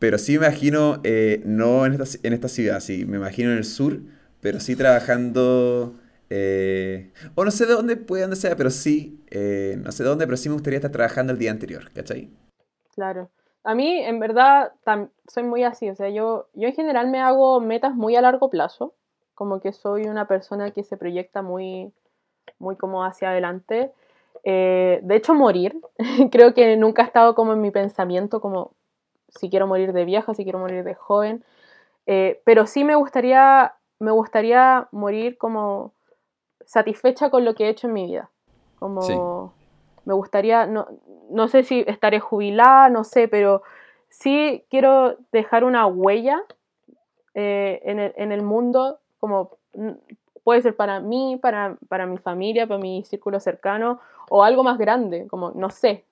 [0.00, 3.58] Pero sí me imagino, eh, no en esta, en esta ciudad, sí, me imagino en
[3.58, 4.00] el sur,
[4.40, 5.94] pero sí trabajando,
[6.34, 10.08] eh, o no sé de dónde, puede dónde sea, pero sí, eh, no sé de
[10.08, 12.30] dónde, pero sí me gustaría estar trabajando el día anterior, ¿cachai?
[12.94, 13.28] Claro.
[13.64, 14.72] A mí, en verdad,
[15.28, 15.90] soy muy así.
[15.90, 18.94] O sea, yo, yo en general me hago metas muy a largo plazo.
[19.34, 21.92] Como que soy una persona que se proyecta muy,
[22.58, 23.92] muy como hacia adelante.
[24.42, 25.78] Eh, de hecho, morir,
[26.32, 28.72] creo que nunca ha estado como en mi pensamiento, como
[29.28, 31.44] si quiero morir de vieja, si quiero morir de joven,
[32.44, 35.92] pero sí me gustaría, me gustaría morir como
[36.66, 38.30] satisfecha con lo que he hecho en mi vida.
[38.78, 39.52] Como
[40.04, 40.88] me gustaría, no,
[41.30, 43.62] no sé si estaré jubilada, no sé, pero
[44.08, 46.42] sí quiero dejar una huella
[47.34, 49.56] eh, en, el, en, el, mundo, como
[50.44, 54.78] puede ser para mí, para, para mi familia, para mi círculo cercano, o algo más
[54.78, 56.04] grande, como no sé,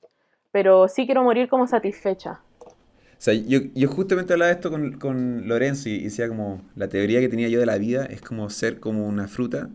[0.53, 2.41] pero sí quiero morir como satisfecha.
[2.65, 6.89] O sea, yo, yo justamente hablaba de esto con, con Lorenzo y, decía como la
[6.89, 9.69] teoría que tenía yo de la vida es como ser como una fruta,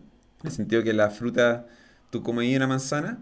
[0.46, 1.66] en el sentido que la fruta,
[2.10, 3.18] tú comes una manzana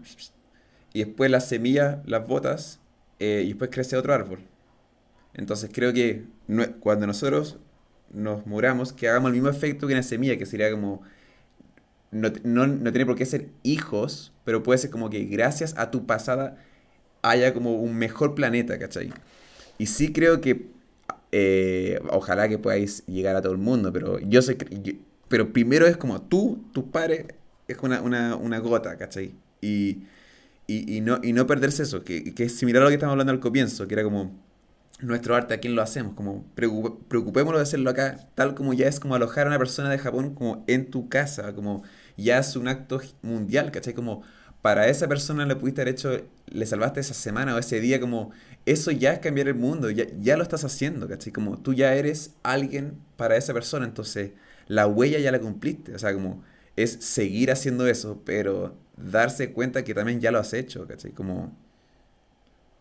[0.93, 2.79] y después las semillas las botas
[3.19, 4.39] eh, y después crece otro árbol.
[5.33, 6.25] Entonces creo que
[6.79, 7.57] cuando nosotros
[8.13, 11.01] nos muramos, que hagamos el mismo efecto que una semilla, que sería como
[12.11, 16.55] no, tiene por qué ser hijos, pero puede ser como que gracias a tu pasada
[17.23, 19.11] haya como un mejor planeta, ¿cachai?
[19.77, 20.67] Y sí creo que
[21.31, 24.55] eh, ojalá que podáis llegar a todo el mundo, pero yo sé
[25.27, 27.25] pero primero es como tú, tus padres,
[27.67, 29.33] es una, una, gota, ¿cachai?
[29.61, 30.03] Y,
[30.67, 33.33] y, no, y no perderse eso, que, que es similar a lo que estamos hablando
[33.33, 34.31] al comienzo, que era como
[35.01, 36.13] nuestro arte, ¿a quién lo hacemos?
[36.13, 39.97] Como preocupémonos de hacerlo acá, tal como ya es como alojar a una persona de
[39.97, 41.83] Japón como en tu casa, como
[42.17, 43.93] ya es un acto mundial, ¿cachai?
[43.93, 44.23] Como
[44.61, 48.31] para esa persona le pudiste haber hecho, le salvaste esa semana o ese día, como
[48.65, 51.33] eso ya es cambiar el mundo, ya, ya lo estás haciendo, ¿cachai?
[51.33, 54.31] Como tú ya eres alguien para esa persona, entonces
[54.67, 56.43] la huella ya la cumpliste, o sea, como
[56.75, 61.11] es seguir haciendo eso, pero darse cuenta que también ya lo has hecho, ¿cachai?
[61.11, 61.53] Como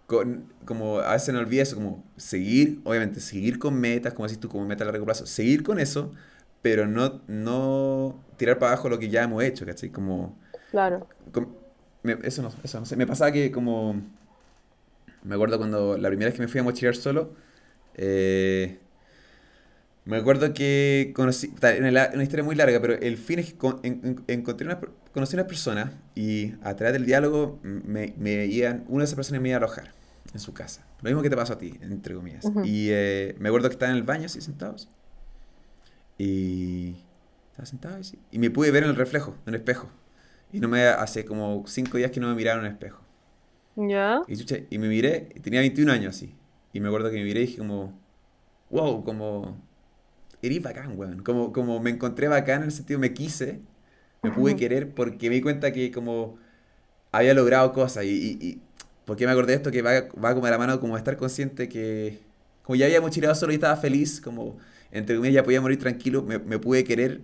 [0.07, 4.49] como a veces no olvida eso, como seguir, obviamente, seguir con metas, como decís tú,
[4.49, 6.13] como meta a largo plazo, seguir con eso,
[6.63, 9.91] pero no, no tirar para abajo lo que ya hemos hecho, ¿cachai?
[9.91, 10.39] Como...
[10.71, 11.07] Claro.
[12.23, 14.03] eso no, eso no sé, me pasaba que como...
[15.23, 17.33] Me acuerdo cuando la primera vez que me fui a mochilar solo,
[17.95, 18.79] eh,
[20.07, 23.67] me acuerdo que conocí, una, una historia muy larga, pero el fin es que
[24.29, 24.79] encontré una,
[25.13, 29.17] conocí a una persona y a través del diálogo me, me iban, una de esas
[29.17, 29.93] personas me iba a alojar
[30.33, 30.87] en su casa.
[31.01, 32.45] Lo mismo que te pasó a ti, entre comillas.
[32.65, 34.89] Y eh, me acuerdo que estaba en el baño así sentados.
[36.19, 36.97] Y
[37.51, 38.19] estaba sentado así.
[38.31, 39.89] Y me pude ver en el reflejo, en el espejo.
[40.53, 43.01] Y no me hace como cinco días que no me miraba en el espejo.
[43.77, 44.23] ¿Ya?
[44.29, 44.35] Y,
[44.71, 46.35] y me miré, tenía 21 años así.
[46.73, 47.99] Y me acuerdo que me miré y dije como,
[48.71, 49.61] wow, como
[50.47, 51.23] eres bacán, weón.
[51.23, 53.61] Como, como me encontré bacán en el sentido, me quise,
[54.23, 56.37] me pude querer porque me di cuenta que como
[57.13, 58.61] había logrado cosas y, y,
[59.05, 59.71] ¿por qué me acordé de esto?
[59.71, 59.93] Que va,
[60.23, 62.21] va como a la mano como estar consciente que
[62.63, 64.59] como ya había mochilado solo y estaba feliz, como
[64.93, 67.21] entre comillas ya podía morir tranquilo, me, me pude querer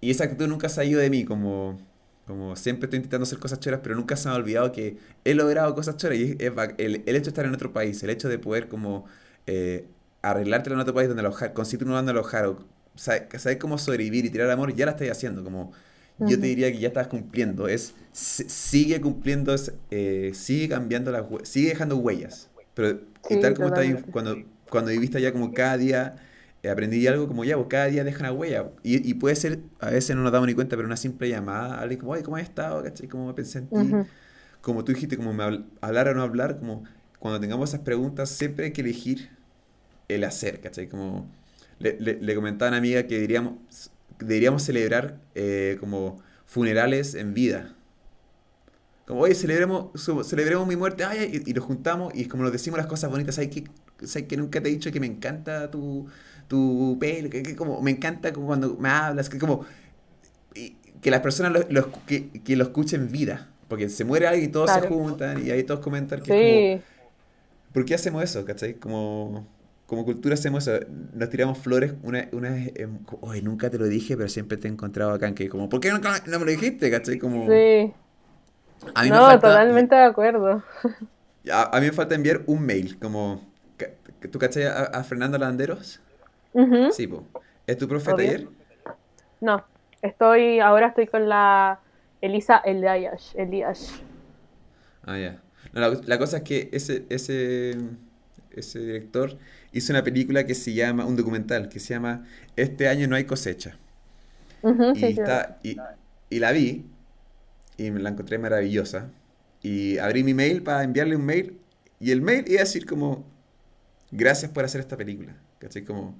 [0.00, 1.78] y esa actitud nunca se ha ido de mí, como,
[2.26, 5.34] como siempre estoy intentando hacer cosas choras, pero nunca se me ha olvidado que he
[5.34, 8.28] logrado cosas choras y es, el, el, hecho de estar en otro país, el hecho
[8.28, 9.04] de poder como
[9.46, 9.86] eh,
[10.22, 12.66] arreglártelo en otro país donde alojar, conseguirte un lugar donde alojar, o
[12.96, 15.42] saber cómo sobrevivir y tirar amor, ya la estás haciendo.
[15.42, 15.72] Como
[16.18, 17.66] yo te diría que ya estás cumpliendo.
[17.68, 19.54] Es sigue cumpliendo,
[19.90, 22.50] eh, sigue cambiando las sigue dejando huellas.
[22.74, 24.36] Pero y tal como está cuando,
[24.68, 26.16] cuando viviste allá como cada día
[26.62, 28.70] eh, aprendí algo como ya, pues cada día deja una huella.
[28.82, 31.80] Y, y, puede ser, a veces no nos damos ni cuenta, pero una simple llamada,
[31.80, 32.82] alguien como, oye, ¿cómo has estado?
[32.82, 33.08] ¿Cachai?
[33.08, 33.92] ¿Cómo pensé en ti?
[34.60, 36.84] Como tú dijiste, como me hablar o no hablar, como
[37.18, 39.30] cuando tengamos esas preguntas, siempre hay que elegir
[40.14, 40.88] el hacer, ¿cachai?
[40.88, 41.28] Como
[41.80, 43.54] le, le, comentaba a una amiga que diríamos,
[44.18, 47.74] deberíamos celebrar eh, como funerales en vida.
[49.06, 49.90] Como, oye, celebremos,
[50.24, 53.34] celebremos mi muerte, ay, y, y, nos juntamos y como nos decimos las cosas bonitas,
[53.34, 53.64] ¿sabes que,
[54.06, 56.06] ¿sabes que nunca te he dicho que me encanta tu,
[56.48, 57.30] tu pelo?
[57.30, 59.64] Que, como, me encanta cuando me hablas, que como...
[60.54, 63.48] que las personas lo, que, que, lo escuchen en vida.
[63.68, 66.90] Porque se muere alguien y todos se juntan y ahí todos comentan que es como...
[67.72, 68.44] ¿Por qué hacemos eso?
[68.44, 68.74] ¿Cachai?
[68.74, 69.46] Como
[69.90, 74.16] como cultura hacemos eso, nos tiramos flores una, una em, oye, nunca te lo dije,
[74.16, 76.92] pero siempre te he encontrado acá, que como, ¿por qué no me lo dijiste?
[76.92, 77.18] ¿Cachai?
[77.18, 77.92] Como, sí.
[78.94, 80.62] A mí no, me falta, totalmente de acuerdo.
[81.50, 83.42] A, a, mí me falta enviar un mail, como,
[84.30, 86.00] ¿tú cachai a, Fernando Landeros?
[86.92, 87.26] Sí, po.
[87.66, 88.46] ¿Es tu profe taller?
[89.40, 89.64] No,
[90.02, 91.80] estoy, ahora estoy con la
[92.20, 93.34] Elisa Eliash.
[93.34, 93.90] Eliash.
[95.04, 95.40] Ah, ya.
[95.72, 97.76] No, la, la, cosa es que ese, ese,
[98.54, 99.38] ese director
[99.72, 103.24] hizo una película que se llama, un documental, que se llama Este año no hay
[103.24, 103.78] cosecha.
[104.94, 105.76] y, está, y,
[106.28, 106.84] y, la vi
[107.76, 109.10] y me la encontré maravillosa.
[109.62, 111.58] Y abrí mi mail para enviarle un mail
[112.00, 113.24] y el mail iba a decir como,
[114.10, 115.36] gracias por hacer esta película.
[115.58, 115.84] ¿Cachai?
[115.84, 116.18] Como...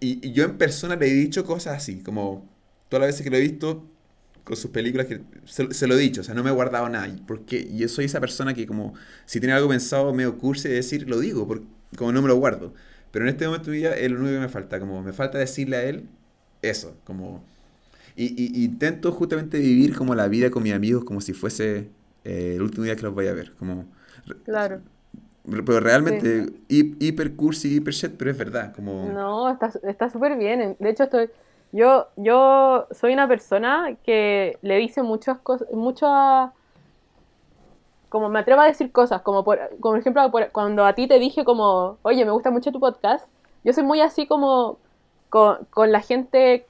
[0.00, 2.48] Y, y, yo en persona le he dicho cosas así, como
[2.88, 3.84] todas las veces que lo he visto,
[4.48, 7.06] con sus películas que se, lo he dicho, o sea, no me he guardado nada.
[7.26, 8.94] Porque yo soy esa persona que como
[9.26, 11.66] si tiene algo pensado medio cursi de decir, lo digo, porque,
[11.98, 12.72] como no me lo guardo.
[13.10, 15.12] Pero en este momento de mi vida es lo único que me falta, como me
[15.12, 16.08] falta decirle a él
[16.62, 17.44] eso, como...
[18.16, 21.90] Y, intento justamente vivir como la vida con mis amigos como si fuese
[22.24, 23.84] eh, el último día que los voy a ver, como...
[24.44, 24.80] Claro.
[25.44, 29.10] Pero realmente, hiper cursi, hiper shit, pero es verdad, como...
[29.12, 30.74] No, está súper bien.
[30.78, 31.28] De hecho, estoy
[31.72, 36.50] yo, yo soy una persona que le dice muchas cosas, muchas,
[38.08, 40.22] como me atrevo a decir cosas, como por, como ejemplo
[40.52, 43.28] cuando a ti te dije como, oye, me gusta mucho tu podcast,
[43.64, 44.78] yo soy muy así como
[45.28, 46.66] con, la gente,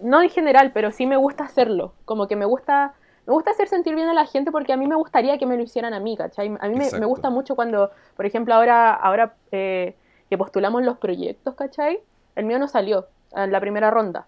[0.00, 2.94] no en general, pero sí me gusta hacerlo, como que me gusta,
[3.26, 5.56] me gusta hacer sentir bien a la gente porque a mí me gustaría que me
[5.56, 6.56] lo hicieran a mí, ¿cachai?
[6.60, 9.96] A mí me, me, gusta mucho cuando, por ejemplo, ahora, ahora eh,
[10.30, 11.98] que postulamos los proyectos, ¿cachai?
[12.36, 14.26] El mío no salió, en la primera ronda,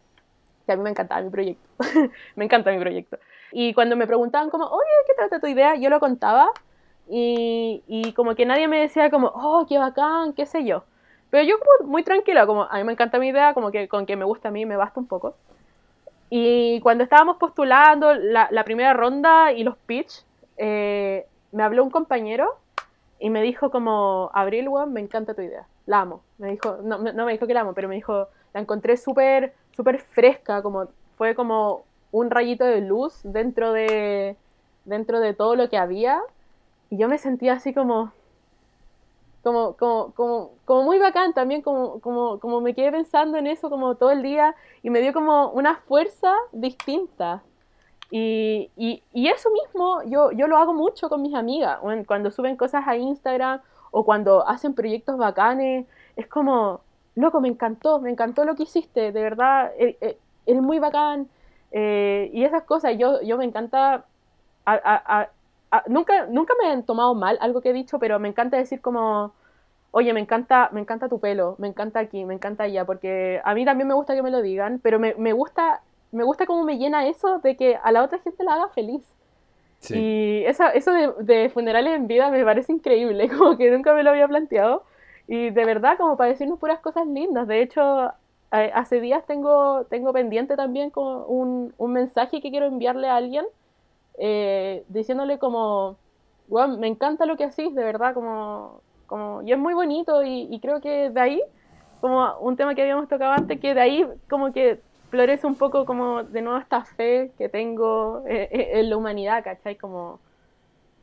[0.66, 1.68] que a mí me encantaba mi proyecto,
[2.36, 3.18] me encanta mi proyecto.
[3.52, 5.74] Y cuando me preguntaban como, oye, ¿qué trata tu idea?
[5.76, 6.50] Yo lo contaba
[7.08, 10.84] y, y como que nadie me decía como, oh, qué bacán, qué sé yo.
[11.30, 14.06] Pero yo como muy tranquila, como a mí me encanta mi idea, como que con
[14.06, 15.34] que me gusta a mí me basta un poco.
[16.30, 20.24] Y cuando estábamos postulando la, la primera ronda y los pitch,
[20.56, 22.56] eh, me habló un compañero
[23.18, 26.22] y me dijo como, Abril, me encanta tu idea, la amo.
[26.38, 28.28] Me dijo, no, no me dijo que la amo, pero me dijo,
[28.58, 34.36] la encontré súper súper fresca, como fue como un rayito de luz dentro de
[34.84, 36.20] dentro de todo lo que había
[36.90, 38.12] y yo me sentía así como
[39.44, 43.70] como, como, como, como muy bacán también, como, como, como me quedé pensando en eso
[43.70, 47.42] como todo el día y me dio como una fuerza distinta.
[48.10, 52.56] Y, y, y eso mismo yo, yo lo hago mucho con mis amigas, cuando suben
[52.56, 53.60] cosas a Instagram
[53.90, 55.86] o cuando hacen proyectos bacanes,
[56.16, 56.80] es como,
[57.20, 61.28] loco, me encantó, me encantó lo que hiciste, de verdad, es eh, eh, muy bacán.
[61.70, 64.04] Eh, y esas cosas, yo, yo me encanta,
[65.86, 69.32] nunca, nunca me han tomado mal algo que he dicho, pero me encanta decir como,
[69.90, 73.54] oye, me encanta, me encanta tu pelo, me encanta aquí, me encanta allá, porque a
[73.54, 75.82] mí también me gusta que me lo digan, pero me, me gusta,
[76.12, 79.02] me gusta cómo me llena eso de que a la otra gente la haga feliz.
[79.90, 84.02] Y eso, eso de, de, funerales en vida me parece increíble, como que nunca me
[84.02, 84.84] lo había planteado.
[85.28, 87.46] Y de verdad, como para decirnos puras cosas lindas.
[87.46, 88.12] De hecho,
[88.50, 93.44] hace días tengo, tengo pendiente también con un, un mensaje que quiero enviarle a alguien,
[94.18, 95.96] eh, diciéndole como,
[96.48, 100.58] wow, me encanta lo que hacís, de verdad, como, como, y es muy bonito y,
[100.60, 101.42] creo que de ahí,
[102.00, 104.80] como un tema que habíamos tocado antes, que de ahí como que
[105.10, 109.44] florece un poco como de nuevo esta fe que tengo eh, eh, en la humanidad,
[109.44, 109.76] ¿cachai?
[109.76, 110.20] Como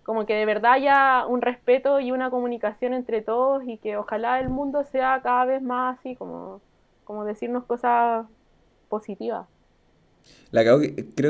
[0.06, 4.40] como que de verdad haya un respeto y una comunicación entre todos y que ojalá
[4.40, 6.61] el mundo sea cada vez más así, como,
[7.03, 8.27] como decirnos cosas
[8.88, 9.48] positivas.
[10.52, 10.80] La creo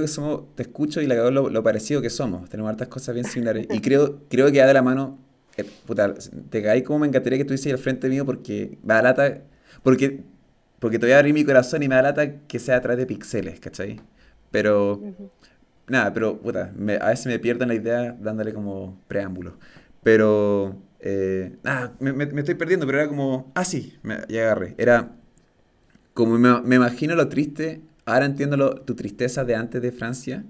[0.02, 3.26] que somos, te escucho y la cago lo, parecido que somos, tenemos hartas cosas bien
[3.26, 3.66] similares.
[3.70, 5.18] y creo, creo que da de la mano,
[5.56, 6.14] eh, puta,
[6.50, 9.42] te caí como me encantaría que estuvieses al frente mío porque me da lata,
[9.84, 10.22] porque,
[10.80, 12.98] porque te voy a abrir mi corazón y me da lata que sea a través
[12.98, 14.02] de pixeles, ¿cachai?
[14.52, 15.00] Pero
[15.88, 19.58] nada, pero puta, a veces me pierdo en la idea dándole como preámbulo.
[20.04, 24.76] Pero, eh, nada, me, estoy perdiendo, pero era como, ah, sí, me, ya agarré.
[24.78, 25.16] Era
[26.14, 30.46] como me, imagino lo triste, ahora entiendo lo, tu tristeza de antes de Francia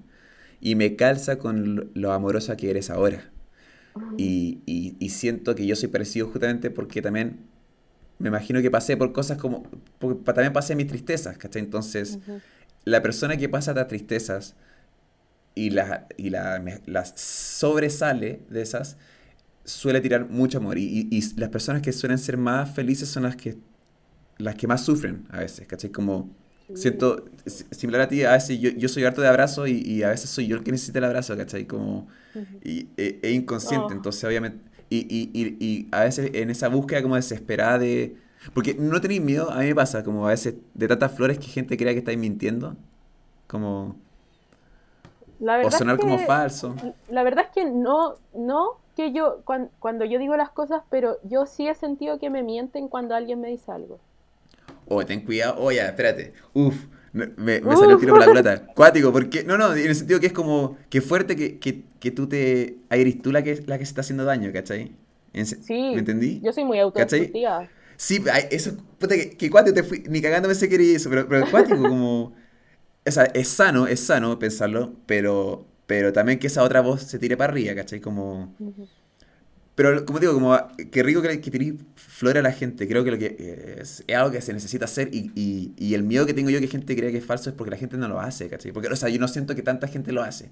[0.61, 3.31] y me calza con lo, amorosa que eres ahora.
[4.17, 7.39] Y, y, siento que yo soy parecido justamente porque también
[8.19, 9.63] me imagino que pasé por cosas como,
[9.99, 11.61] porque también pasé mis tristezas, ¿cachai?
[11.61, 12.19] Entonces,
[12.83, 14.55] la persona que pasa las tristezas,
[15.55, 18.97] y, la, y la, las sobresale de esas,
[19.63, 20.77] suele tirar mucho amor.
[20.77, 23.57] Y, y, las personas que suelen ser más felices son las que,
[24.37, 25.89] las que más sufren a veces, ¿cachai?
[25.91, 26.29] Como
[26.73, 27.25] siento,
[27.71, 30.29] similar a ti, a veces yo, yo soy harto de abrazo y, y, a veces
[30.29, 31.65] soy yo el que necesita el abrazo, ¿cachai?
[31.65, 32.07] Como,
[32.63, 33.95] y, e, e inconsciente, oh.
[33.95, 34.59] entonces obviamente,
[34.89, 38.17] y, y, y, a veces en esa búsqueda como desesperada de...
[38.53, 41.47] Porque no tenéis miedo, a mí me pasa, como a veces de tantas flores que
[41.47, 42.77] gente crea que estáis mintiendo,
[43.47, 43.97] como
[45.39, 46.75] o sonar como falso.
[47.09, 51.45] La verdad es que no, no que yo, cuando, yo digo las cosas, pero yo
[51.45, 53.99] sí he sentido que me mienten cuando alguien me dice algo.
[54.87, 55.55] Oh, ten cuidado.
[55.59, 56.33] Oh, espérate.
[56.53, 56.75] Uf,
[57.11, 58.67] me, me, salió el tiro por la culata.
[58.67, 59.43] Cuático, porque.
[59.43, 60.77] No, no, en el sentido que es como.
[60.89, 62.77] Que fuerte que, que, que tú te.
[62.89, 64.95] Eres tú la que, la que se está haciendo daño, ¿cachai?
[65.43, 65.73] sí.
[65.73, 66.39] ¿Me entendí?
[66.41, 67.67] Yo soy muy autodestructiva.
[67.97, 68.71] Sí, eso.
[68.99, 70.03] Puta, que, que cuático te fui.
[70.07, 72.33] Ni cagando me sé que eso, pero, pero cuático, como
[73.07, 77.19] o sea, es sano, es sano pensarlo, pero, pero también que esa otra voz se
[77.19, 77.99] tire para arriba, ¿cachai?
[77.99, 78.55] Como...
[79.75, 80.57] Pero como digo, como
[80.89, 82.87] qué rico que, que flor a la gente.
[82.87, 86.03] Creo que lo que es, es algo que se necesita hacer y, y, y, el
[86.03, 88.07] miedo que tengo yo que gente crea que es falso es porque la gente no
[88.07, 88.71] lo hace, ¿cachai?
[88.71, 90.49] Porque, o sea, yo no siento que tanta gente lo hace.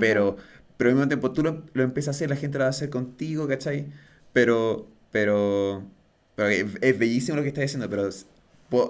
[0.00, 0.36] Pero,
[0.76, 2.70] pero al mismo tiempo tú lo, lo empiezas a hacer, la gente lo va a
[2.70, 3.86] hacer contigo, ¿cachai?
[4.32, 5.84] Pero, pero,
[6.34, 8.08] pero es, bellísimo lo que estás diciendo, pero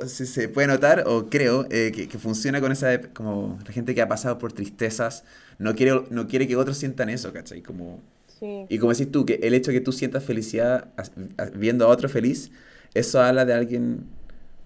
[0.07, 3.94] se, se puede notar, o creo, eh, que, que, funciona con esa, como la gente
[3.94, 5.24] que ha pasado por tristezas,
[5.59, 7.62] no quiere, no quiere que otros sientan eso, ¿cachai?
[7.62, 8.01] Como
[8.40, 10.89] y como decís tú, que el hecho de que tú sientas felicidad
[11.55, 12.51] viendo a otro feliz,
[12.94, 14.05] eso habla de alguien...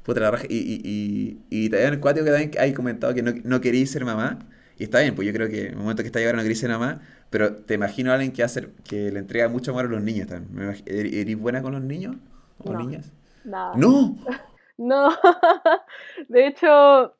[0.03, 0.47] Puta la raja.
[0.49, 3.91] Y, y, y, y también el cuatro que también hay comentado que no, no queréis
[3.91, 4.39] ser mamá.
[4.78, 6.59] Y está bien, pues yo creo que en el momento que está ahora no queréis
[6.59, 7.03] ser mamá.
[7.28, 10.27] Pero te imagino a alguien que, hace, que le entrega mucho amor a los niños
[10.27, 10.74] también.
[10.87, 12.16] ¿Eres buena con los niños
[12.59, 13.12] o niñas?
[13.45, 13.74] Nada.
[13.77, 14.19] ¡No!
[14.81, 15.11] no.
[16.28, 17.15] de hecho,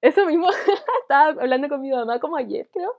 [0.00, 0.48] eso mismo
[1.02, 2.94] estaba hablando con mi mamá como ayer, creo.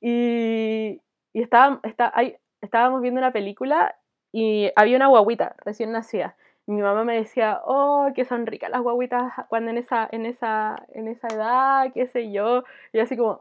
[0.00, 1.00] Y,
[1.32, 3.96] y estaba, está, ahí, estábamos viendo una película
[4.32, 6.36] y había una guaguita recién nacida.
[6.66, 10.76] Mi mamá me decía, oh, que son ricas las guaguitas cuando en esa, en esa,
[10.92, 12.62] en esa edad, qué sé yo.
[12.92, 13.40] Y así como,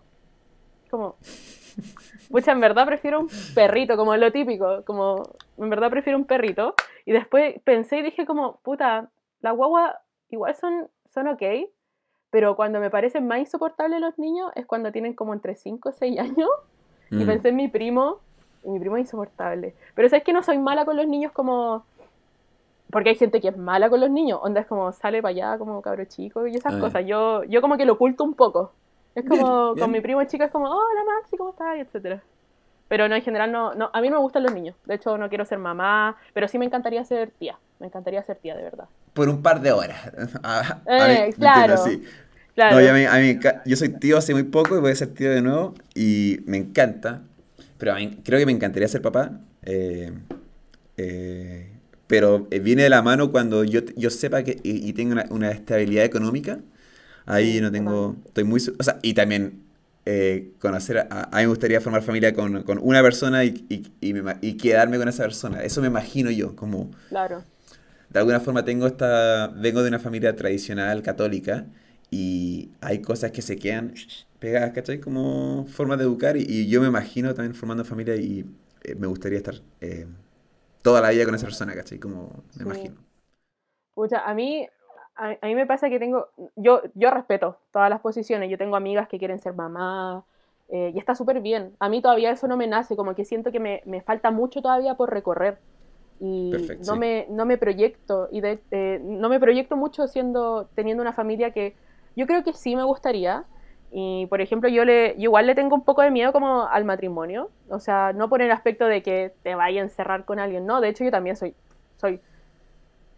[0.90, 1.18] como,
[2.32, 6.74] pucha, en verdad prefiero un perrito, como lo típico, como, en verdad prefiero un perrito.
[7.06, 9.10] Y después pensé y dije como, puta,
[9.42, 9.96] las guaguas
[10.30, 11.44] igual son, son ok,
[12.30, 15.92] pero cuando me parecen más insoportables los niños es cuando tienen como entre 5 o
[15.92, 16.50] 6 años
[17.12, 17.26] y mm.
[17.26, 18.20] pensé en mi primo,
[18.64, 19.76] y mi primo es insoportable.
[19.96, 21.86] Pero sabes que no soy mala con los niños como...
[22.92, 25.58] Porque hay gente que es mala con los niños, onda es como sale para allá
[25.58, 26.80] como cabro chico y esas ah.
[26.80, 27.06] cosas.
[27.06, 28.72] Yo, yo como que lo oculto un poco.
[29.14, 31.76] Es como, con mi primo chico es como, hola Maxi, ¿cómo estás?
[31.76, 32.24] Y etcétera.
[32.88, 34.76] Pero no, en general no, no, a mí no me gustan los niños.
[34.86, 37.58] De hecho, no quiero ser mamá, pero sí me encantaría ser tía.
[37.80, 38.86] Me encantaría ser tía, de verdad.
[39.14, 40.12] Por un par de horas.
[40.44, 41.76] A, eh, claro.
[42.56, 45.30] No, yo, a mí, yo soy tío hace muy poco y voy a ser tío
[45.30, 47.22] de nuevo y me encanta.
[47.78, 47.94] Pero
[48.24, 49.32] creo que me encantaría ser papá.
[49.62, 50.12] Eh,
[50.98, 51.72] eh,
[52.08, 56.06] pero viene de la mano cuando yo, yo sepa que y, tengo una, una, estabilidad
[56.06, 56.60] económica.
[57.28, 58.16] Ahí no tengo.
[58.26, 58.60] Estoy muy.
[58.80, 59.67] O sea, y también
[60.10, 61.00] eh, conocer.
[61.00, 64.98] A, a, mí me gustaría formar familia con, con una persona y, y, y, quedarme
[64.98, 65.62] con esa persona.
[65.64, 66.56] Eso me imagino yo.
[66.56, 66.92] Como.
[67.10, 67.44] Claro.
[68.10, 69.48] De alguna forma tengo esta.
[69.48, 71.66] Vengo de una familia tradicional católica
[72.10, 73.96] y hay cosas que se quedan
[74.40, 75.02] pegadas, ¿cachai?
[75.02, 78.46] Como forma de educar y, yo me imagino también formando familia y
[78.86, 80.08] eh, me gustaría estar eh,
[80.82, 82.00] toda la vida con esa persona, ¿cachai?
[82.00, 82.96] Como me imagino.
[83.94, 84.70] Pucha, a mí,
[85.18, 89.08] a, mí me pasa que tengo, yo, yo respeto todas las posiciones, yo tengo amigas
[89.08, 90.24] que quieren ser mamá
[90.70, 91.76] eh, y está súper bien.
[91.80, 94.62] A mí todavía eso no me nace, como que siento que me, me falta mucho
[94.62, 95.58] todavía por recorrer
[96.20, 96.52] y
[96.86, 101.52] no, me, no me proyecto y de, no me proyecto mucho siendo teniendo una familia
[101.52, 101.76] que
[102.16, 103.46] yo creo que sí me gustaría.
[103.92, 107.52] Y, por ejemplo, yo, le, igual le tengo un poco de miedo como al matrimonio.
[107.70, 110.82] O sea, no por el aspecto de que te vaya a encerrar con alguien, no.
[110.82, 111.54] De hecho, yo también soy...
[111.98, 112.20] soy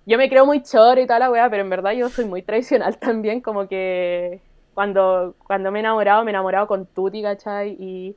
[0.10, 2.42] yo me creo muy chora y toda la weá, pero en verdad yo soy muy
[2.42, 3.42] tradicional también.
[3.42, 4.42] Como que
[4.74, 7.78] cuando, cuando me he enamorado, me he enamorado con Tuti, ¿cachai?
[7.80, 8.16] Y,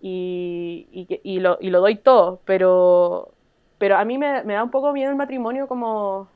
[0.00, 2.40] y, y, y, lo, y lo doy todo.
[2.44, 3.32] Pero,
[3.78, 6.28] pero a mí me, me da un poco miedo el matrimonio como...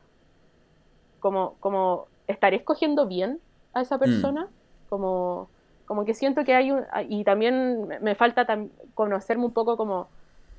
[1.21, 3.41] Como, como, ¿estaré escogiendo bien?
[3.77, 4.01] a esa mm.
[4.01, 4.49] persona,
[4.89, 5.51] como,
[5.85, 8.47] como que siento que hay un, y también me falta
[8.95, 10.09] conocerme un poco como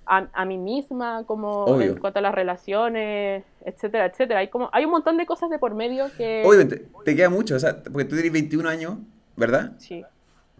[0.07, 4.39] a, a mí misma, como en cuanto a las relaciones, etcétera, etcétera.
[4.39, 6.43] Hay, como, hay un montón de cosas de por medio que...
[6.45, 8.97] Obviamente, te queda mucho, o sea, porque tú tienes 21 años,
[9.35, 9.73] ¿verdad?
[9.77, 10.03] Sí.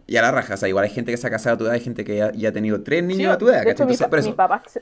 [0.06, 1.64] Y a la raja, o sea, igual hay gente que se ha casado a tu
[1.64, 3.62] edad, hay gente que ya, ha tenido tres niños a tu edad.
[3.62, 4.24] De hecho, mis, papás,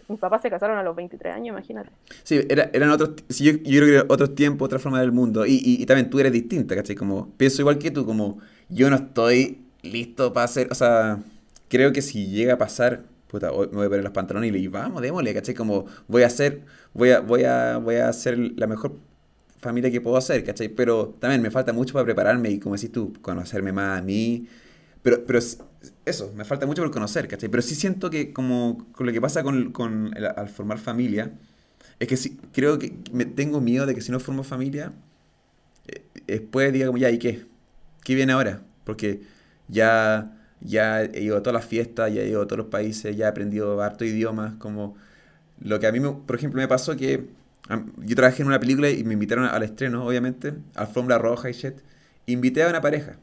[0.09, 1.91] mis, papás, se casaron a los 23 años, imagínate.
[2.23, 5.11] Sí, era, eran otros, sí, yo, yo, creo que era otro tiempo, otra forma del
[5.11, 5.45] mundo.
[5.45, 6.95] Y, y, y, también tú eres distinta, ¿cachai?
[6.95, 8.39] Como, pienso igual que tú, como,
[8.69, 11.19] yo no estoy listo para hacer, o sea,
[11.69, 14.59] creo que si llega a pasar, puta, me voy a poner los pantalones y le
[14.59, 15.55] digo, vamos, démosle, ¿cachai?
[15.55, 16.63] Como, voy a hacer,
[16.95, 18.99] voy a, voy a, voy a hacer la mejor
[19.59, 20.69] familia que puedo hacer, ¿cachai?
[20.69, 24.49] Pero también me falta mucho para prepararme y, como decís tú, conocerme más a mí.
[25.03, 25.39] Pero, pero
[26.05, 27.49] eso, me falta mucho por conocer, ¿cachai?
[27.49, 31.33] Pero sí siento que como con lo que pasa con, con al formar familia,
[31.99, 34.93] es que sí, creo que me tengo miedo de que si no formo familia,
[35.89, 37.47] eh, después diga como, ya, ¿y qué?
[38.05, 38.63] ¿Qué viene ahora?
[38.85, 39.23] Porque
[39.69, 43.17] ya, ya he ido a todas las fiestas, ya he ido a todos los países,
[43.17, 44.97] ya he aprendido harto idiomas, como
[45.61, 47.29] lo que a mí, por ejemplo, me pasó que
[47.99, 51.75] yo trabajé en una película y me invitaron al estreno, obviamente, alfombra roja y shit,
[52.27, 53.17] invité a una pareja.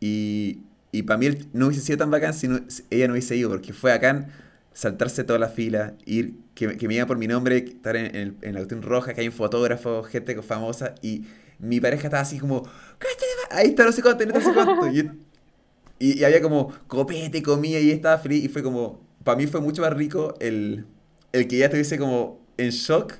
[0.00, 2.48] Y y para mí no hubiese sido tan bacán si
[2.90, 4.28] ella no hubiese ido, porque fue bacán
[4.72, 8.54] saltarse toda la fila, ir, que, que me iba por mi nombre, estar en, en,
[8.54, 11.26] la cuestión roja, que hay un fotógrafo, gente famosa, y
[11.58, 12.62] mi pareja estaba así como,
[13.50, 14.86] ahí está, no sé cuánto, no sé cuánto.
[14.88, 15.10] Y,
[15.98, 19.82] y, había como copete, comía y estaba feliz, y fue como, para mí fue mucho
[19.82, 20.86] más rico el,
[21.32, 23.14] el que ya estuviese como en shock.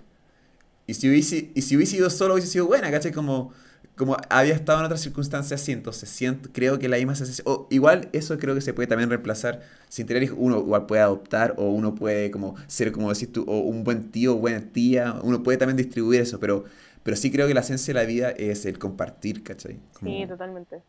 [0.87, 3.13] Y si hubiese, y si hubiese ido solo, hubiese sido buena, ¿cachai?
[3.13, 3.53] Como,
[3.95, 7.67] como había estado en otras circunstancias así, entonces siento, creo que la misma sensación, o
[7.71, 11.69] igual eso creo que se puede también reemplazar sin tener uno igual puede adoptar, o
[11.71, 15.43] uno puede como ser, como decís tú, o un buen tío, o buena tía, uno
[15.43, 16.65] puede también distribuir eso, pero,
[17.03, 19.81] pero sí creo que la esencia de la vida es el compartir, ¿cachai?
[20.01, 20.83] Sí, totalmente.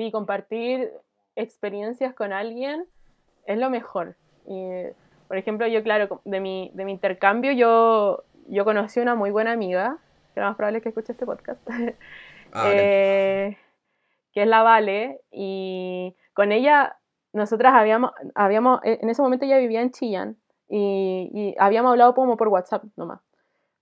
[0.00, 0.90] Sí, compartir
[1.36, 2.86] experiencias con alguien
[3.44, 4.16] es lo mejor.
[5.28, 9.52] por ejemplo, yo, claro, de mi, de mi intercambio, yo, yo conocí una muy buena
[9.52, 9.98] amiga
[10.32, 11.60] que lo más probable es que escuche este podcast,
[12.54, 13.58] ah, eh,
[14.32, 16.96] que es la Vale, y con ella
[17.34, 22.48] nosotras habíamos, habíamos, en ese momento ella vivía en Chillán, y, habíamos hablado como por
[22.48, 23.20] WhatsApp nomás,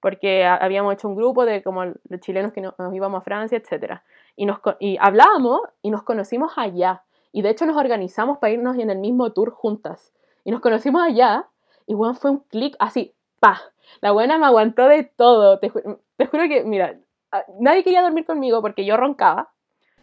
[0.01, 4.01] porque habíamos hecho un grupo de como los chilenos que nos, íbamos a Francia, etc.
[4.39, 7.02] Y, nos, y hablábamos y nos conocimos allá,
[7.32, 10.12] y de hecho nos organizamos para irnos en el mismo tour juntas,
[10.44, 11.48] y nos conocimos allá,
[11.86, 13.60] y bueno, fue un clic así, pa,
[14.01, 15.59] la buena me aguantó de todo.
[15.59, 15.70] Te,
[16.16, 16.98] te juro que, mira,
[17.59, 19.51] nadie quería dormir conmigo porque yo roncaba.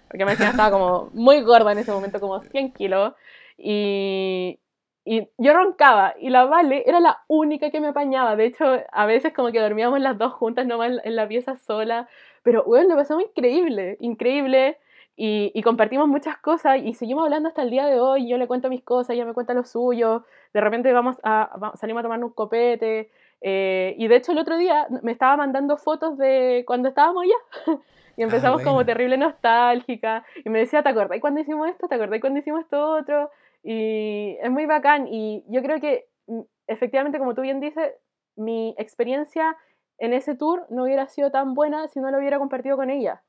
[0.08, 3.14] Porque me estaba como muy gorda en ese momento, como 100 kilos.
[3.58, 4.60] Y,
[5.04, 6.14] y yo roncaba.
[6.20, 8.36] Y la Vale era la única que me apañaba.
[8.36, 12.08] De hecho, a veces como que dormíamos las dos juntas, nomás en la pieza sola.
[12.46, 14.78] Pero, bueno, lo pasamos increíble, increíble.
[15.18, 18.30] Y, y, compartimos muchas cosas y seguimos hablando hasta el día de hoy.
[18.30, 20.26] Yo le cuento mis cosas, ella me cuenta lo suyo.
[20.54, 23.10] De repente vamos a, salimos a tomar un copete.
[23.42, 27.78] Eh, y de hecho el otro día me estaba mandando fotos de cuando estábamos allá.
[28.18, 30.24] y ah, empezamos como terrible nostálgica.
[30.44, 31.88] Y me decía, ¿te acordás cuando hicimos esto?
[31.88, 33.32] ¿Te acordás cuando hicimos esto otro?
[33.64, 35.08] Y es muy bacán.
[35.08, 37.92] Y yo creo que mm, efectivamente, como tú bien dices,
[38.36, 39.58] mi experiencia
[39.98, 43.24] en ese tour no hubiera sido tan buena si no lo hubiera compartido con ella.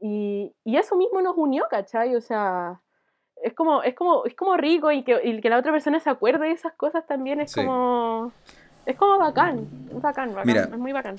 [0.00, 2.14] Y, y eso mismo nos unió, ¿cachai?
[2.16, 2.80] O sea,
[3.42, 6.10] es como, es como, es como rico y que, y que la otra persona se
[6.10, 8.32] acuerde de esas cosas también es como
[8.86, 11.16] es como bacán, es bacán, bacán es muy bacán.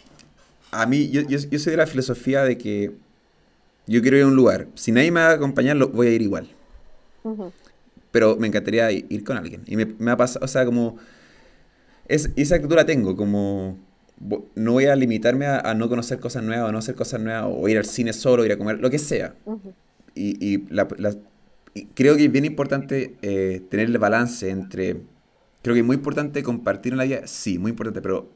[0.72, 2.94] A mí, yo, yo, soy de la filosofía de que
[3.86, 4.68] yo quiero ir a un lugar.
[4.76, 6.48] Si nadie me va a acompañar, voy a ir igual.
[8.12, 9.64] Pero me encantaría ir con alguien.
[9.66, 10.98] Y me, me ha pasado, o sea, como...
[12.08, 13.78] Es, esa actitud la tengo, como...
[14.56, 17.68] No voy a limitarme a, no conocer cosas nuevas, o no hacer cosas nuevas, o
[17.70, 19.36] ir al cine solo, ir a comer, lo que sea.
[20.16, 20.88] Y, y, la,
[21.94, 25.02] creo que es bien importante eh, tener el balance entre
[25.68, 28.30] Creo que es muy importante compartir en la vida, sí, muy importante, pero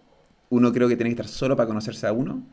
[0.50, 2.44] uno creo que tiene que estar solo para conocerse a uno.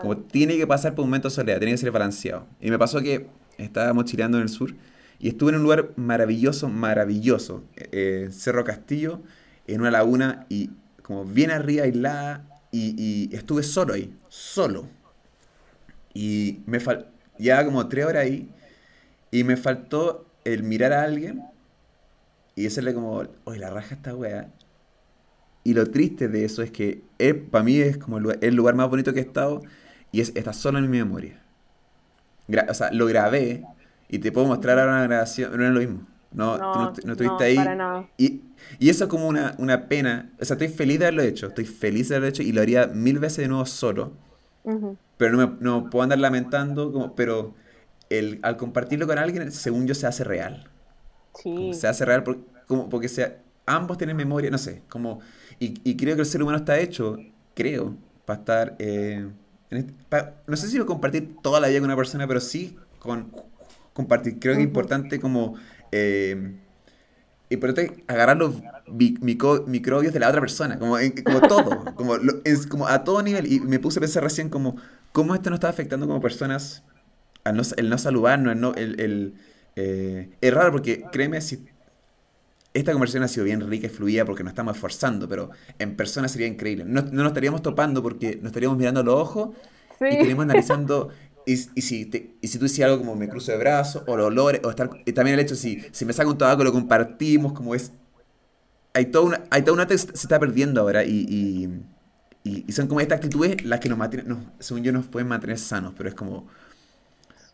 [0.00, 2.46] Como tiene que pasar por un momento de soledad, tiene que ser balanceado.
[2.58, 3.26] Y me pasó que
[3.58, 4.74] estábamos chileando en el sur
[5.18, 9.20] y estuve en un lugar maravilloso, maravilloso, eh, Cerro Castillo,
[9.66, 10.70] en una laguna y
[11.02, 14.86] como bien arriba, aislada, y, estuve solo ahí, solo.
[16.12, 18.48] Y me fal ya como tres horas ahí,
[19.30, 21.42] y me faltó el mirar a alguien
[22.54, 24.48] y decirle como, oye, la raja esta weá.
[25.64, 27.02] Y lo triste de eso es que
[27.50, 29.62] para mí es como el lugar, más bonito que he estado
[30.12, 31.40] y es, está solo en mi memoria.
[32.68, 33.64] o sea, lo grabé
[34.08, 36.13] y te puedo mostrar ahora una grabación, no es lo mismo.
[36.34, 37.58] No, no, tú no, estuviste ahí.
[38.18, 38.42] Y,
[38.78, 40.32] y, eso es como una, una, pena.
[40.40, 41.46] O sea, estoy feliz de haberlo hecho.
[41.46, 44.12] Estoy feliz de haberlo hecho y lo haría mil veces de nuevo solo.
[45.16, 46.92] Pero no, me, no puedo andar lamentando.
[46.92, 47.54] Como, pero
[48.10, 50.68] el, al compartirlo con alguien, según yo, se hace real.
[51.72, 55.20] Se hace real porque, como, porque sea, ambos tienen memoria, no sé, como,
[55.58, 57.16] y, y, creo que el ser humano está hecho,
[57.54, 59.28] creo, para estar, eh,
[60.46, 63.30] no sé si lo compartir toda la vida con una persona, pero sí con
[63.92, 65.54] compartir, creo que es importante como,
[65.96, 66.52] eh,
[67.50, 68.56] importante agarrar los
[68.88, 73.60] microbios de la otra persona, como, como todo, como, es, como a todo nivel, y
[73.60, 74.76] me puse a pensar recién como,
[75.12, 76.82] cómo esto nos está afectando como personas,
[77.44, 79.34] al no, el no saludarnos, el no, el, el
[79.76, 81.64] eh, es raro porque créeme, si
[82.72, 86.26] esta conversación ha sido bien rica y fluida porque nos estamos esforzando, pero en persona
[86.26, 86.84] sería increíble.
[86.84, 89.50] No, no nos estaríamos topando porque nos estaríamos mirando a los ojos
[90.00, 91.10] y estaríamos analizando.
[91.46, 94.26] Y, y, si y si tú hiciste algo como me cruzo de brazos, o lo
[94.26, 97.52] olores, o estar, y también el hecho, si, si me saco un tabaco, lo compartimos,
[97.52, 97.92] como es.
[98.94, 101.68] Hay toda una, hay toda una que se está perdiendo ahora y,
[102.44, 105.58] y, y son como estas actitudes las que nos mantienen, según yo, nos pueden mantener
[105.58, 106.46] sanos, pero es como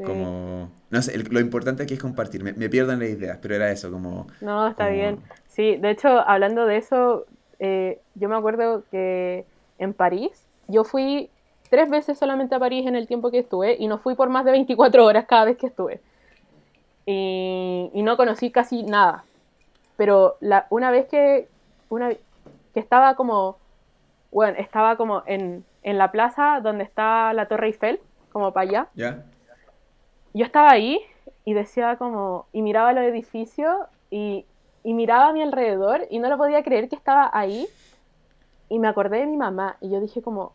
[0.05, 2.43] como, no sé, lo importante aquí es compartir.
[2.43, 4.27] Me, me pierdan las ideas, pero era eso, como...
[4.41, 5.21] No, está bien.
[5.49, 7.27] Sí, de hecho, hablando de eso,
[7.59, 9.45] eh, yo me acuerdo que
[9.79, 10.31] en París,
[10.69, 11.31] yo fui
[11.71, 14.45] tres veces solamente a París en el tiempo que estuve y no fui por más
[14.45, 16.01] de 24 horas cada vez que estuve.
[17.07, 19.25] Y, y no conocí casi nada.
[19.97, 21.49] Pero la, una vez que,
[21.89, 23.57] una, que estaba como,
[24.31, 28.01] bueno, estaba como en, en la plaza donde está la Torre Eiffel,
[28.33, 28.89] como para allá.
[28.95, 29.25] ¿Ya?
[30.33, 31.01] yo estaba ahí
[31.45, 33.77] y decía como, y miraba los edificios
[34.11, 34.45] y,
[34.85, 37.67] y, miraba a mi alrededor y no lo podía creer que estaba ahí
[38.69, 40.53] y me acordé de mi mamá y yo dije como,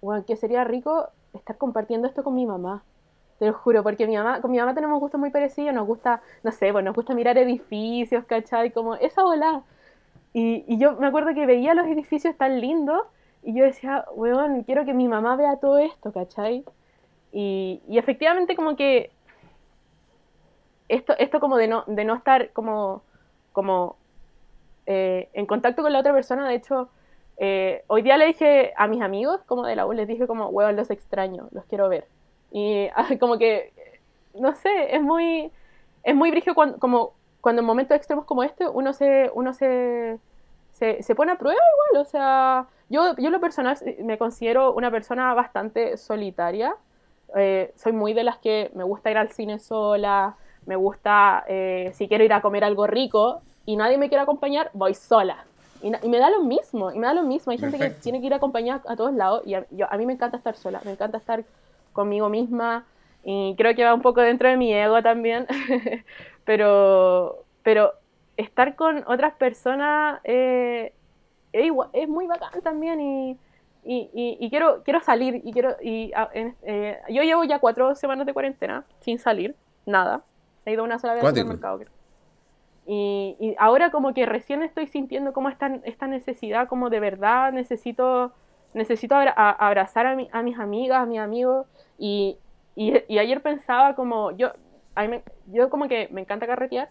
[0.00, 2.82] bueno, que sería rico estar compartiendo esto con mi mamá.
[3.38, 6.22] Te lo juro, porque mi mamá, con mi mamá tenemos gustos muy parecidos, nos gusta,
[6.42, 8.70] no sé, pues nos gusta mirar edificios, ¿cachai?
[8.72, 9.62] Como esa bola.
[10.32, 13.02] Y, y yo me acuerdo que veía los edificios tan lindos
[13.42, 16.64] y yo decía, weón, quiero que mi mamá vea todo esto, ¿cachai?
[17.32, 19.10] Y, y efectivamente como que
[20.88, 23.02] esto, esto como de no, de no estar como,
[23.52, 23.96] como
[24.86, 26.88] eh, en contacto con la otra persona, de hecho,
[27.42, 30.48] eh, hoy día le dije a mis amigos como de la U, les dije como,
[30.48, 32.06] weón, los extraño, los quiero ver.
[32.52, 32.88] Y
[33.18, 33.72] como que,
[34.34, 35.50] no sé, es muy,
[36.02, 40.18] es muy brillo cuando, como, cuando en momentos extremos como este uno se, uno se,
[40.72, 41.58] se, se pone a prueba
[41.88, 46.76] igual, o sea, yo, yo lo personal me considero una persona bastante solitaria,
[47.36, 50.36] eh, soy muy de las que me gusta ir al cine sola,
[50.66, 54.70] me gusta, eh, si quiero ir a comer algo rico y nadie me quiere acompañar,
[54.74, 55.46] voy sola.
[55.82, 57.52] Y, y, me da lo mismo, y me da lo mismo.
[57.52, 59.96] Hay gente que tiene que ir a acompañar a todos lados y a, yo, a
[59.96, 61.44] mí me encanta estar sola, me encanta estar
[61.92, 62.84] conmigo misma
[63.24, 65.46] y creo que va un poco dentro de mi ego también,
[66.44, 67.92] pero, pero
[68.36, 70.92] estar con otras personas eh,
[71.52, 73.38] es, igual, es, muy bacán también y,
[73.84, 78.32] y, y, quiero, quiero salir y quiero y, eh, yo llevo ya cuatro semanas de
[78.32, 79.54] cuarentena sin salir,
[79.84, 80.22] nada.
[80.64, 81.78] He ido una sola vez al mercado.
[81.78, 81.99] Creo.
[82.86, 87.52] Y, y, ahora como que recién estoy sintiendo como esta, esta necesidad, como de verdad
[87.52, 88.32] necesito,
[88.74, 91.66] necesito abra a, abrazar a, mi, a, mis amigas, a mis amigos.
[91.98, 92.38] Y,
[92.74, 94.52] y, ayer pensaba como, yo,
[94.94, 96.90] a me, yo como que me encanta carretear,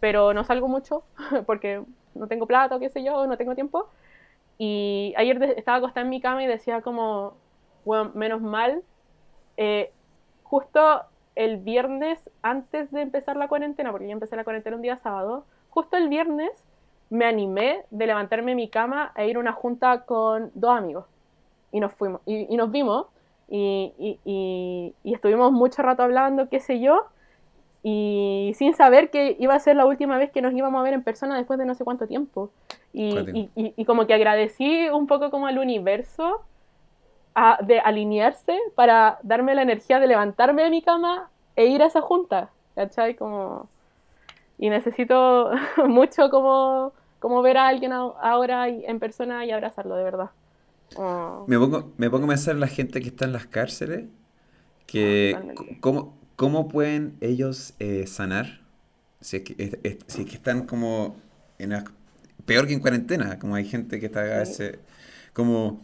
[0.00, 1.04] pero no salgo mucho
[1.46, 1.82] porque
[2.14, 3.88] no tengo plata qué sé yo, no tengo tiempo.
[4.58, 7.34] Y ayer estaba acostada en mi cama y decía como,
[7.84, 8.82] bueno, menos mal,
[9.56, 9.90] eh,
[10.42, 11.02] justo
[11.34, 15.44] el viernes antes de empezar la cuarentena, porque yo empecé la cuarentena un día sábado,
[15.70, 16.50] justo el viernes
[17.08, 21.06] me animé de levantarme de mi cama e ir a una junta con dos amigos.
[21.72, 23.06] Y nos fuimos, y, y nos vimos,
[23.48, 27.06] y, y, y, estuvimos mucho rato hablando, qué sé yo,
[27.82, 30.94] y sin saber que iba a ser la última vez que nos íbamos a ver
[30.94, 32.50] en persona después de no sé cuánto tiempo.
[32.92, 36.42] Y, como que agradecí un poco como al universo
[37.34, 41.86] a, de alinearse para darme la energía de levantarme de mi cama e ir a
[41.86, 43.14] esa junta, ¿cachai?
[43.14, 43.68] Como...
[44.58, 45.50] Y necesito
[45.88, 50.30] mucho como, como ver a alguien ahora en persona y abrazarlo, de verdad.
[50.96, 51.44] Oh.
[51.46, 54.06] Me, pongo, me pongo a pensar en la gente que está en las cárceles,
[54.86, 58.60] que oh, cómo, cómo pueden ellos eh, sanar
[59.20, 61.16] si es, que, es, es, si es que están como
[61.58, 61.84] en la,
[62.44, 64.78] peor que en cuarentena, como hay gente que está a veces,
[65.32, 65.80] como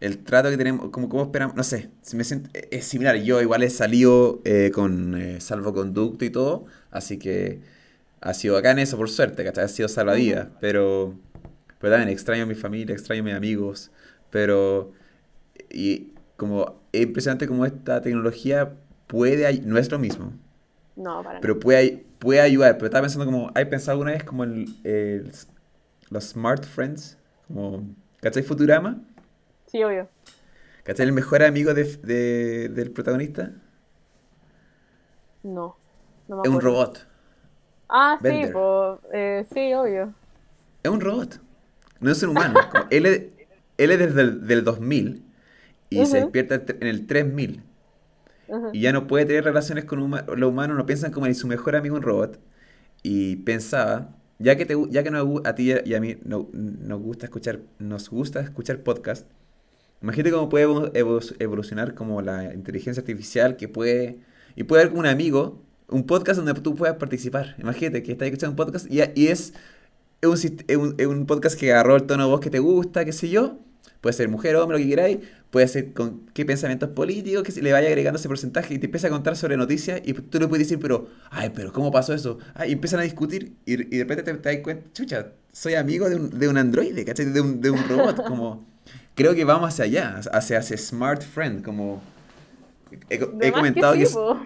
[0.00, 3.16] el trato que tenemos, como cómo esperamos, no sé, si me siento, es similar.
[3.16, 7.60] Yo igual he salido eh, con eh, salvoconducto y todo, así que
[8.22, 9.64] ha sido acá en eso, por suerte, ¿cachai?
[9.64, 11.14] Ha sido salvadía, pero,
[11.78, 13.90] pero también extraño a mi familia, extraño a mis amigos,
[14.30, 14.92] pero,
[15.70, 18.72] y como es impresionante como esta tecnología
[19.06, 20.32] puede, no es lo mismo.
[20.96, 24.44] No, para Pero puede, puede ayudar, pero estaba pensando como, ¿hay pensado alguna vez como
[24.44, 25.30] el, el
[26.08, 27.18] los Smart Friends?
[27.46, 27.86] Como,
[28.20, 29.02] ¿Cachai Futurama?
[29.70, 30.08] Sí, obvio.
[30.82, 33.52] ¿Cachai el mejor amigo de, de, del protagonista?
[35.42, 35.76] No.
[36.26, 37.06] no es un robot.
[37.88, 38.48] Ah, Bender.
[38.48, 40.12] sí, pues, eh, sí, obvio.
[40.82, 41.40] Es un robot.
[42.00, 42.58] No es un humano.
[42.90, 43.22] él, es,
[43.78, 45.24] él es desde el del 2000
[45.90, 46.06] y uh -huh.
[46.06, 47.62] se despierta en el 3000.
[48.48, 48.70] Uh -huh.
[48.72, 51.46] Y ya no puede tener relaciones con huma los humanos, no piensan como en su
[51.46, 52.40] mejor amigo un robot.
[53.02, 57.00] Y pensaba, ya que, te, ya que no, a ti y a mí no, nos
[57.00, 59.26] gusta escuchar, nos gusta escuchar podcast,
[60.02, 60.66] Imagínate cómo puede
[61.38, 64.20] evolucionar como la inteligencia artificial que puede...
[64.56, 67.54] Y puede haber como un amigo, un podcast donde tú puedas participar.
[67.58, 69.52] Imagínate que estás escuchando un podcast y, y es,
[70.22, 73.58] un, podcast que agarró el tono de voz que te gusta, qué sé yo.
[74.00, 75.18] Puede ser mujer, hombre, lo que queráis.
[75.50, 79.08] Puede ser con qué pensamientos políticos, que le vaya agregando ese porcentaje y te empieza
[79.08, 82.38] a contar sobre noticias y tú le puedes decir, pero, ay, pero ¿cómo pasó eso?
[82.54, 85.74] Ay, y empiezan a discutir y, y de repente te, te das cuenta, chucha, soy
[85.74, 87.26] amigo de un, de un androide, ¿cachai?
[87.26, 88.69] De un, de un robot, como
[89.20, 92.00] creo que vamos hacia allá, hacia ese smart friend, como
[93.10, 94.06] he, he comentado que...
[94.06, 94.40] o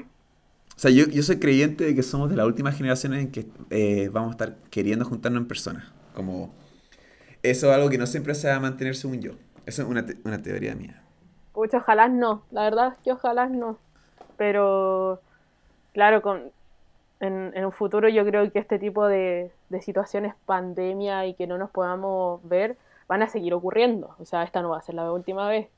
[0.75, 4.09] sea, yo, yo, soy creyente de que somos de la última generación en que eh,
[4.13, 5.93] vamos a estar queriendo juntarnos en persona.
[6.15, 6.53] Como
[7.43, 9.33] eso es algo que no siempre se va a mantener según yo.
[9.65, 11.01] Eso es una, te una teoría mía.
[11.53, 12.43] Pucha, ojalá no.
[12.51, 13.79] La verdad es que ojalá no.
[14.37, 15.21] Pero,
[15.93, 16.51] claro, con,
[17.21, 21.47] en, en, un futuro yo creo que este tipo de, de situaciones, pandemia y que
[21.47, 22.77] no nos podamos ver,
[23.09, 24.15] van a seguir ocurriendo.
[24.19, 25.69] O sea, esta no va a ser la última vez.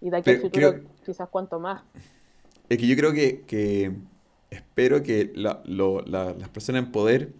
[0.00, 1.82] Y de aquí al futuro, creo, quizás cuánto más.
[2.68, 3.92] Es que yo creo que, que
[4.50, 7.32] espero que la, lo, la, las personas en poder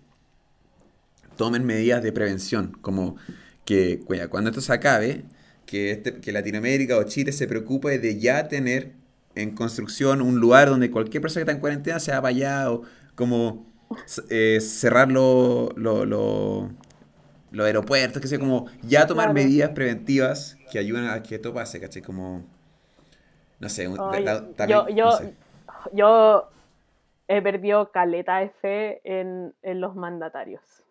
[1.36, 3.16] tomen medidas de prevención, como
[3.64, 4.00] que
[4.30, 5.24] cuando esto se acabe,
[5.66, 8.92] que, este, que Latinoamérica o Chile se preocupe de ya tener
[9.34, 12.82] en construcción un lugar donde cualquier persona que está en cuarentena se para allá o
[13.14, 13.66] como
[14.28, 15.08] eh, cerrar
[17.52, 21.80] los aeropuertos, que sea como ya tomar medidas preventivas que ayuden a que esto pase,
[21.80, 22.02] ¿cachai?
[22.02, 22.42] Como,
[23.60, 23.88] no sé,
[24.68, 25.10] yo, yo,
[25.92, 26.48] yo
[27.28, 30.82] he perdido caleta de fe en, en los mandatarios.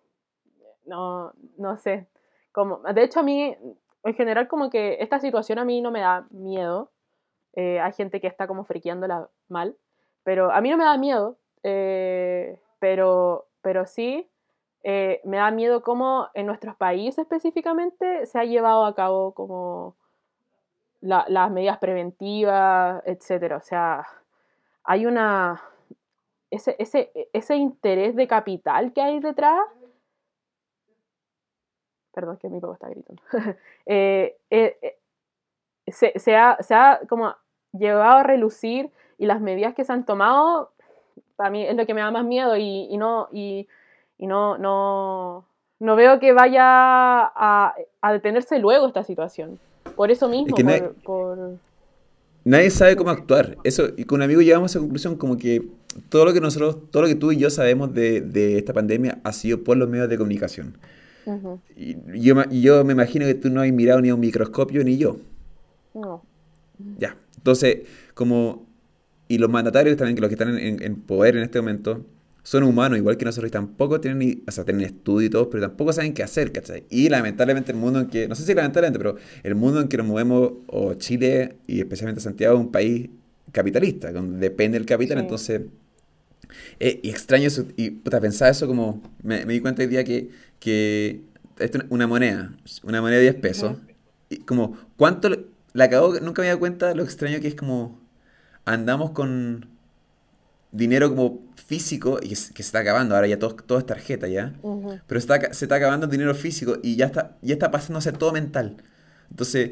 [0.86, 2.08] No, no sé.
[2.52, 3.56] Como, de hecho, a mí,
[4.04, 6.92] en general, como que esta situación a mí no me da miedo.
[7.54, 9.76] Eh, hay gente que está como friqueándola mal,
[10.24, 14.31] pero a mí no me da miedo, eh, pero, pero sí
[14.84, 19.96] eh, me da miedo cómo en nuestros países específicamente se ha llevado a cabo como
[21.02, 23.58] las medidas preventivas, etcétera.
[23.58, 24.06] O sea,
[24.84, 25.62] hay una
[26.52, 29.62] ese, ese, ese interés de capital que hay detrás
[32.14, 33.22] Perdón, que mi papá está gritando.
[33.88, 34.98] Eh, eh, eh,
[35.88, 37.36] se, se, ha, se, ha, como
[37.74, 40.72] llevado a relucir y las medidas que se han tomado,
[41.36, 43.68] para mí es lo que me da más miedo y, y no, y,
[44.22, 45.46] y, no, no,
[45.80, 49.60] no veo que vaya a, a, detenerse luego esta situación.
[49.98, 51.58] Por eso mismo, por, por...
[52.46, 53.58] Nadie sabe cómo actuar.
[53.66, 55.68] Eso, y con un amigo llegamos a esa conclusión como que
[56.08, 59.20] todo lo que nosotros, todo lo que tú y yo sabemos de, de esta pandemia
[59.24, 60.78] ha sido por los medios de comunicación
[61.76, 64.98] y yo, yo me imagino que tú no has mirado ni a un microscopio ni
[64.98, 65.18] yo.
[65.94, 66.24] No.
[66.98, 67.16] Ya.
[67.38, 68.68] Entonces, como.
[69.28, 72.04] Y los mandatarios también, que los que están en, poder en este momento,
[72.44, 75.50] son humanos, igual que nosotros, y tampoco tienen, ni, o sea, tienen estudio y todo,
[75.50, 76.86] pero tampoco saben qué hacer, ¿cachai?
[76.90, 79.98] Y lamentablemente el mundo en que, no sé si lamentablemente, pero el mundo en que
[79.98, 83.10] nos movemos, o Chile, y especialmente Santiago, es un país
[83.52, 85.62] capitalista, donde depende del capital, entonces...
[86.82, 90.04] Eh, y extraño eso, y puta, pensaba eso como, me, me di cuenta hoy día
[90.04, 90.30] que
[90.62, 91.24] que
[91.60, 92.54] es una moneda,
[92.84, 93.78] una moneda de 10 pesos.
[94.30, 95.30] Y como, ¿cuánto
[95.74, 98.00] la acabo Nunca me dado cuenta lo extraño que es como
[98.64, 99.68] andamos con
[100.72, 101.42] dinero como
[101.72, 104.54] físico y que, se está acabando, ahora ya todo, todo es tarjeta ya,
[105.08, 108.02] pero está, se está acabando el dinero físico y ya está, ya está pasando a
[108.02, 108.76] ser todo mental.
[109.30, 109.72] Entonces,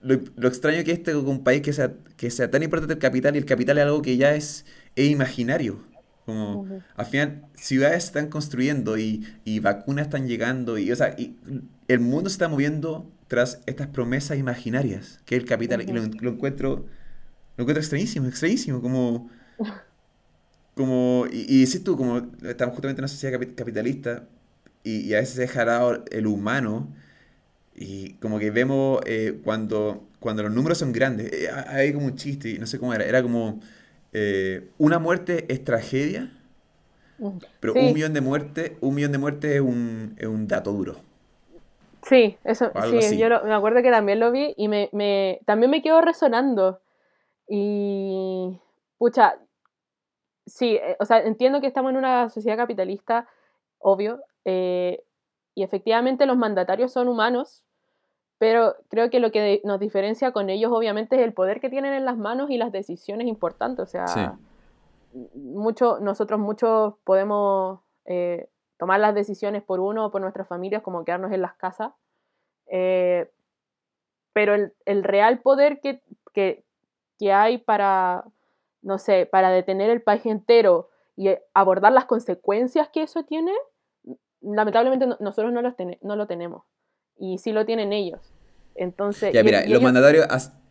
[0.00, 3.34] lo, lo extraño que este un país que sea, que sea tan importante el capital
[3.34, 4.64] y el capital es algo que ya es,
[4.96, 5.82] es imaginario.
[6.24, 11.36] Como, al final, ciudades están construyendo y, y, vacunas están llegando y, o sea, y
[11.88, 16.02] el mundo se está moviendo tras estas promesas imaginarias, que es el capital, y lo,
[16.30, 16.86] encuentro,
[17.56, 19.30] lo encuentro extrañísimo, extrañísimo, como,
[20.78, 22.18] como, y, y dices tú, como
[22.48, 24.28] estamos justamente en una sociedad capitalista
[24.84, 26.88] y, a veces se deja el humano
[27.74, 32.14] y como que vemos eh, cuando, cuando los números son grandes, eh, hay como un
[32.14, 33.60] chiste, y no sé cómo era, era como
[34.12, 36.32] eh, una muerte es tragedia,
[37.18, 40.72] mm, pero un millón de muertes, un millón de muertes es un, es un dato
[40.72, 40.96] duro.
[42.02, 42.70] Sí, eso,
[43.02, 46.80] sí, yo me acuerdo que también lo vi y me, me, también me quedó resonando.
[47.48, 48.58] Y,
[48.96, 49.38] pucha,
[50.48, 53.28] sí, eh, o sea, entiendo que estamos en una sociedad capitalista,
[53.78, 55.02] obvio, eh,
[55.54, 57.64] y efectivamente los mandatarios son humanos,
[58.38, 61.92] pero creo que lo que nos diferencia con ellos obviamente es el poder que tienen
[61.92, 63.82] en las manos y las decisiones importantes.
[63.82, 64.38] O sea,
[65.34, 68.48] mucho, nosotros muchos podemos eh,
[68.78, 71.92] tomar las decisiones por uno o por nuestras familias, como quedarnos en las casas.
[72.68, 73.28] Eh,
[74.32, 76.00] pero el, el, real poder que,
[76.32, 76.64] que,
[77.18, 78.24] que, hay para,
[78.82, 83.52] no sé, para detener el país entero y abordar las consecuencias que eso tiene,
[84.40, 86.62] lamentablemente nosotros no, los no lo tenemos
[87.18, 88.20] y sí lo tienen ellos.
[88.74, 90.26] Entonces, ya, mira, los mandatarios,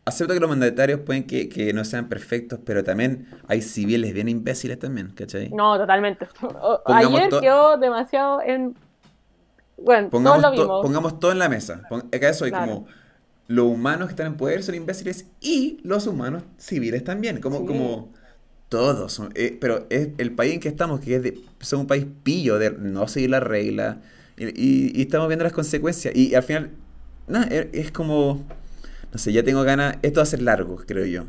[0.05, 4.79] acepto que los mandatarios pueden que, no sean perfectos, pero también hay civiles bien imbéciles
[4.79, 5.49] también, ¿cachai?
[5.49, 6.27] No, totalmente.
[6.85, 8.75] Ayer quedó demasiado en...
[9.77, 10.81] Bueno, pongamos, lo vimos.
[10.81, 11.83] pongamos todo en la mesa.
[12.11, 12.87] Acá soy como
[13.47, 18.13] los humanos que están en poder son imbéciles y los humanos civiles también, como, como
[18.69, 19.13] todos.
[19.13, 21.39] Son, eh, pero es el país en que estamos, que es de,
[21.73, 24.01] un país pillo de no seguir la regla
[24.37, 26.15] y, y, estamos viendo las consecuencias.
[26.15, 26.71] Y al final,
[27.27, 28.45] nada, e, es como.
[29.11, 29.97] No sé, ya tengo ganas.
[30.01, 31.23] Esto va a ser largo, creo yo.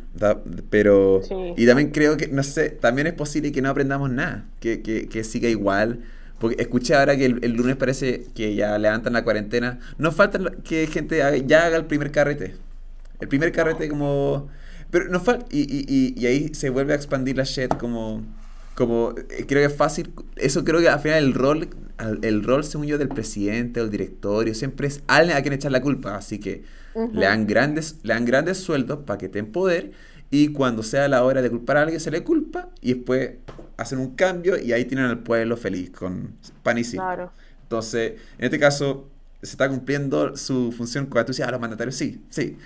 [0.68, 1.22] Pero.
[1.56, 4.44] Y también creo que, no sé, también es posible que no aprendamos nada.
[4.60, 6.00] Que, que, que siga igual.
[6.38, 9.80] Porque escuché ahora que el, lunes parece que ya levantan la cuarentena.
[9.98, 12.54] No falta que gente ya haga el primer carrete.
[13.20, 14.48] El primer carrete como...
[14.90, 15.46] Pero no falta...
[15.50, 18.24] Y, y, y, ahí se vuelve a expandir la shit como...
[18.74, 19.14] Como...
[19.30, 20.12] Eh, creo que es fácil...
[20.36, 21.68] Eso creo que al final el rol
[22.22, 25.72] el rol, según yo, del presidente o el directorio siempre es alguien a quien echar
[25.72, 26.16] la culpa.
[26.16, 26.62] Así que
[27.12, 29.92] le, dan grandes, le dan grandes sueldos para que esté en poder
[30.30, 33.32] y cuando sea la hora de culpar a alguien se le culpa y después
[33.76, 36.82] hacen un cambio y ahí tienen al pueblo feliz con pan y
[37.62, 39.08] Entonces, en este caso,
[39.42, 42.58] se está cumpliendo su función decías, a los mandatarios, sí, sí.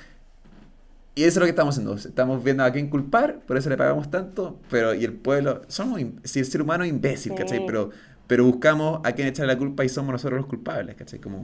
[1.15, 1.95] Y eso es lo que estamos haciendo.
[1.95, 6.01] Estamos viendo a quién culpar, por eso le pagamos tanto, pero y el pueblo, somos,
[6.25, 7.67] si el ser humano es imbécil, ¿cachai?
[7.67, 7.91] Pero,
[8.27, 11.21] pero buscamos a quién echarle la culpa y somos nosotros los culpables, ¿cachai?
[11.21, 11.43] Como...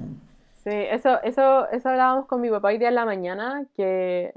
[0.65, 4.33] Sí, eso, eso, eso hablábamos con mi papá hoy día en la mañana, que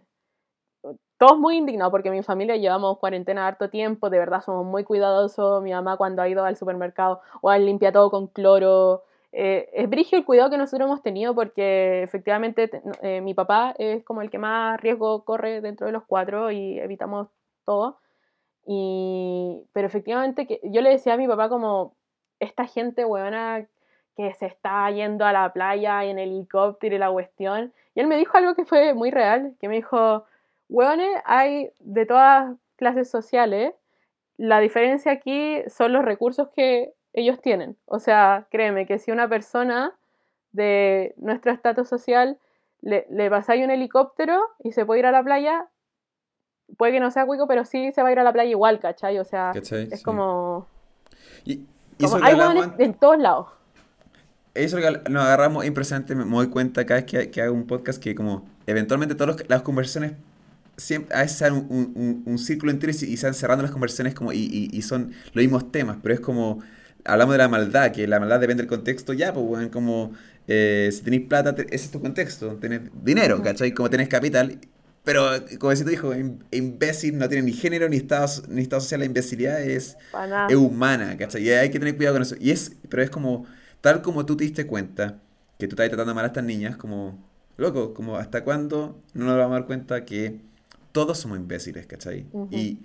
[1.21, 5.61] todos muy indignados porque mi familia llevamos cuarentena harto tiempo, de verdad somos muy cuidadosos.
[5.61, 9.03] Mi mamá cuando ha ido al supermercado o ha limpiado todo con cloro.
[9.31, 12.71] Eh, es brigio el cuidado que nosotros hemos tenido porque efectivamente
[13.03, 16.79] eh, mi papá es como el que más riesgo corre dentro de los cuatro y
[16.79, 17.27] evitamos
[17.65, 17.99] todo.
[18.65, 21.93] Y, pero efectivamente que, yo le decía a mi papá como
[22.39, 23.67] esta gente buena
[24.17, 27.73] que se está yendo a la playa en helicóptero y la cuestión.
[27.93, 30.25] Y él me dijo algo que fue muy real, que me dijo,
[30.71, 33.73] hueones hay de todas clases sociales.
[34.37, 37.77] La diferencia aquí son los recursos que ellos tienen.
[37.85, 39.93] O sea, créeme que si una persona
[40.53, 42.39] de nuestro estatus social
[42.81, 45.67] le, le pasáis un helicóptero y se puede ir a la playa,
[46.77, 48.79] puede que no sea cuico, pero sí se va a ir a la playa igual,
[48.79, 49.19] ¿cachai?
[49.19, 50.67] O sea, es como...
[51.43, 51.65] Y,
[52.23, 53.49] hay hueones en todos lados.
[54.53, 58.01] Eso que nos agarramos impresionante, me doy cuenta cada vez que, que hago un podcast
[58.01, 60.13] que como eventualmente todas las conversaciones
[60.77, 64.13] siempre, a veces se un, un, un, círculo entero y, se van cerrando las conversaciones
[64.13, 66.59] como, y, y, son los mismos temas, pero es como,
[67.05, 70.13] hablamos de la maldad, que la maldad depende del contexto, ya, pues, bueno, como,
[70.47, 73.73] eh, si tenéis plata, ese es tu contexto, tenés dinero, ¿cachai?
[73.73, 74.59] Como tenés capital,
[75.03, 75.29] pero,
[75.59, 76.13] como decía tu hijo,
[76.51, 79.97] imbécil no tiene ni género ni estado, ni estado social, la imbecilidad es,
[80.49, 81.43] es humana, ¿cachai?
[81.43, 82.35] Y hay que tener cuidado con eso.
[82.39, 83.45] Y es, pero es como,
[83.81, 85.19] tal como tú te diste cuenta
[85.57, 87.17] que tú estás tratando mal a estas niñas, como,
[87.57, 90.39] loco, como, ¿hasta cuándo no nos vamos a dar cuenta que
[90.91, 92.25] todos somos imbéciles, ¿cachai?
[92.49, 92.79] y,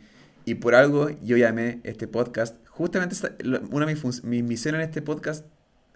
[0.44, 3.16] y, por algo yo llamé este podcast, justamente
[3.70, 5.46] una de mis, misiones en este podcast,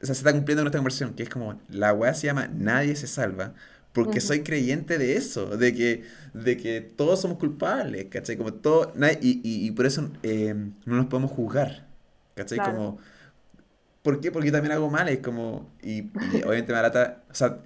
[0.03, 2.97] o sea, se está cumpliendo nuestra conversión, que es como, la weá se llama Nadie
[2.97, 3.55] se salva,
[3.93, 8.37] porque soy creyente de eso, de que, de que todos somos culpables, ¿cachai?
[8.37, 11.87] Como todo, y, y, y por eso eh, no nos podemos juzgar,
[12.35, 12.59] ¿cachai?
[12.59, 12.99] Como,
[14.03, 14.31] ¿por qué?
[14.31, 16.03] Porque yo también hago mal, es como, y,
[16.47, 17.59] obviamente me lata, o sea,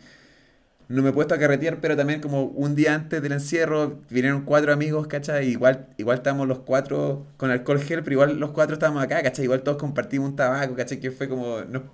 [0.89, 4.43] no me he puesto a carretear, pero también como un día antes del encierro vinieron
[4.43, 5.49] cuatro amigos, ¿cachai?
[5.49, 9.45] Igual, igual estábamos los cuatro con alcohol gel, pero igual los cuatro estábamos acá, ¿cachai?
[9.45, 11.01] Igual todos compartimos un tabaco, ¿cachai?
[11.01, 11.63] Que fue como...
[11.63, 11.85] No,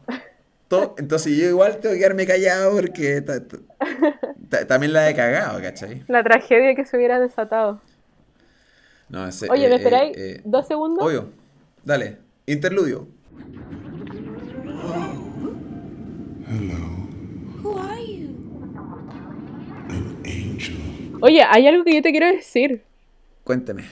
[0.69, 3.23] todo, entonces yo igual tengo que quedarme callado porque
[4.69, 6.05] también la he cagado, ¿cachai?
[6.07, 7.81] La tragedia que se hubiera desatado.
[9.09, 11.05] No, Oye, ¿me eh, esperáis eh, eh, dos segundos?
[11.05, 11.31] Obvio.
[11.85, 12.19] Dale.
[12.47, 13.09] Interludio.
[21.23, 22.83] Oye, hay algo que yo te quiero decir.
[23.45, 23.85] Cuéntame.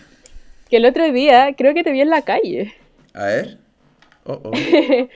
[0.68, 2.74] Que el otro día creo que te vi en la calle.
[3.14, 3.58] A ver.
[4.24, 4.50] Oh, oh.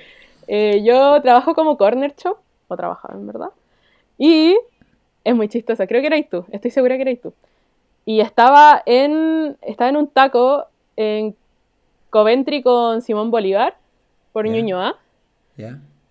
[0.48, 2.36] Eh, yo trabajo como corner shop,
[2.66, 3.50] o trabajaba en verdad.
[4.18, 4.58] Y
[5.24, 7.32] es muy chistosa, creo que erais tú, estoy segura que erais tú.
[8.04, 10.66] Y estaba en, estaba en un taco
[10.96, 11.36] en
[12.10, 13.76] Coventry con Simón Bolívar,
[14.32, 14.96] por Ñuñoa.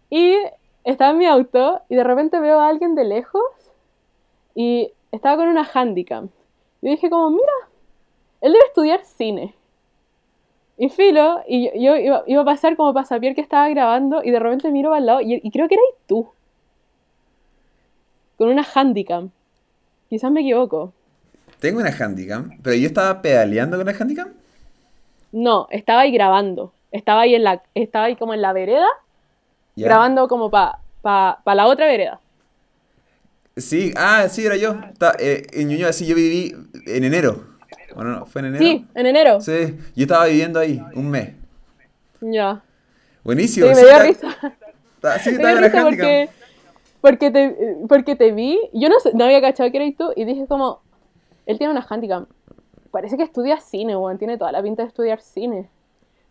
[0.09, 0.35] Y
[0.83, 3.43] estaba en mi auto y de repente veo a alguien de lejos
[4.55, 6.25] y estaba con una handicap.
[6.81, 7.53] Y dije como, mira,
[8.41, 9.53] él debe estudiar cine.
[10.77, 14.71] Y filo, y yo, iba, a pasar como pasapier que estaba grabando y de repente
[14.71, 16.29] miro al lado y, creo que eras tú.
[18.37, 19.25] Con una handicap.
[20.09, 20.91] Quizás me equivoco.
[21.59, 24.29] Tengo una handicap, pero yo estaba pedaleando con la handicap.
[25.31, 26.73] No, estaba ahí grabando.
[26.91, 28.87] Estaba ahí en la, estaba ahí como en la vereda,
[29.75, 32.19] grabando como para pa, pa la otra vereda.
[33.61, 34.75] Sí, ah, sí, era yo.
[35.19, 36.55] Eh, en Ñuñoa, sí, yo viví
[36.87, 37.45] en enero.
[37.95, 38.63] Bueno, no, ¿fue en enero?
[38.63, 39.41] Sí, en enero.
[39.41, 41.33] Sí, yo estaba viviendo ahí un mes.
[42.21, 42.61] Ya.
[43.23, 43.67] Buenísimo.
[43.67, 44.37] Sí, me dio risa.
[45.23, 46.29] sí, me dio risa porque,
[47.01, 47.55] porque, te,
[47.87, 50.81] porque te vi, yo no, no había cachado que eras tú y dije como,
[51.45, 52.27] él tiene una handicap.
[52.91, 55.69] Parece que estudia cine, weón, tiene toda la pinta de estudiar cine.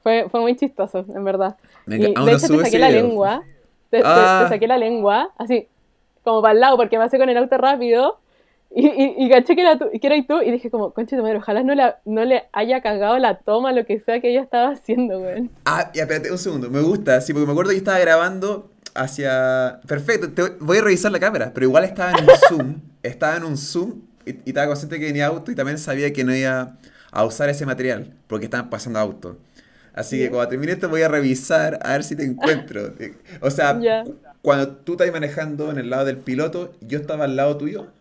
[0.02, 1.56] Fue, fue muy chistoso, en verdad.
[1.86, 3.42] Me y, de hecho, te saqué la lengua.
[3.90, 4.42] Te, ah.
[4.44, 5.68] te, saqué la lengua, así,
[6.22, 8.18] como para el lado, porque pasé con el auto rápido.
[8.72, 11.38] Y, y, caché que, era tú, que eras tú y dije como, conche tu madre,
[11.38, 14.70] ojalá no, la, no le haya cagado la toma, lo que sea que ella estaba
[14.70, 15.50] haciendo, güey.
[15.64, 19.80] Ah, ya, espérate un segundo, me gusta, sí, porque me acuerdo que estaba grabando hacia...
[19.88, 23.44] Perfecto, te voy a revisar la cámara, pero igual estaba en un zoom, estaba en
[23.44, 26.76] un zoom y, estaba consciente que venía auto y también sabía que no iba
[27.10, 29.36] a usar ese material, porque estaban pasando auto.
[29.94, 32.94] Así que cuando termine esto voy a revisar a ver si te encuentro.
[33.40, 33.76] O sea,
[34.42, 37.92] cuando tú estás manejando en el lado del piloto, yo estaba al lado tuyo.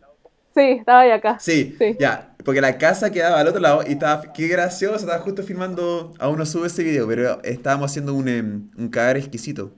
[0.54, 1.40] Sí, estaba ahí acá.
[1.40, 5.42] Sí, ya, porque la casa quedaba al otro lado y estaba, qué gracioso, estaba justo
[5.44, 9.74] filmando, aún no sube ese video, pero estábamos haciendo un, um, un cadáver exquisito.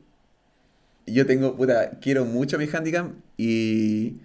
[1.06, 4.18] yo tengo, puta, quiero mucho mi handicap y,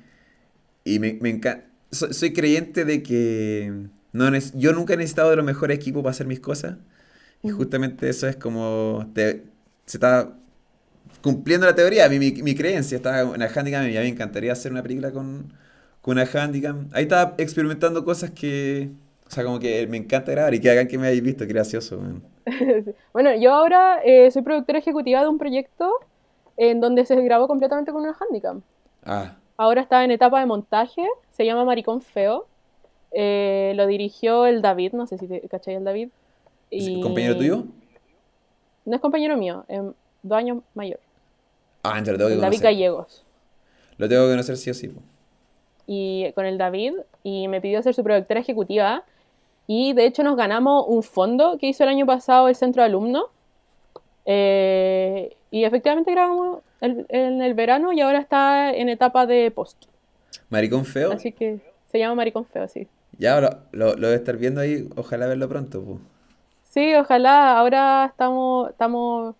[0.85, 1.67] y me, me encanta.
[1.93, 6.13] Soy, soy creyente de que no yo nunca he necesitado de los mejores equipos para
[6.13, 6.77] hacer mis cosas.
[7.43, 9.11] Y justamente eso es como.
[9.15, 9.45] te-
[9.87, 10.35] se está
[11.27, 12.97] cumpliendo la teoría, mi, mi, mi creencia.
[12.97, 15.53] Estaba en la handicap y a mí me encantaría hacer una película con,
[16.01, 16.77] con una handicap.
[16.93, 18.91] Ahí estaba experimentando cosas que.
[19.27, 21.53] O sea, como que me encanta grabar y que hagan que me hayáis visto, qué
[21.53, 22.23] gracioso, weón.
[23.13, 25.91] Bueno, yo ahora eh, soy productora ejecutiva de un proyecto
[26.57, 28.63] en donde se grabó completamente con una handicam.
[29.05, 32.47] Ah, Ahora está en etapa de montaje, se llama Maricón Feo.
[33.11, 36.11] Eh, lo dirigió el David, no sé si te cachai el David.
[36.71, 37.65] ¿es ¿compañero tuyo?
[38.85, 39.81] No es compañero mío, es
[40.23, 41.01] dos años mayor.
[41.93, 42.63] Ah, entonces lo tengo que David conocer.
[42.65, 43.25] Gallegos.
[43.99, 44.89] Lo tengo que conocer sí o sí.
[44.89, 45.01] po.
[45.89, 49.05] y con el David y me pidió ser su productora ejecutiva
[49.69, 52.87] y de hecho nos ganamos un fondo que hizo el año pasado el centro de
[52.89, 53.27] alumnos
[54.29, 59.85] Eh, y efectivamente grabamos el- en el verano y ahora está en etapa de post
[60.51, 61.13] Maricón feo.
[61.13, 61.61] así que
[61.91, 62.89] se llama Maricón Feo, sí
[63.19, 65.81] Ya lo, lo, lo debe estar viendo ahí, ojalá verlo pronto.
[65.83, 65.99] po.
[66.65, 69.37] sí, ojalá ahora estamos, estamos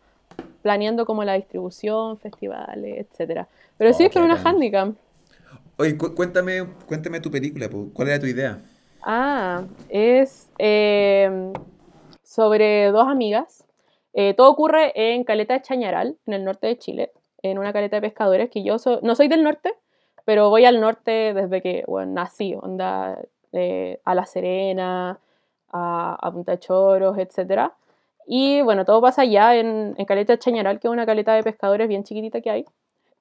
[0.67, 3.47] planeando como la distribución, festivales, etcétera
[3.79, 4.89] pero sí es con una handicap
[5.79, 7.69] Oye, cu- cuéntame, cuéntame tu película.
[7.95, 8.59] ¿cuál era tu idea?
[9.03, 11.53] Ah, es eh,
[12.25, 13.65] sobre dos amigas.
[14.15, 17.13] Eh, todo ocurre en Caleta de Chañaral, en el norte de Chile,
[17.43, 19.75] en una caleta de pescadores que yo so- no soy del norte,
[20.25, 23.19] pero voy al norte desde que bueno, nací, onda
[23.53, 25.19] eh, a La Serena,
[25.71, 27.71] a, a Punta Choros, etc.
[28.27, 31.87] Y bueno, todo pasa allá en, en Caleta Chañaral, que es una caleta de pescadores
[31.89, 32.65] bien chiquitita que hay.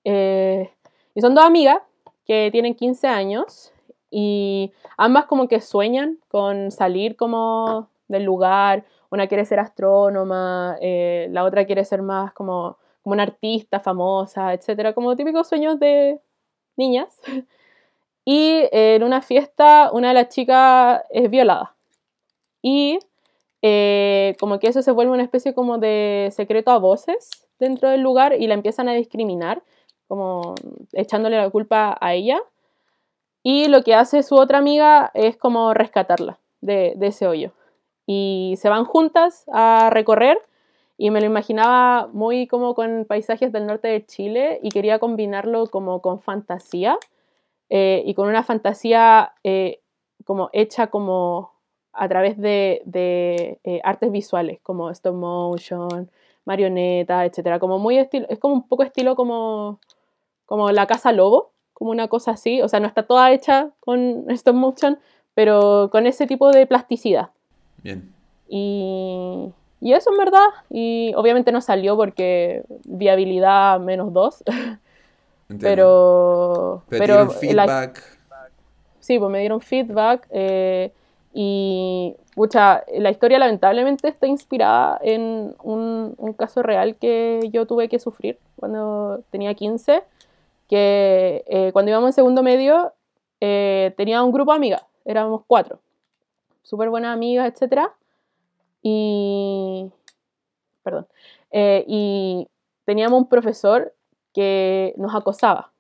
[0.04, 0.72] Eh,
[1.14, 1.78] y son dos amigas
[2.26, 3.72] que tienen 15 años
[4.10, 8.86] y ambas como que sueñan con salir como del lugar.
[9.12, 14.54] Una quiere ser astrónoma, eh, la otra quiere ser más como, como una artista famosa,
[14.54, 16.20] etcétera, como típicos sueños de
[16.78, 17.20] niñas.
[18.28, 21.76] Y en una fiesta una de las chicas es violada.
[22.64, 22.98] Y
[23.68, 28.02] eh, como que eso se vuelve una especie como de secreto a voces dentro del
[28.02, 29.64] lugar y la empiezan a discriminar,
[30.08, 30.54] como
[30.94, 32.40] echándole la culpa a ella.
[33.42, 37.54] Y lo que hace su otra amiga es como rescatarla de, de ese hoyo.
[38.06, 40.38] Y se van juntas a recorrer
[40.96, 45.66] y me lo imaginaba muy como con paisajes del norte de Chile y quería combinarlo
[45.72, 47.00] como con fantasía
[47.70, 49.82] eh, y con una fantasía eh,
[50.24, 51.55] como hecha como
[51.98, 56.10] a través de, de, eh, artes visuales como stop motion,
[56.46, 59.80] marioneta, etcétera, como muy estilo, es como un poco estilo como,
[60.46, 64.26] como la casa lobo, como una cosa así, o sea, no está toda hecha con
[64.32, 65.00] stop motion,
[65.34, 67.30] pero con ese tipo de plasticidad.
[67.84, 68.14] Bien.
[68.48, 69.52] Y,
[69.82, 74.44] y eso en verdad, y obviamente no salió porque viabilidad menos dos,
[75.50, 75.60] entiendo.
[75.60, 78.20] pero, Pero, pero la- feedback.
[79.00, 80.92] sí, pues me dieron feedback eh,
[81.38, 87.90] y pucha, la historia lamentablemente está inspirada en un, un caso real que yo tuve
[87.90, 90.02] que sufrir cuando tenía 15,
[90.70, 92.94] que eh, cuando íbamos en segundo medio
[93.42, 95.82] eh, tenía un grupo de amigas, éramos cuatro,
[96.64, 97.90] súper buenas amigas, etc.
[98.82, 99.92] Y,
[100.84, 101.06] perdón,
[101.52, 102.48] eh, y
[102.86, 103.94] teníamos un profesor
[104.34, 105.74] que nos acosaba.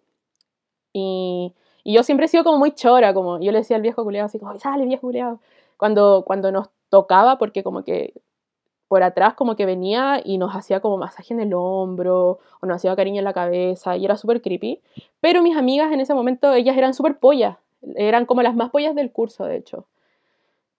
[0.91, 1.53] Y,
[1.85, 4.25] y yo siempre he sido como muy chora, como yo le decía al viejo culeado
[4.25, 5.39] así como, sale viejo culeado,
[5.77, 8.13] cuando, cuando nos tocaba, porque como que
[8.87, 12.77] por atrás como que venía y nos hacía como masaje en el hombro, o nos
[12.77, 14.81] hacía cariño en la cabeza, y era súper creepy.
[15.21, 17.57] Pero mis amigas en ese momento, ellas eran súper pollas,
[17.95, 19.85] eran como las más pollas del curso, de hecho.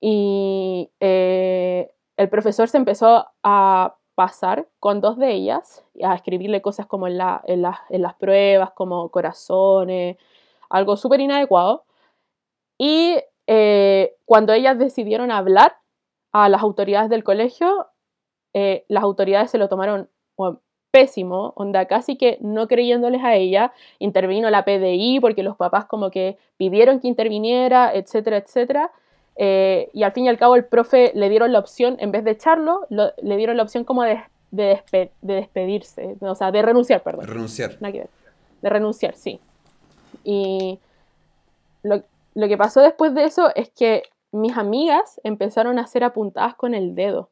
[0.01, 6.87] Y eh, el profesor se empezó a pasar con dos de ellas, a escribirle cosas
[6.87, 10.17] como en, la- en las- en las pruebas, como corazones,
[10.71, 11.85] algo súper inadecuado.
[12.79, 13.17] Y
[13.47, 15.77] eh, cuando ellas decidieron hablar
[16.33, 17.89] a las autoridades del colegio,
[18.55, 20.61] eh, las autoridades se lo tomaron bueno,
[20.91, 26.11] pésimo, onda casi que no creyéndoles a ella, intervino la PDI porque los papás como
[26.11, 28.91] que pidieron que interviniera, etcétera, etcétera.
[29.37, 32.25] Eh, y al fin y al cabo el profe le dieron la opción, en vez
[32.25, 36.51] de echarlo, lo- le dieron la opción como de, de, despe- de despedirse, o sea,
[36.51, 37.27] de renunciar, perdón.
[37.27, 37.77] Renunciar.
[38.63, 39.39] De renunciar, sí.
[40.27, 40.81] Y
[41.85, 42.03] lo,
[42.35, 46.75] lo que pasó después de eso es que mis amigas empezaron a ser apuntadas con
[46.75, 47.31] el dedo,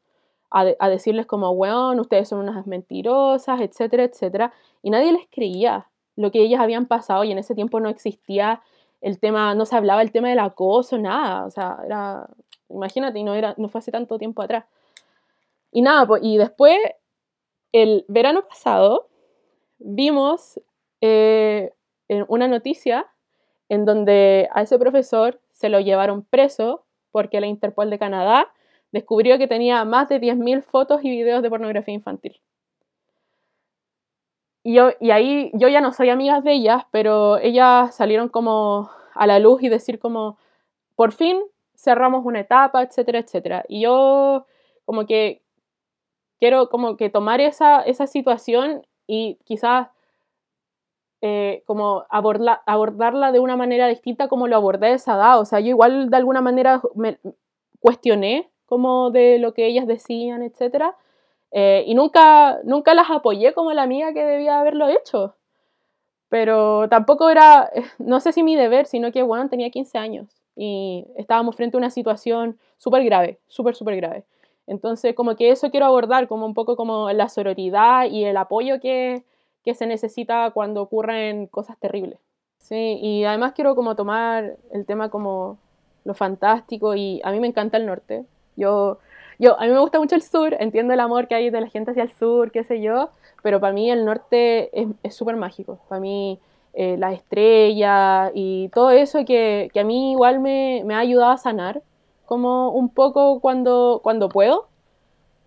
[0.49, 4.53] a, a decirles como, weón, ustedes son unas mentirosas, etcétera, etcétera.
[4.81, 8.61] Y nadie les creía lo que ellas habían pasado y en ese tiempo no existía
[9.01, 11.45] el tema, no se hablaba el tema del acoso, nada.
[11.45, 12.29] O sea, era,
[12.69, 14.63] imagínate, no, era, no fue hace tanto tiempo atrás.
[15.71, 16.77] Y nada, pues, y después,
[17.73, 19.09] el verano pasado,
[19.79, 20.61] vimos
[21.01, 21.73] eh,
[22.27, 23.07] una noticia
[23.69, 28.51] en donde a ese profesor se lo llevaron preso porque la Interpol de Canadá
[28.91, 32.39] descubrió que tenía más de 10.000 fotos y videos de pornografía infantil.
[34.63, 38.89] Y, yo, y ahí yo ya no soy amiga de ellas, pero ellas salieron como
[39.13, 40.37] a la luz y decir como,
[40.95, 41.39] por fin
[41.75, 43.63] cerramos una etapa, etcétera, etcétera.
[43.67, 44.45] Y yo
[44.85, 45.41] como que
[46.39, 49.89] quiero como que tomar esa, esa situación y quizás
[51.21, 55.39] eh, como abordarla de una manera distinta como lo abordé esa edad.
[55.39, 57.17] O sea, yo igual de alguna manera me
[57.79, 60.93] cuestioné como de lo que ellas decían, etc.
[61.51, 65.35] Eh, y nunca, nunca las apoyé como la amiga que debía haberlo hecho.
[66.29, 71.05] Pero tampoco era, no sé si mi deber, sino que, bueno, tenía 15 años y
[71.17, 74.25] estábamos frente a una situación súper grave, súper, súper grave.
[74.67, 78.79] Entonces, como que eso quiero abordar, como un poco como la sororidad y el apoyo
[78.79, 79.23] que,
[79.65, 82.19] que se necesita cuando ocurren cosas terribles.
[82.59, 85.57] Sí, y además quiero como tomar el tema como
[86.03, 88.25] lo fantástico y a mí me encanta el norte.
[88.55, 88.99] Yo,
[89.39, 91.67] yo, a mí me gusta mucho el sur, entiendo el amor que hay de la
[91.67, 93.09] gente hacia el sur, qué sé yo,
[93.43, 94.71] pero para mí el norte
[95.03, 95.79] es súper mágico.
[95.89, 96.39] Para mí
[96.73, 101.37] eh, las estrellas y todo eso que, a mí igual me, me, ha ayudado a
[101.37, 101.81] sanar
[102.25, 104.67] como un poco cuando, cuando puedo.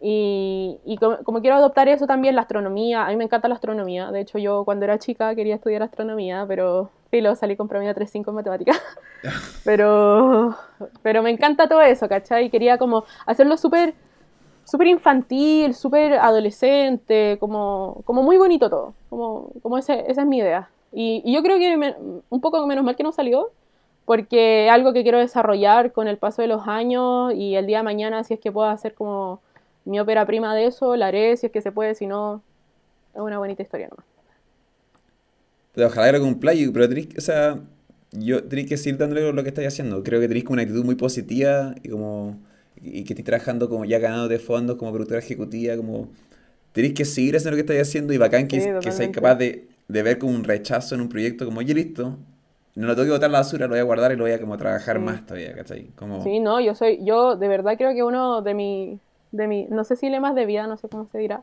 [0.01, 4.11] Y, y como, quiero adoptar eso también, la astronomía, a mí me encanta la astronomía.
[4.12, 8.29] De hecho, yo cuando era chica quería estudiar astronomía, pero filo, salí con promedio 3.5
[8.29, 8.81] en matemáticas.
[9.65, 10.57] pero,
[11.03, 12.47] pero me encanta todo eso, ¿cachai?
[12.47, 13.95] Y quería como hacerlo súper
[14.65, 18.93] súper infantil, súper adolescente, como, como muy bonito todo.
[19.09, 20.69] Como, como ese, esa es mi idea.
[20.93, 21.95] Y, y yo creo que
[22.29, 23.51] un poco menos mal que no salió,
[24.05, 27.79] porque es algo que quiero desarrollar con el paso de los años y el día
[27.79, 29.41] de mañana, si es que puedo hacer como
[29.89, 32.43] mi ópera prima de eso, la haré si es que se puede, si no,
[33.15, 34.05] es una bonita historia nomás.
[35.74, 37.60] Pero ojalá que lo cumpláis, pero tenéis, o sea,
[38.12, 40.02] yo tenéis que seguir dándole lo que estáis haciendo.
[40.02, 42.39] Creo que tenéis como una actitud muy positiva y como
[42.77, 46.09] y que estéis trabajando como ya ganando de fondos como productora ejecutiva, como
[46.73, 49.69] tenéis que seguir haciendo lo que estáis haciendo y bacán que, que seáis capaz de,
[49.89, 52.16] de, ver como un rechazo en un proyecto como, oye, listo,
[52.74, 54.40] no lo tengo que botar la basura, lo voy a guardar y lo voy a
[54.40, 55.86] como trabajar más todavía, ¿cachai?
[55.97, 56.23] Como...
[56.23, 59.01] Sí, no, yo soy, yo de verdad creo que uno de mis
[59.33, 61.43] de mi, no sé si más de vida, no sé cómo se dirá,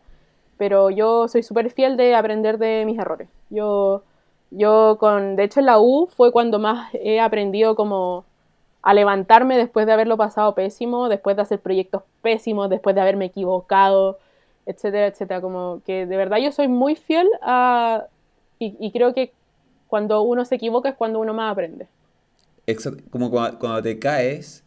[0.57, 3.29] pero yo soy súper fiel de aprender de mis errores.
[3.49, 4.03] Yo,
[4.51, 8.25] yo con, de hecho en la U fue cuando más he aprendido como
[8.81, 13.25] a levantarme después de haberlo pasado pésimo, después de hacer proyectos pésimos, después de haberme
[13.25, 14.19] equivocado,
[14.65, 15.41] etcétera, etcétera.
[15.41, 18.05] Como que de verdad yo soy muy fiel a...
[18.57, 19.33] Y, creo que
[19.87, 21.87] cuando uno se equivoca es cuando uno más aprende.
[22.65, 23.03] Exacto.
[23.11, 24.63] Como cuando te caes,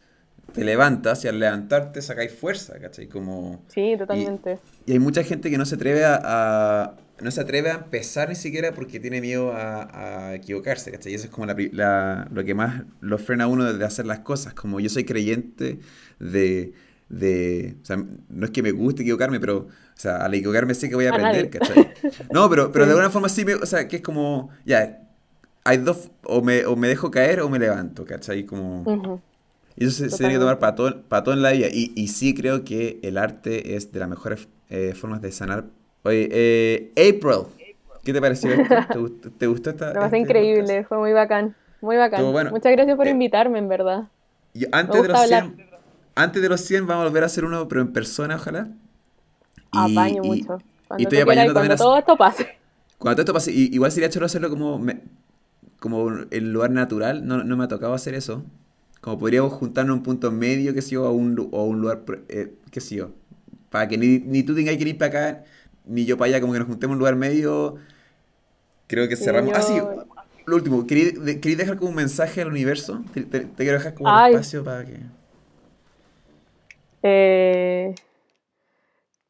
[0.53, 3.07] te levantas y al levantarte sacáis fuerza, ¿cachai?
[3.07, 4.59] Como, sí, totalmente.
[4.87, 8.35] Y, hay mucha gente que no se atreve a, no se atreve a empezar ni
[8.35, 11.13] siquiera porque tiene miedo a, equivocarse, ¿cachai?
[11.13, 14.21] Y eso es como la, lo que más lo frena a uno de, hacer las
[14.21, 14.55] cosas.
[14.55, 15.81] Como yo soy creyente
[16.19, 16.73] de,
[17.09, 17.97] de, o sea,
[18.29, 21.11] no es que me guste equivocarme, pero, o sea, al equivocarme sé que voy a
[21.11, 21.93] aprender, ¿cachai?
[22.33, 25.03] No, pero, pero de alguna forma sí, me, o sea, que es como, ya,
[25.65, 28.45] hay dos, o me, o me dejo caer o me levanto, ¿cachai?
[28.45, 29.23] Como...
[29.79, 31.69] Y eso se, tiene que tomar para todo, para todo en la vida.
[31.71, 35.67] Y, y, sí creo que el arte es de las mejores eh, formas de sanar.
[36.03, 37.47] Oye, eh, April,
[38.03, 38.51] ¿qué te pareció?
[38.51, 39.93] ¿Te, te gustó esta?
[39.95, 41.55] Pasé este increíble, fue muy bacán.
[41.81, 42.25] Muy bacán.
[42.51, 44.09] Muchas gracias por eh, invitarme, en verdad.
[44.53, 45.67] Y antes, de los 100,
[46.17, 48.69] antes de los 100 vamos a volver a hacer uno, pero en persona, ojalá.
[49.73, 50.59] Y, Apaño mucho.
[50.89, 51.77] Cuando y estoy apañando también.
[51.77, 52.59] Cuando todo esto pase.
[52.99, 53.53] Cuando todo esto pase.
[53.53, 54.85] Y, igual sería chulo hacerlo como,
[55.79, 57.25] como el lugar natural.
[57.25, 58.43] No, no me ha tocado hacer eso.
[59.01, 62.03] Como podríamos juntarnos en un punto medio, que sé yo, o un, o un lugar,
[62.29, 63.11] eh, qué sé yo,
[63.71, 65.45] para que ni, ni tú tengas que ir para acá,
[65.85, 67.77] ni yo para allá, como que nos juntemos en un lugar medio.
[68.87, 69.53] Creo que cerramos.
[69.55, 69.81] Ah, sí,
[70.47, 73.03] lo último, ¿queréis dejar como un mensaje al universo?
[73.13, 74.99] Te, quiero dejar como un espacio para que.
[77.03, 77.95] Eh,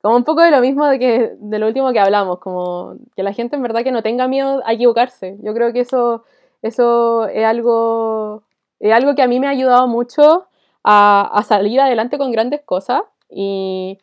[0.01, 3.23] como un poco de lo mismo de que de lo último que hablamos, como que
[3.23, 5.37] la gente en verdad que no tenga miedo a equivocarse.
[5.43, 6.25] Yo creo que eso,
[6.63, 8.45] eso es algo
[8.81, 10.47] es algo que a mí me ha ayudado mucho
[10.85, 13.99] a, salir adelante con grandes cosas y,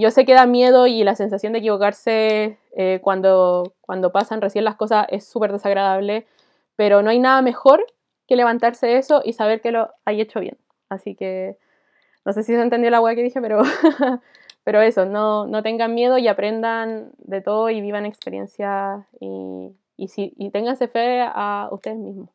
[0.00, 4.64] yo sé que da miedo y la sensación de equivocarse eh, cuando, cuando pasan recién
[4.64, 6.26] las cosas es súper desagradable,
[6.76, 7.84] pero no hay nada mejor
[8.26, 10.56] que levantarse de eso y saber que lo hay hecho bien.
[10.88, 11.58] Así que
[12.24, 13.62] no sé si se entendió la hueá que dije, pero,
[14.64, 20.08] pero eso, no, no tengan miedo y aprendan de todo y vivan experiencias y, y,
[20.08, 22.30] si, y ténganse fe a ustedes mismos.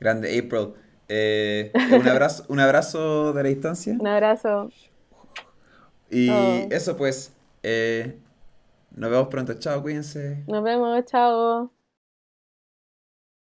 [0.00, 0.72] Grande, April.
[1.08, 3.96] Eh, un, abrazo, un abrazo de la distancia.
[3.98, 4.70] Un abrazo.
[6.10, 6.68] Y oh.
[6.70, 8.18] eso pues, eh,
[8.92, 9.54] Nos vemos pronto.
[9.54, 10.42] Chao, cuídense.
[10.46, 11.70] Nos vemos, chao.